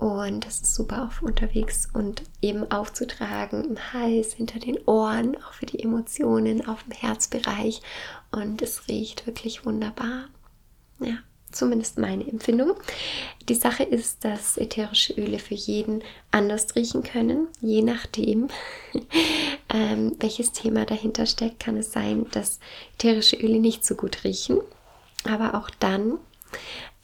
und 0.00 0.46
das 0.46 0.62
ist 0.62 0.74
super 0.74 1.04
auf 1.04 1.20
unterwegs 1.20 1.86
und 1.92 2.22
eben 2.40 2.70
aufzutragen 2.70 3.64
im 3.64 3.92
Hals, 3.92 4.32
hinter 4.32 4.58
den 4.58 4.78
Ohren, 4.86 5.36
auch 5.42 5.52
für 5.52 5.66
die 5.66 5.82
Emotionen, 5.82 6.66
auf 6.66 6.84
dem 6.84 6.92
Herzbereich. 6.92 7.82
Und 8.30 8.62
es 8.62 8.88
riecht 8.88 9.26
wirklich 9.26 9.66
wunderbar. 9.66 10.28
Ja, 11.00 11.18
zumindest 11.52 11.98
meine 11.98 12.26
Empfindung. 12.26 12.74
Die 13.48 13.54
Sache 13.54 13.82
ist, 13.82 14.24
dass 14.24 14.56
ätherische 14.56 15.14
Öle 15.14 15.38
für 15.38 15.54
jeden 15.54 16.02
anders 16.30 16.74
riechen 16.76 17.02
können. 17.02 17.48
Je 17.60 17.82
nachdem, 17.82 18.48
ähm, 19.74 20.16
welches 20.20 20.52
Thema 20.52 20.84
dahinter 20.84 21.26
steckt, 21.26 21.60
kann 21.60 21.76
es 21.76 21.92
sein, 21.92 22.26
dass 22.32 22.60
ätherische 22.94 23.36
Öle 23.36 23.58
nicht 23.58 23.84
so 23.84 23.94
gut 23.94 24.24
riechen. 24.24 24.58
Aber 25.24 25.54
auch 25.54 25.70
dann 25.70 26.18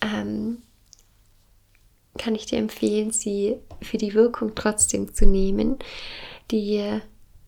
ähm, 0.01 0.63
kann 2.19 2.35
ich 2.35 2.47
dir 2.47 2.59
empfehlen, 2.59 3.11
sie 3.11 3.57
für 3.83 3.99
die 3.99 4.15
Wirkung 4.15 4.55
trotzdem 4.55 5.15
zu 5.15 5.27
nehmen. 5.27 5.79
Die 6.51 7.01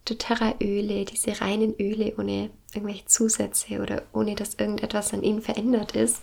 doTERRA-Öle, 0.09 1.04
diese 1.04 1.40
reinen 1.40 1.74
Öle 1.78 2.14
ohne 2.18 2.50
irgendwelche 2.74 3.06
Zusätze 3.06 3.80
oder 3.80 4.02
ohne 4.12 4.34
dass 4.34 4.54
irgendetwas 4.54 5.12
an 5.12 5.22
ihnen 5.22 5.42
verändert 5.42 5.92
ist, 5.92 6.22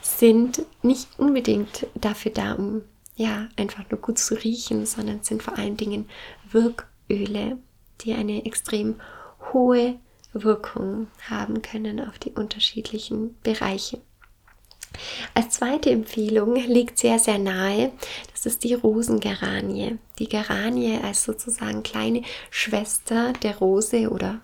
sind 0.00 0.64
nicht 0.82 1.08
unbedingt 1.18 1.86
dafür 1.94 2.32
da, 2.32 2.54
um 2.54 2.82
ja 3.16 3.48
einfach 3.56 3.84
nur 3.90 4.00
gut 4.00 4.18
zu 4.18 4.34
riechen, 4.34 4.86
sondern 4.86 5.22
sind 5.22 5.42
vor 5.42 5.58
allen 5.58 5.76
Dingen 5.76 6.08
Wirköle, 6.50 7.58
die 8.00 8.14
eine 8.14 8.44
extrem 8.46 9.00
hohe 9.52 9.98
Wirkung 10.32 11.08
haben 11.28 11.60
können 11.62 12.00
auf 12.00 12.18
die 12.18 12.30
unterschiedlichen 12.32 13.36
Bereiche. 13.42 14.00
Als 15.34 15.50
zweite 15.50 15.90
Empfehlung 15.90 16.56
liegt 16.56 16.98
sehr, 16.98 17.18
sehr 17.18 17.38
nahe, 17.38 17.92
das 18.32 18.46
ist 18.46 18.64
die 18.64 18.74
Rosengeranie. 18.74 19.98
Die 20.18 20.28
Geranie 20.28 20.98
als 21.02 21.24
sozusagen 21.24 21.82
kleine 21.82 22.22
Schwester 22.50 23.32
der 23.42 23.58
Rose 23.58 24.10
oder 24.10 24.40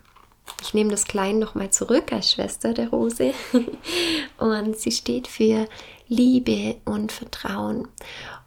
ich 0.62 0.74
nehme 0.74 0.90
das 0.90 1.05
Klein 1.05 1.38
nochmal 1.38 1.70
zurück 1.70 2.12
als 2.12 2.32
Schwester 2.32 2.72
der 2.72 2.88
Rose. 2.88 3.34
Und 4.38 4.76
sie 4.76 4.92
steht 4.92 5.28
für 5.28 5.68
Liebe 6.09 6.76
und 6.84 7.12
Vertrauen. 7.12 7.88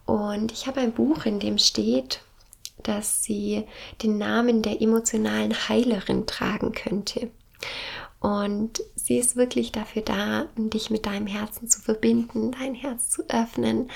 Und 0.05 0.51
ich 0.51 0.65
habe 0.65 0.79
ein 0.79 0.93
Buch, 0.93 1.25
in 1.25 1.39
dem 1.39 1.57
steht, 1.57 2.21
dass 2.83 3.23
sie 3.23 3.65
den 4.01 4.17
Namen 4.17 4.61
der 4.61 4.81
emotionalen 4.81 5.53
Heilerin 5.67 6.25
tragen 6.25 6.71
könnte. 6.71 7.29
Und 8.19 8.81
sie 9.09 9.17
ist 9.17 9.35
wirklich 9.35 9.71
dafür 9.71 10.03
da, 10.03 10.45
dich 10.55 10.91
mit 10.91 11.07
deinem 11.07 11.25
Herzen 11.25 11.67
zu 11.67 11.81
verbinden, 11.81 12.51
dein 12.51 12.75
Herz 12.75 13.09
zu 13.09 13.23
öffnen, 13.27 13.89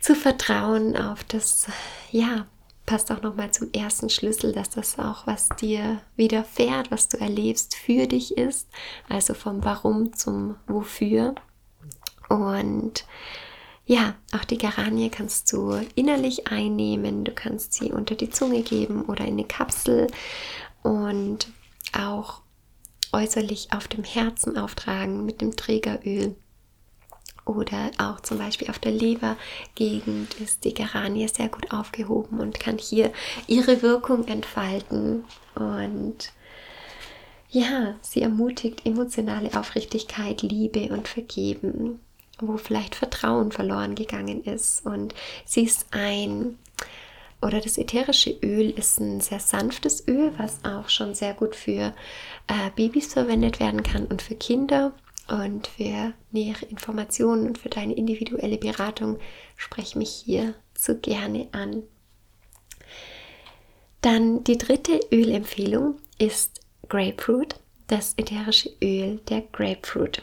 zu 0.00 0.14
vertrauen 0.14 0.96
auf 0.96 1.22
das, 1.24 1.66
ja, 2.10 2.46
passt 2.86 3.12
auch 3.12 3.20
nochmal 3.20 3.50
zum 3.50 3.70
ersten 3.72 4.08
Schlüssel, 4.08 4.54
dass 4.54 4.70
das 4.70 4.98
auch, 4.98 5.26
was 5.26 5.50
dir 5.60 6.00
widerfährt, 6.16 6.90
was 6.90 7.10
du 7.10 7.18
erlebst, 7.18 7.76
für 7.76 8.06
dich 8.06 8.38
ist. 8.38 8.68
Also 9.10 9.34
vom 9.34 9.62
Warum 9.62 10.14
zum 10.14 10.56
Wofür. 10.66 11.34
Und 12.30 13.04
ja, 13.84 14.14
auch 14.32 14.44
die 14.44 14.56
Garanie 14.56 15.10
kannst 15.10 15.52
du 15.52 15.78
innerlich 15.94 16.46
einnehmen. 16.46 17.24
Du 17.24 17.32
kannst 17.32 17.74
sie 17.74 17.92
unter 17.92 18.14
die 18.14 18.30
Zunge 18.30 18.62
geben 18.62 19.04
oder 19.04 19.26
in 19.26 19.34
eine 19.34 19.44
Kapsel. 19.44 20.06
Und 20.82 21.48
auch 21.92 22.40
äußerlich 23.12 23.68
auf 23.72 23.88
dem 23.88 24.04
Herzen 24.04 24.56
auftragen 24.58 25.24
mit 25.24 25.40
dem 25.40 25.56
Trägeröl. 25.56 26.34
Oder 27.44 27.92
auch 27.98 28.20
zum 28.20 28.38
Beispiel 28.38 28.68
auf 28.70 28.80
der 28.80 28.90
Lebergegend 28.90 30.34
ist 30.40 30.64
die 30.64 30.74
Geranie 30.74 31.28
sehr 31.28 31.48
gut 31.48 31.70
aufgehoben 31.70 32.40
und 32.40 32.58
kann 32.58 32.76
hier 32.76 33.12
ihre 33.46 33.82
Wirkung 33.82 34.26
entfalten. 34.26 35.24
Und 35.54 36.32
ja, 37.48 37.94
sie 38.02 38.22
ermutigt 38.22 38.84
emotionale 38.84 39.56
Aufrichtigkeit, 39.56 40.42
Liebe 40.42 40.88
und 40.92 41.06
Vergeben, 41.06 42.00
wo 42.40 42.56
vielleicht 42.56 42.96
Vertrauen 42.96 43.52
verloren 43.52 43.94
gegangen 43.94 44.42
ist. 44.42 44.84
Und 44.84 45.14
sie 45.44 45.62
ist 45.62 45.86
ein 45.92 46.58
oder 47.46 47.60
das 47.60 47.78
ätherische 47.78 48.30
Öl 48.42 48.70
ist 48.70 48.98
ein 48.98 49.20
sehr 49.20 49.38
sanftes 49.38 50.08
Öl, 50.08 50.32
was 50.36 50.64
auch 50.64 50.88
schon 50.88 51.14
sehr 51.14 51.32
gut 51.32 51.54
für 51.54 51.94
äh, 52.48 52.70
Babys 52.74 53.12
verwendet 53.12 53.60
werden 53.60 53.84
kann 53.84 54.06
und 54.06 54.20
für 54.20 54.34
Kinder. 54.34 54.92
Und 55.28 55.66
für 55.66 56.12
nähere 56.30 56.66
Informationen 56.66 57.48
und 57.48 57.58
für 57.58 57.68
deine 57.68 57.94
individuelle 57.94 58.58
Beratung 58.58 59.18
spreche 59.56 59.98
mich 59.98 60.10
hier 60.10 60.54
so 60.76 60.94
gerne 60.96 61.48
an. 61.50 61.82
Dann 64.02 64.44
die 64.44 64.56
dritte 64.56 65.00
Ölempfehlung 65.10 65.96
ist 66.18 66.60
Grapefruit 66.88 67.56
das 67.88 68.14
ätherische 68.16 68.70
Öl 68.82 69.20
der 69.28 69.42
Grapefruit. 69.52 70.22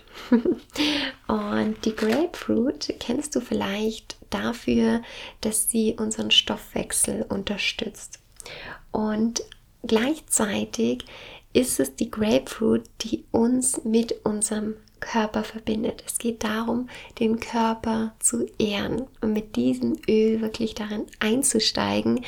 und 1.28 1.86
die 1.86 1.96
Grapefruit 1.96 2.96
kennst 3.00 3.36
du 3.36 3.42
vielleicht 3.42 4.18
dafür, 4.30 5.02
dass 5.42 5.70
sie 5.70 5.96
unseren 5.98 6.32
Stoffwechsel 6.32 7.26
unterstützt. 7.30 8.20
Und 8.92 9.44
gleichzeitig 9.84 11.06
ist 11.54 11.80
es 11.80 11.96
die 11.96 12.12
Grapefruit, 12.12 12.84
die 13.02 13.26
uns 13.32 13.84
mit 13.84 14.26
unserem 14.26 14.76
Körper 15.04 15.44
verbindet. 15.44 16.02
Es 16.08 16.18
geht 16.18 16.44
darum, 16.44 16.88
den 17.20 17.40
Körper 17.40 18.16
zu 18.20 18.46
ehren 18.58 19.06
und 19.22 19.34
mit 19.34 19.58
diesem 19.58 19.98
Öl 20.10 20.42
wirklich 20.42 20.76
darin 20.76 21.06
einzusteigen, 21.20 22.24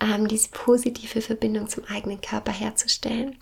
ähm, 0.00 0.26
diese 0.26 0.48
positive 0.50 1.20
Verbindung 1.20 1.68
zum 1.68 1.84
eigenen 1.84 2.20
Körper 2.20 2.52
herzustellen. 2.52 3.36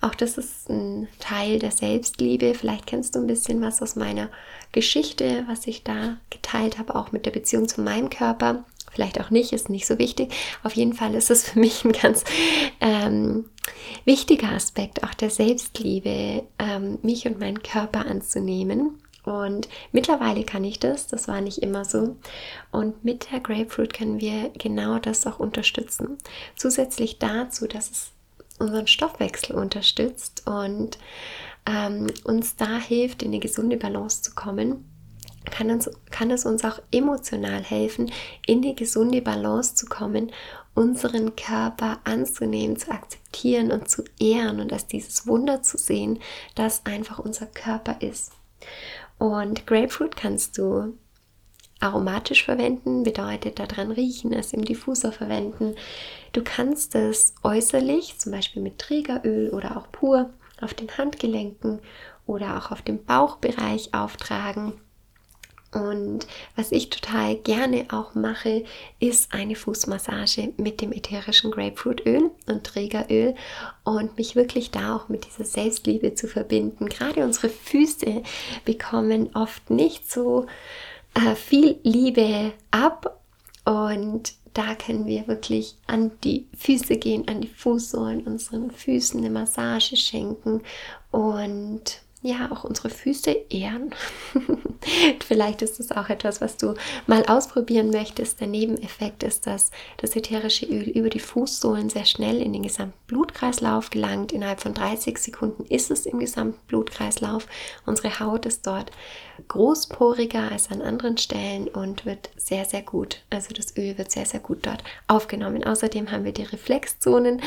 Auch 0.00 0.14
das 0.14 0.38
ist 0.38 0.70
ein 0.70 1.08
Teil 1.18 1.58
der 1.58 1.72
Selbstliebe. 1.72 2.54
Vielleicht 2.54 2.86
kennst 2.86 3.14
du 3.14 3.20
ein 3.20 3.26
bisschen 3.26 3.60
was 3.60 3.82
aus 3.82 3.96
meiner 3.96 4.30
Geschichte, 4.72 5.44
was 5.46 5.66
ich 5.66 5.82
da 5.82 6.16
geteilt 6.30 6.78
habe, 6.78 6.94
auch 6.94 7.12
mit 7.12 7.26
der 7.26 7.32
Beziehung 7.32 7.68
zu 7.68 7.82
meinem 7.82 8.08
Körper. 8.08 8.64
Vielleicht 8.92 9.20
auch 9.20 9.30
nicht, 9.30 9.52
ist 9.52 9.70
nicht 9.70 9.86
so 9.86 9.98
wichtig. 9.98 10.34
Auf 10.62 10.74
jeden 10.74 10.92
Fall 10.92 11.14
ist 11.14 11.30
es 11.30 11.48
für 11.48 11.58
mich 11.58 11.84
ein 11.84 11.92
ganz 11.92 12.24
ähm, 12.80 13.46
wichtiger 14.04 14.50
Aspekt 14.50 15.02
auch 15.02 15.14
der 15.14 15.30
Selbstliebe, 15.30 16.44
ähm, 16.58 16.98
mich 17.02 17.26
und 17.26 17.40
meinen 17.40 17.62
Körper 17.62 18.06
anzunehmen. 18.06 18.98
Und 19.24 19.68
mittlerweile 19.92 20.44
kann 20.44 20.64
ich 20.64 20.80
das, 20.80 21.06
das 21.06 21.28
war 21.28 21.40
nicht 21.40 21.58
immer 21.58 21.84
so. 21.84 22.16
Und 22.70 23.04
mit 23.04 23.30
der 23.30 23.40
Grapefruit 23.40 23.94
können 23.94 24.20
wir 24.20 24.50
genau 24.50 24.98
das 24.98 25.26
auch 25.26 25.38
unterstützen. 25.38 26.18
Zusätzlich 26.56 27.18
dazu, 27.18 27.66
dass 27.66 27.90
es 27.90 28.10
unseren 28.58 28.88
Stoffwechsel 28.88 29.54
unterstützt 29.54 30.46
und 30.46 30.98
ähm, 31.66 32.08
uns 32.24 32.56
da 32.56 32.78
hilft, 32.78 33.22
in 33.22 33.28
eine 33.28 33.38
gesunde 33.38 33.76
Balance 33.76 34.22
zu 34.22 34.34
kommen, 34.34 34.84
kann, 35.50 35.70
uns, 35.70 35.90
kann 36.10 36.30
es 36.30 36.44
uns 36.44 36.64
auch 36.64 36.80
emotional 36.90 37.62
helfen, 37.62 38.10
in 38.46 38.62
die 38.62 38.74
gesunde 38.74 39.22
Balance 39.22 39.74
zu 39.74 39.86
kommen, 39.86 40.32
unseren 40.74 41.36
Körper 41.36 42.00
anzunehmen, 42.04 42.76
zu 42.76 42.90
akzeptieren 42.90 43.70
und 43.70 43.88
zu 43.88 44.04
ehren 44.18 44.60
und 44.60 44.72
als 44.72 44.86
dieses 44.86 45.26
Wunder 45.26 45.62
zu 45.62 45.76
sehen, 45.76 46.18
das 46.54 46.86
einfach 46.86 47.18
unser 47.18 47.46
Körper 47.46 47.96
ist. 48.00 48.32
Und 49.18 49.66
Grapefruit 49.66 50.16
kannst 50.16 50.58
du 50.58 50.96
aromatisch 51.80 52.44
verwenden, 52.44 53.02
bedeutet 53.02 53.58
daran 53.58 53.90
riechen, 53.90 54.32
es 54.32 54.52
im 54.52 54.64
Diffusor 54.64 55.12
verwenden. 55.12 55.74
Du 56.32 56.42
kannst 56.44 56.94
es 56.94 57.34
äußerlich, 57.42 58.18
zum 58.18 58.32
Beispiel 58.32 58.62
mit 58.62 58.78
Trägeröl 58.78 59.50
oder 59.50 59.76
auch 59.76 59.90
pur, 59.90 60.30
auf 60.60 60.74
den 60.74 60.96
Handgelenken 60.96 61.80
oder 62.24 62.56
auch 62.56 62.70
auf 62.70 62.82
dem 62.82 63.04
Bauchbereich 63.04 63.92
auftragen 63.92 64.74
und 65.72 66.26
was 66.54 66.70
ich 66.70 66.90
total 66.90 67.36
gerne 67.36 67.86
auch 67.90 68.14
mache, 68.14 68.64
ist 69.00 69.32
eine 69.32 69.56
Fußmassage 69.56 70.52
mit 70.58 70.82
dem 70.82 70.92
ätherischen 70.92 71.50
Grapefruitöl 71.50 72.30
und 72.46 72.64
Trägeröl 72.64 73.34
und 73.82 74.18
mich 74.18 74.36
wirklich 74.36 74.70
da 74.70 74.96
auch 74.96 75.08
mit 75.08 75.26
dieser 75.26 75.44
Selbstliebe 75.44 76.14
zu 76.14 76.28
verbinden. 76.28 76.88
Gerade 76.88 77.24
unsere 77.24 77.48
Füße 77.48 78.22
bekommen 78.66 79.30
oft 79.34 79.70
nicht 79.70 80.10
so 80.10 80.46
äh, 81.14 81.34
viel 81.34 81.78
Liebe 81.82 82.52
ab 82.70 83.20
und 83.64 84.34
da 84.52 84.74
können 84.74 85.06
wir 85.06 85.26
wirklich 85.26 85.76
an 85.86 86.10
die 86.24 86.46
Füße 86.54 86.96
gehen, 86.96 87.26
an 87.28 87.40
die 87.40 87.48
Fußsohlen, 87.48 88.26
unseren 88.26 88.70
Füßen 88.70 89.18
eine 89.20 89.30
Massage 89.30 89.96
schenken 89.96 90.60
und 91.10 92.02
ja 92.22 92.50
auch 92.52 92.64
unsere 92.64 92.88
Füße 92.88 93.30
ehren. 93.50 93.94
Vielleicht 95.26 95.62
ist 95.62 95.80
es 95.80 95.90
auch 95.90 96.08
etwas, 96.08 96.40
was 96.40 96.56
du 96.56 96.74
mal 97.06 97.24
ausprobieren 97.26 97.90
möchtest. 97.90 98.40
Der 98.40 98.46
Nebeneffekt 98.46 99.22
ist, 99.22 99.46
dass 99.46 99.70
das 99.98 100.16
ätherische 100.16 100.66
Öl 100.66 100.88
über 100.88 101.10
die 101.10 101.20
Fußsohlen 101.20 101.90
sehr 101.90 102.04
schnell 102.04 102.40
in 102.40 102.52
den 102.52 102.62
gesamten 102.62 102.98
Blutkreislauf 103.06 103.90
gelangt. 103.90 104.32
Innerhalb 104.32 104.60
von 104.60 104.74
30 104.74 105.18
Sekunden 105.18 105.64
ist 105.66 105.90
es 105.90 106.06
im 106.06 106.20
gesamten 106.20 106.60
Blutkreislauf. 106.68 107.46
Unsere 107.86 108.20
Haut 108.20 108.46
ist 108.46 108.66
dort 108.66 108.92
großporiger 109.48 110.50
als 110.50 110.70
an 110.70 110.82
anderen 110.82 111.18
Stellen 111.18 111.68
und 111.68 112.06
wird 112.06 112.30
sehr, 112.36 112.64
sehr 112.64 112.82
gut. 112.82 113.22
Also 113.30 113.52
das 113.54 113.76
Öl 113.76 113.98
wird 113.98 114.10
sehr, 114.10 114.26
sehr 114.26 114.40
gut 114.40 114.66
dort 114.66 114.84
aufgenommen. 115.08 115.64
Außerdem 115.64 116.10
haben 116.10 116.24
wir 116.24 116.32
die 116.32 116.44
Reflexzonen 116.44 117.42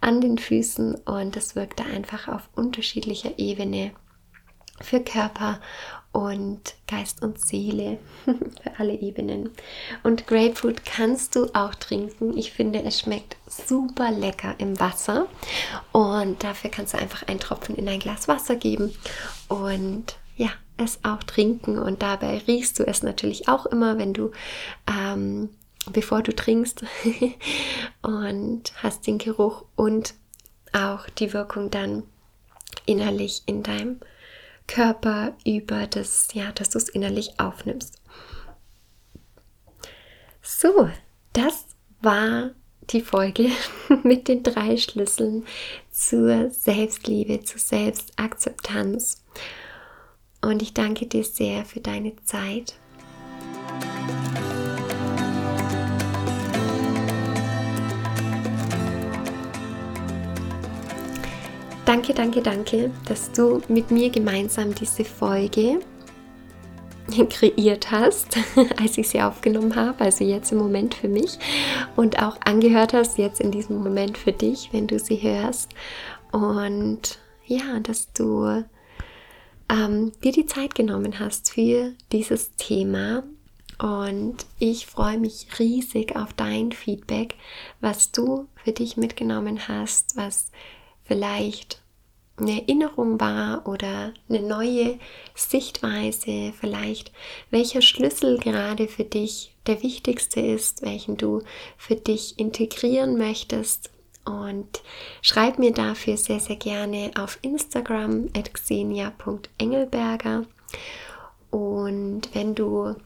an 0.00 0.20
den 0.20 0.38
Füßen 0.38 0.94
und 0.94 1.36
das 1.36 1.56
wirkt 1.56 1.80
da 1.80 1.84
einfach 1.84 2.28
auf 2.28 2.48
unterschiedlicher 2.54 3.38
Ebene 3.38 3.92
für 4.80 5.00
Körper 5.00 5.60
und 6.14 6.76
Geist 6.86 7.22
und 7.22 7.44
Seele, 7.44 7.98
für 8.24 8.78
alle 8.78 8.94
Ebenen. 8.94 9.50
Und 10.04 10.28
Grapefruit 10.28 10.84
kannst 10.84 11.34
du 11.34 11.46
auch 11.54 11.74
trinken. 11.74 12.38
Ich 12.38 12.52
finde, 12.52 12.82
es 12.84 13.00
schmeckt 13.00 13.36
super 13.46 14.12
lecker 14.12 14.54
im 14.58 14.78
Wasser. 14.78 15.26
Und 15.90 16.44
dafür 16.44 16.70
kannst 16.70 16.94
du 16.94 16.98
einfach 16.98 17.26
einen 17.26 17.40
Tropfen 17.40 17.74
in 17.74 17.88
ein 17.88 17.98
Glas 17.98 18.28
Wasser 18.28 18.54
geben 18.54 18.94
und 19.48 20.16
ja, 20.36 20.50
es 20.76 21.00
auch 21.04 21.22
trinken. 21.24 21.78
Und 21.78 22.02
dabei 22.02 22.38
riechst 22.46 22.78
du 22.78 22.84
es 22.86 23.02
natürlich 23.02 23.48
auch 23.48 23.66
immer, 23.66 23.98
wenn 23.98 24.14
du, 24.14 24.30
ähm, 24.88 25.48
bevor 25.90 26.22
du 26.22 26.34
trinkst 26.34 26.84
und 28.02 28.72
hast 28.82 29.06
den 29.08 29.18
Geruch 29.18 29.64
und 29.74 30.14
auch 30.72 31.08
die 31.10 31.32
Wirkung 31.32 31.70
dann 31.72 32.04
innerlich 32.86 33.42
in 33.46 33.64
deinem 33.64 33.98
Körper 34.66 35.36
über 35.44 35.86
das, 35.86 36.28
ja, 36.32 36.52
dass 36.52 36.70
du 36.70 36.78
es 36.78 36.88
innerlich 36.88 37.38
aufnimmst. 37.38 38.00
So, 40.42 40.90
das 41.32 41.66
war 42.00 42.50
die 42.90 43.00
Folge 43.00 43.50
mit 44.02 44.28
den 44.28 44.42
drei 44.42 44.76
Schlüsseln 44.76 45.46
zur 45.90 46.50
Selbstliebe, 46.50 47.42
zur 47.42 47.60
Selbstakzeptanz. 47.60 49.24
Und 50.42 50.60
ich 50.60 50.74
danke 50.74 51.06
dir 51.06 51.24
sehr 51.24 51.64
für 51.64 51.80
deine 51.80 52.14
Zeit. 52.24 52.74
Danke, 61.84 62.14
danke, 62.14 62.40
danke, 62.40 62.90
dass 63.06 63.30
du 63.32 63.60
mit 63.68 63.90
mir 63.90 64.08
gemeinsam 64.08 64.74
diese 64.74 65.04
Folge 65.04 65.80
kreiert 67.28 67.90
hast, 67.90 68.38
als 68.80 68.96
ich 68.96 69.10
sie 69.10 69.20
aufgenommen 69.20 69.76
habe, 69.76 70.02
also 70.02 70.24
jetzt 70.24 70.50
im 70.50 70.58
Moment 70.58 70.94
für 70.94 71.08
mich 71.08 71.38
und 71.94 72.22
auch 72.22 72.38
angehört 72.42 72.94
hast, 72.94 73.18
jetzt 73.18 73.38
in 73.38 73.50
diesem 73.50 73.82
Moment 73.82 74.16
für 74.16 74.32
dich, 74.32 74.70
wenn 74.72 74.86
du 74.86 74.98
sie 74.98 75.16
hörst. 75.16 75.74
Und 76.32 77.18
ja, 77.44 77.78
dass 77.80 78.10
du 78.14 78.64
ähm, 79.68 80.12
dir 80.22 80.32
die 80.32 80.46
Zeit 80.46 80.74
genommen 80.74 81.18
hast 81.20 81.52
für 81.52 81.92
dieses 82.12 82.56
Thema. 82.56 83.24
Und 83.78 84.36
ich 84.58 84.86
freue 84.86 85.18
mich 85.18 85.48
riesig 85.58 86.16
auf 86.16 86.32
dein 86.32 86.72
Feedback, 86.72 87.34
was 87.82 88.10
du 88.10 88.46
für 88.64 88.72
dich 88.72 88.96
mitgenommen 88.96 89.68
hast, 89.68 90.16
was 90.16 90.50
vielleicht 91.04 91.80
eine 92.36 92.62
Erinnerung 92.62 93.20
war 93.20 93.66
oder 93.66 94.12
eine 94.28 94.40
neue 94.40 94.98
Sichtweise, 95.34 96.52
vielleicht 96.58 97.12
welcher 97.50 97.80
Schlüssel 97.80 98.38
gerade 98.38 98.88
für 98.88 99.04
dich 99.04 99.54
der 99.66 99.82
wichtigste 99.82 100.40
ist, 100.40 100.82
welchen 100.82 101.16
du 101.16 101.42
für 101.76 101.96
dich 101.96 102.38
integrieren 102.38 103.16
möchtest. 103.16 103.90
Und 104.24 104.82
schreib 105.22 105.58
mir 105.58 105.72
dafür 105.72 106.16
sehr, 106.16 106.40
sehr 106.40 106.56
gerne 106.56 107.10
auf 107.16 107.38
Instagram 107.42 108.30
at 108.36 108.52
xenia.engelberger. 108.52 110.46
Und 111.50 112.22
wenn 112.32 112.54
du 112.54 112.96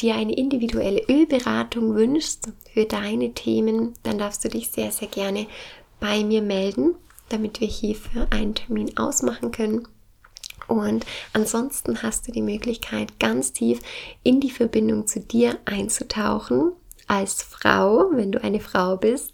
dir 0.00 0.16
eine 0.16 0.34
individuelle 0.34 1.00
Ölberatung 1.08 1.94
wünschst 1.94 2.50
für 2.74 2.84
deine 2.84 3.32
Themen, 3.32 3.94
dann 4.02 4.18
darfst 4.18 4.44
du 4.44 4.48
dich 4.48 4.68
sehr, 4.68 4.90
sehr 4.90 5.08
gerne 5.08 5.46
bei 6.00 6.22
mir 6.22 6.42
melden 6.42 6.96
damit 7.28 7.60
wir 7.60 7.68
hierfür 7.68 8.26
einen 8.30 8.54
Termin 8.54 8.96
ausmachen 8.96 9.50
können. 9.50 9.86
Und 10.66 11.06
ansonsten 11.32 12.02
hast 12.02 12.28
du 12.28 12.32
die 12.32 12.42
Möglichkeit, 12.42 13.18
ganz 13.18 13.52
tief 13.52 13.80
in 14.22 14.40
die 14.40 14.50
Verbindung 14.50 15.06
zu 15.06 15.20
dir 15.20 15.58
einzutauchen, 15.64 16.72
als 17.06 17.42
Frau, 17.42 18.10
wenn 18.12 18.32
du 18.32 18.42
eine 18.42 18.60
Frau 18.60 18.96
bist, 18.96 19.32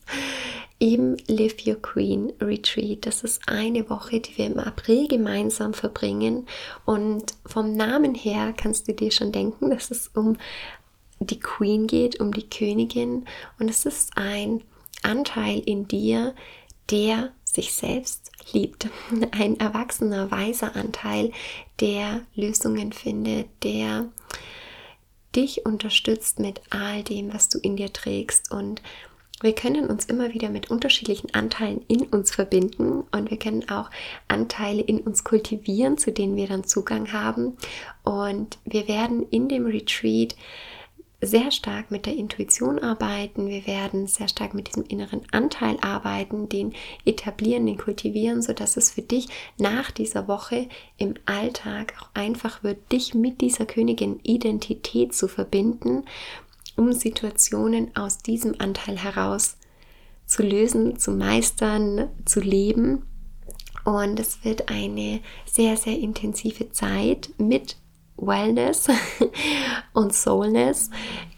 im 0.78 1.16
Live 1.28 1.66
Your 1.66 1.80
Queen 1.80 2.32
Retreat. 2.40 3.06
Das 3.06 3.24
ist 3.24 3.42
eine 3.48 3.88
Woche, 3.88 4.20
die 4.20 4.36
wir 4.36 4.46
im 4.46 4.58
April 4.58 5.08
gemeinsam 5.08 5.72
verbringen. 5.72 6.46
Und 6.84 7.34
vom 7.46 7.74
Namen 7.74 8.14
her 8.14 8.54
kannst 8.56 8.88
du 8.88 8.92
dir 8.92 9.10
schon 9.10 9.32
denken, 9.32 9.70
dass 9.70 9.90
es 9.90 10.08
um 10.08 10.36
die 11.20 11.40
Queen 11.40 11.86
geht, 11.86 12.20
um 12.20 12.32
die 12.32 12.48
Königin. 12.48 13.24
Und 13.58 13.70
es 13.70 13.86
ist 13.86 14.12
ein 14.16 14.62
Anteil 15.02 15.60
in 15.60 15.88
dir, 15.88 16.34
der 16.90 17.32
sich 17.54 17.72
selbst 17.72 18.30
liebt. 18.52 18.88
Ein 19.30 19.58
erwachsener, 19.58 20.30
weiser 20.30 20.76
Anteil, 20.76 21.32
der 21.80 22.22
Lösungen 22.34 22.92
findet, 22.92 23.48
der 23.62 24.06
dich 25.34 25.66
unterstützt 25.66 26.38
mit 26.38 26.60
all 26.70 27.02
dem, 27.02 27.32
was 27.32 27.48
du 27.48 27.58
in 27.58 27.76
dir 27.76 27.92
trägst. 27.92 28.52
Und 28.52 28.82
wir 29.40 29.54
können 29.54 29.86
uns 29.90 30.04
immer 30.04 30.32
wieder 30.32 30.48
mit 30.48 30.70
unterschiedlichen 30.70 31.34
Anteilen 31.34 31.84
in 31.88 32.02
uns 32.02 32.30
verbinden 32.30 33.02
und 33.10 33.30
wir 33.30 33.38
können 33.38 33.68
auch 33.68 33.90
Anteile 34.28 34.80
in 34.80 35.00
uns 35.00 35.24
kultivieren, 35.24 35.98
zu 35.98 36.12
denen 36.12 36.36
wir 36.36 36.46
dann 36.46 36.64
Zugang 36.64 37.12
haben. 37.12 37.56
Und 38.04 38.58
wir 38.64 38.86
werden 38.86 39.28
in 39.30 39.48
dem 39.48 39.66
Retreat 39.66 40.36
sehr 41.26 41.50
stark 41.50 41.90
mit 41.90 42.06
der 42.06 42.16
Intuition 42.16 42.78
arbeiten. 42.78 43.48
Wir 43.48 43.66
werden 43.66 44.06
sehr 44.06 44.28
stark 44.28 44.54
mit 44.54 44.68
diesem 44.68 44.84
inneren 44.84 45.22
Anteil 45.32 45.76
arbeiten, 45.80 46.48
den 46.48 46.72
etablieren, 47.04 47.66
den 47.66 47.78
kultivieren, 47.78 48.42
sodass 48.42 48.76
es 48.76 48.90
für 48.90 49.02
dich 49.02 49.28
nach 49.58 49.90
dieser 49.90 50.28
Woche 50.28 50.68
im 50.96 51.14
Alltag 51.26 51.94
auch 52.00 52.08
einfach 52.14 52.62
wird, 52.62 52.92
dich 52.92 53.14
mit 53.14 53.40
dieser 53.40 53.66
Königin 53.66 54.20
Identität 54.22 55.14
zu 55.14 55.28
verbinden, 55.28 56.04
um 56.76 56.92
Situationen 56.92 57.94
aus 57.96 58.18
diesem 58.18 58.54
Anteil 58.58 58.98
heraus 58.98 59.56
zu 60.26 60.42
lösen, 60.42 60.98
zu 60.98 61.12
meistern, 61.12 62.08
zu 62.24 62.40
leben. 62.40 63.02
Und 63.84 64.18
es 64.18 64.44
wird 64.44 64.70
eine 64.70 65.20
sehr, 65.44 65.76
sehr 65.76 65.98
intensive 65.98 66.70
Zeit 66.70 67.30
mit 67.36 67.76
Wellness 68.26 68.88
und 69.92 70.14
Soulness 70.14 70.90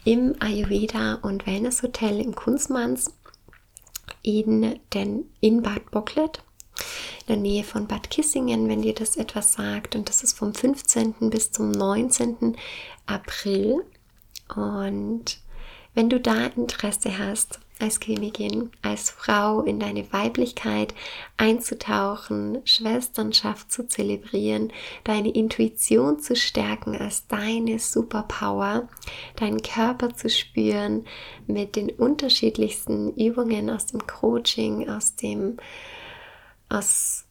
im 0.03 0.35
Ayurveda 0.39 1.15
und 1.15 1.45
Wellness 1.45 1.83
Hotel 1.83 2.19
im 2.19 2.35
Kunzmanns 2.35 3.13
in, 4.21 4.79
den, 4.93 5.29
in 5.39 5.61
Bad 5.61 5.91
Bocklet, 5.91 6.43
in 7.21 7.27
der 7.27 7.37
Nähe 7.37 7.63
von 7.63 7.87
Bad 7.87 8.09
Kissingen, 8.09 8.67
wenn 8.67 8.81
dir 8.81 8.93
das 8.93 9.15
etwas 9.15 9.53
sagt. 9.53 9.95
Und 9.95 10.09
das 10.09 10.23
ist 10.23 10.37
vom 10.37 10.53
15. 10.53 11.29
bis 11.29 11.51
zum 11.51 11.71
19. 11.71 12.55
April. 13.05 13.83
Und 14.55 15.39
wenn 15.93 16.09
du 16.09 16.19
da 16.19 16.45
Interesse 16.45 17.17
hast, 17.17 17.59
als 17.79 17.99
Königin, 17.99 18.71
als 18.81 19.09
Frau 19.09 19.61
in 19.61 19.79
deine 19.79 20.11
Weiblichkeit 20.11 20.93
einzutauchen, 21.37 22.59
Schwesternschaft 22.65 23.71
zu 23.71 23.87
zelebrieren, 23.87 24.71
deine 25.03 25.31
Intuition 25.31 26.19
zu 26.19 26.35
stärken 26.35 26.95
als 26.95 27.27
deine 27.27 27.79
Superpower, 27.79 28.87
deinen 29.35 29.61
Körper 29.61 30.15
zu 30.15 30.29
spüren 30.29 31.05
mit 31.45 31.75
den 31.75 31.89
unterschiedlichsten 31.89 33.13
Übungen 33.13 33.69
aus 33.69 33.87
dem 33.87 34.05
Coaching, 34.07 34.89
aus 34.89 35.15
dem, 35.15 35.57
aus 36.69 37.25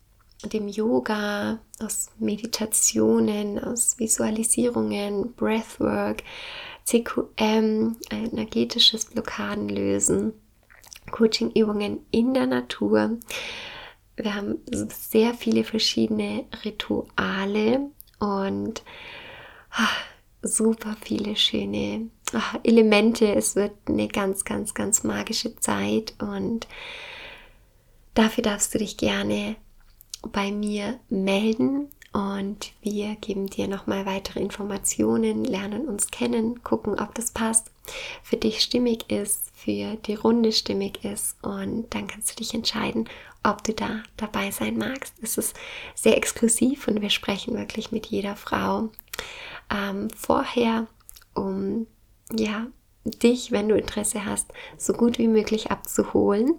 dem 0.44 0.68
Yoga, 0.68 1.58
aus 1.80 2.10
Meditationen, 2.18 3.58
aus 3.58 3.98
Visualisierungen, 3.98 5.34
Breathwork, 5.34 6.22
CQM, 6.86 7.96
energetisches 8.10 9.06
Blockaden 9.06 9.68
lösen, 9.68 10.32
Coaching-Übungen 11.10 12.06
in 12.12 12.32
der 12.32 12.46
Natur. 12.46 13.18
Wir 14.16 14.34
haben 14.34 14.58
sehr 14.88 15.34
viele 15.34 15.64
verschiedene 15.64 16.44
Rituale 16.64 17.90
und 18.20 18.82
ach, 19.70 20.00
super 20.42 20.96
viele 21.02 21.34
schöne 21.36 22.08
ach, 22.32 22.56
Elemente. 22.62 23.34
Es 23.34 23.56
wird 23.56 23.72
eine 23.86 24.06
ganz, 24.06 24.44
ganz, 24.44 24.72
ganz 24.72 25.02
magische 25.02 25.56
Zeit 25.56 26.14
und 26.20 26.68
dafür 28.14 28.44
darfst 28.44 28.74
du 28.74 28.78
dich 28.78 28.96
gerne 28.96 29.56
bei 30.32 30.52
mir 30.52 31.00
melden 31.08 31.88
und 32.16 32.72
wir 32.80 33.14
geben 33.16 33.46
dir 33.48 33.68
nochmal 33.68 34.06
weitere 34.06 34.40
Informationen, 34.40 35.44
lernen 35.44 35.86
uns 35.86 36.10
kennen, 36.10 36.62
gucken, 36.62 36.98
ob 36.98 37.14
das 37.14 37.30
passt, 37.30 37.70
für 38.22 38.38
dich 38.38 38.62
stimmig 38.62 39.10
ist, 39.10 39.50
für 39.54 39.96
die 39.96 40.14
Runde 40.14 40.52
stimmig 40.52 41.04
ist 41.04 41.36
und 41.42 41.88
dann 41.90 42.06
kannst 42.06 42.30
du 42.30 42.36
dich 42.36 42.54
entscheiden, 42.54 43.06
ob 43.42 43.62
du 43.64 43.74
da 43.74 44.02
dabei 44.16 44.50
sein 44.50 44.78
magst. 44.78 45.12
Es 45.20 45.36
ist 45.36 45.54
sehr 45.94 46.16
exklusiv 46.16 46.88
und 46.88 47.02
wir 47.02 47.10
sprechen 47.10 47.54
wirklich 47.54 47.92
mit 47.92 48.06
jeder 48.06 48.34
Frau 48.34 48.88
ähm, 49.68 50.08
vorher, 50.16 50.86
um 51.34 51.86
ja 52.34 52.66
dich, 53.04 53.52
wenn 53.52 53.68
du 53.68 53.76
Interesse 53.76 54.24
hast, 54.24 54.50
so 54.78 54.94
gut 54.94 55.18
wie 55.18 55.28
möglich 55.28 55.70
abzuholen 55.70 56.54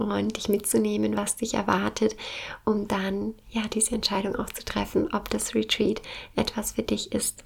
und 0.00 0.36
dich 0.36 0.48
mitzunehmen, 0.48 1.16
was 1.16 1.36
dich 1.36 1.54
erwartet, 1.54 2.16
um 2.64 2.88
dann 2.88 3.34
ja 3.50 3.62
diese 3.68 3.94
Entscheidung 3.94 4.36
auch 4.36 4.50
zu 4.50 4.64
treffen, 4.64 5.12
ob 5.12 5.30
das 5.30 5.54
Retreat 5.54 6.02
etwas 6.36 6.72
für 6.72 6.82
dich 6.82 7.12
ist. 7.12 7.44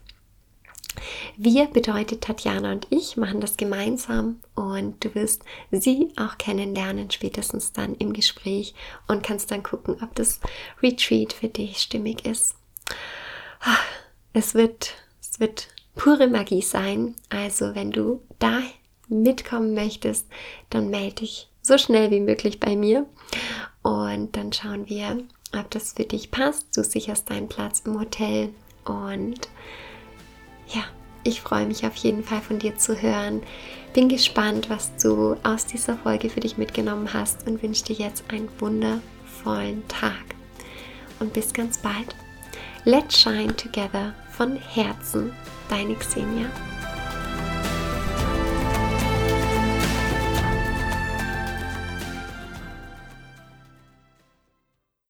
Wir 1.37 1.67
bedeutet 1.67 2.23
Tatjana 2.23 2.73
und 2.73 2.87
ich 2.91 3.17
machen 3.17 3.41
das 3.41 3.57
gemeinsam 3.57 4.41
und 4.55 5.05
du 5.05 5.15
wirst 5.15 5.43
sie 5.73 6.13
auch 6.17 6.39
kennenlernen, 6.39 7.11
spätestens 7.11 7.73
dann 7.73 7.95
im 7.97 8.13
Gespräch 8.13 8.75
und 9.09 9.25
kannst 9.25 9.51
dann 9.51 9.63
gucken, 9.63 9.97
ob 10.03 10.15
das 10.15 10.41
Retreat 10.83 11.33
für 11.33 11.49
dich 11.49 11.79
stimmig 11.79 12.25
ist. 12.25 12.55
Es 14.33 14.55
wird, 14.55 14.95
es 15.21 15.41
wird 15.41 15.69
pure 15.95 16.29
Magie 16.29 16.63
sein. 16.63 17.15
Also 17.29 17.75
wenn 17.75 17.91
du 17.91 18.23
da 18.39 18.61
mitkommen 19.09 19.75
möchtest, 19.75 20.27
dann 20.71 20.91
melde 20.91 21.17
dich 21.17 21.49
so 21.65 21.79
schnell 21.79 22.11
wie 22.11 22.21
möglich 22.21 22.61
bei 22.61 22.77
mir 22.77 23.07
und 23.83 24.37
dann 24.37 24.53
schauen 24.53 24.89
wir, 24.89 25.19
ob 25.59 25.71
das 25.71 25.95
für 25.95 26.05
dich 26.05 26.31
passt. 26.31 26.77
Du 26.77 26.85
sicherst 26.85 27.31
deinen 27.31 27.49
Platz 27.49 27.83
im 27.87 27.99
Hotel 27.99 28.51
und 28.85 29.49
ja, 30.69 30.83
ich 31.25 31.41
freue 31.41 31.67
mich 31.67 31.87
auf 31.87 31.97
jeden 31.97 32.23
Fall 32.23 32.43
von 32.43 32.59
dir 32.59 32.77
zu 32.77 33.01
hören. 33.01 33.43
Bin 33.95 34.09
gespannt, 34.09 34.69
was 34.69 34.95
du 34.97 35.37
aus 35.43 35.67
dieser 35.67 35.97
Folge 35.97 36.29
für 36.29 36.41
dich 36.41 36.59
mitgenommen 36.59 37.13
hast 37.15 37.47
und 37.47 37.63
wünsche 37.63 37.85
dir 37.85 37.97
jetzt 37.97 38.25
einen 38.29 38.49
wundervollen 38.59 39.87
Tag. 39.89 40.35
Und 41.19 41.33
bis 41.33 41.55
ganz 41.55 41.79
bald. 41.79 42.15
Let's 42.85 43.19
shine 43.19 43.57
together 43.57 44.15
von 44.33 44.57
Herzen, 44.57 45.33
deine 45.71 45.95
Xenia. 45.95 46.51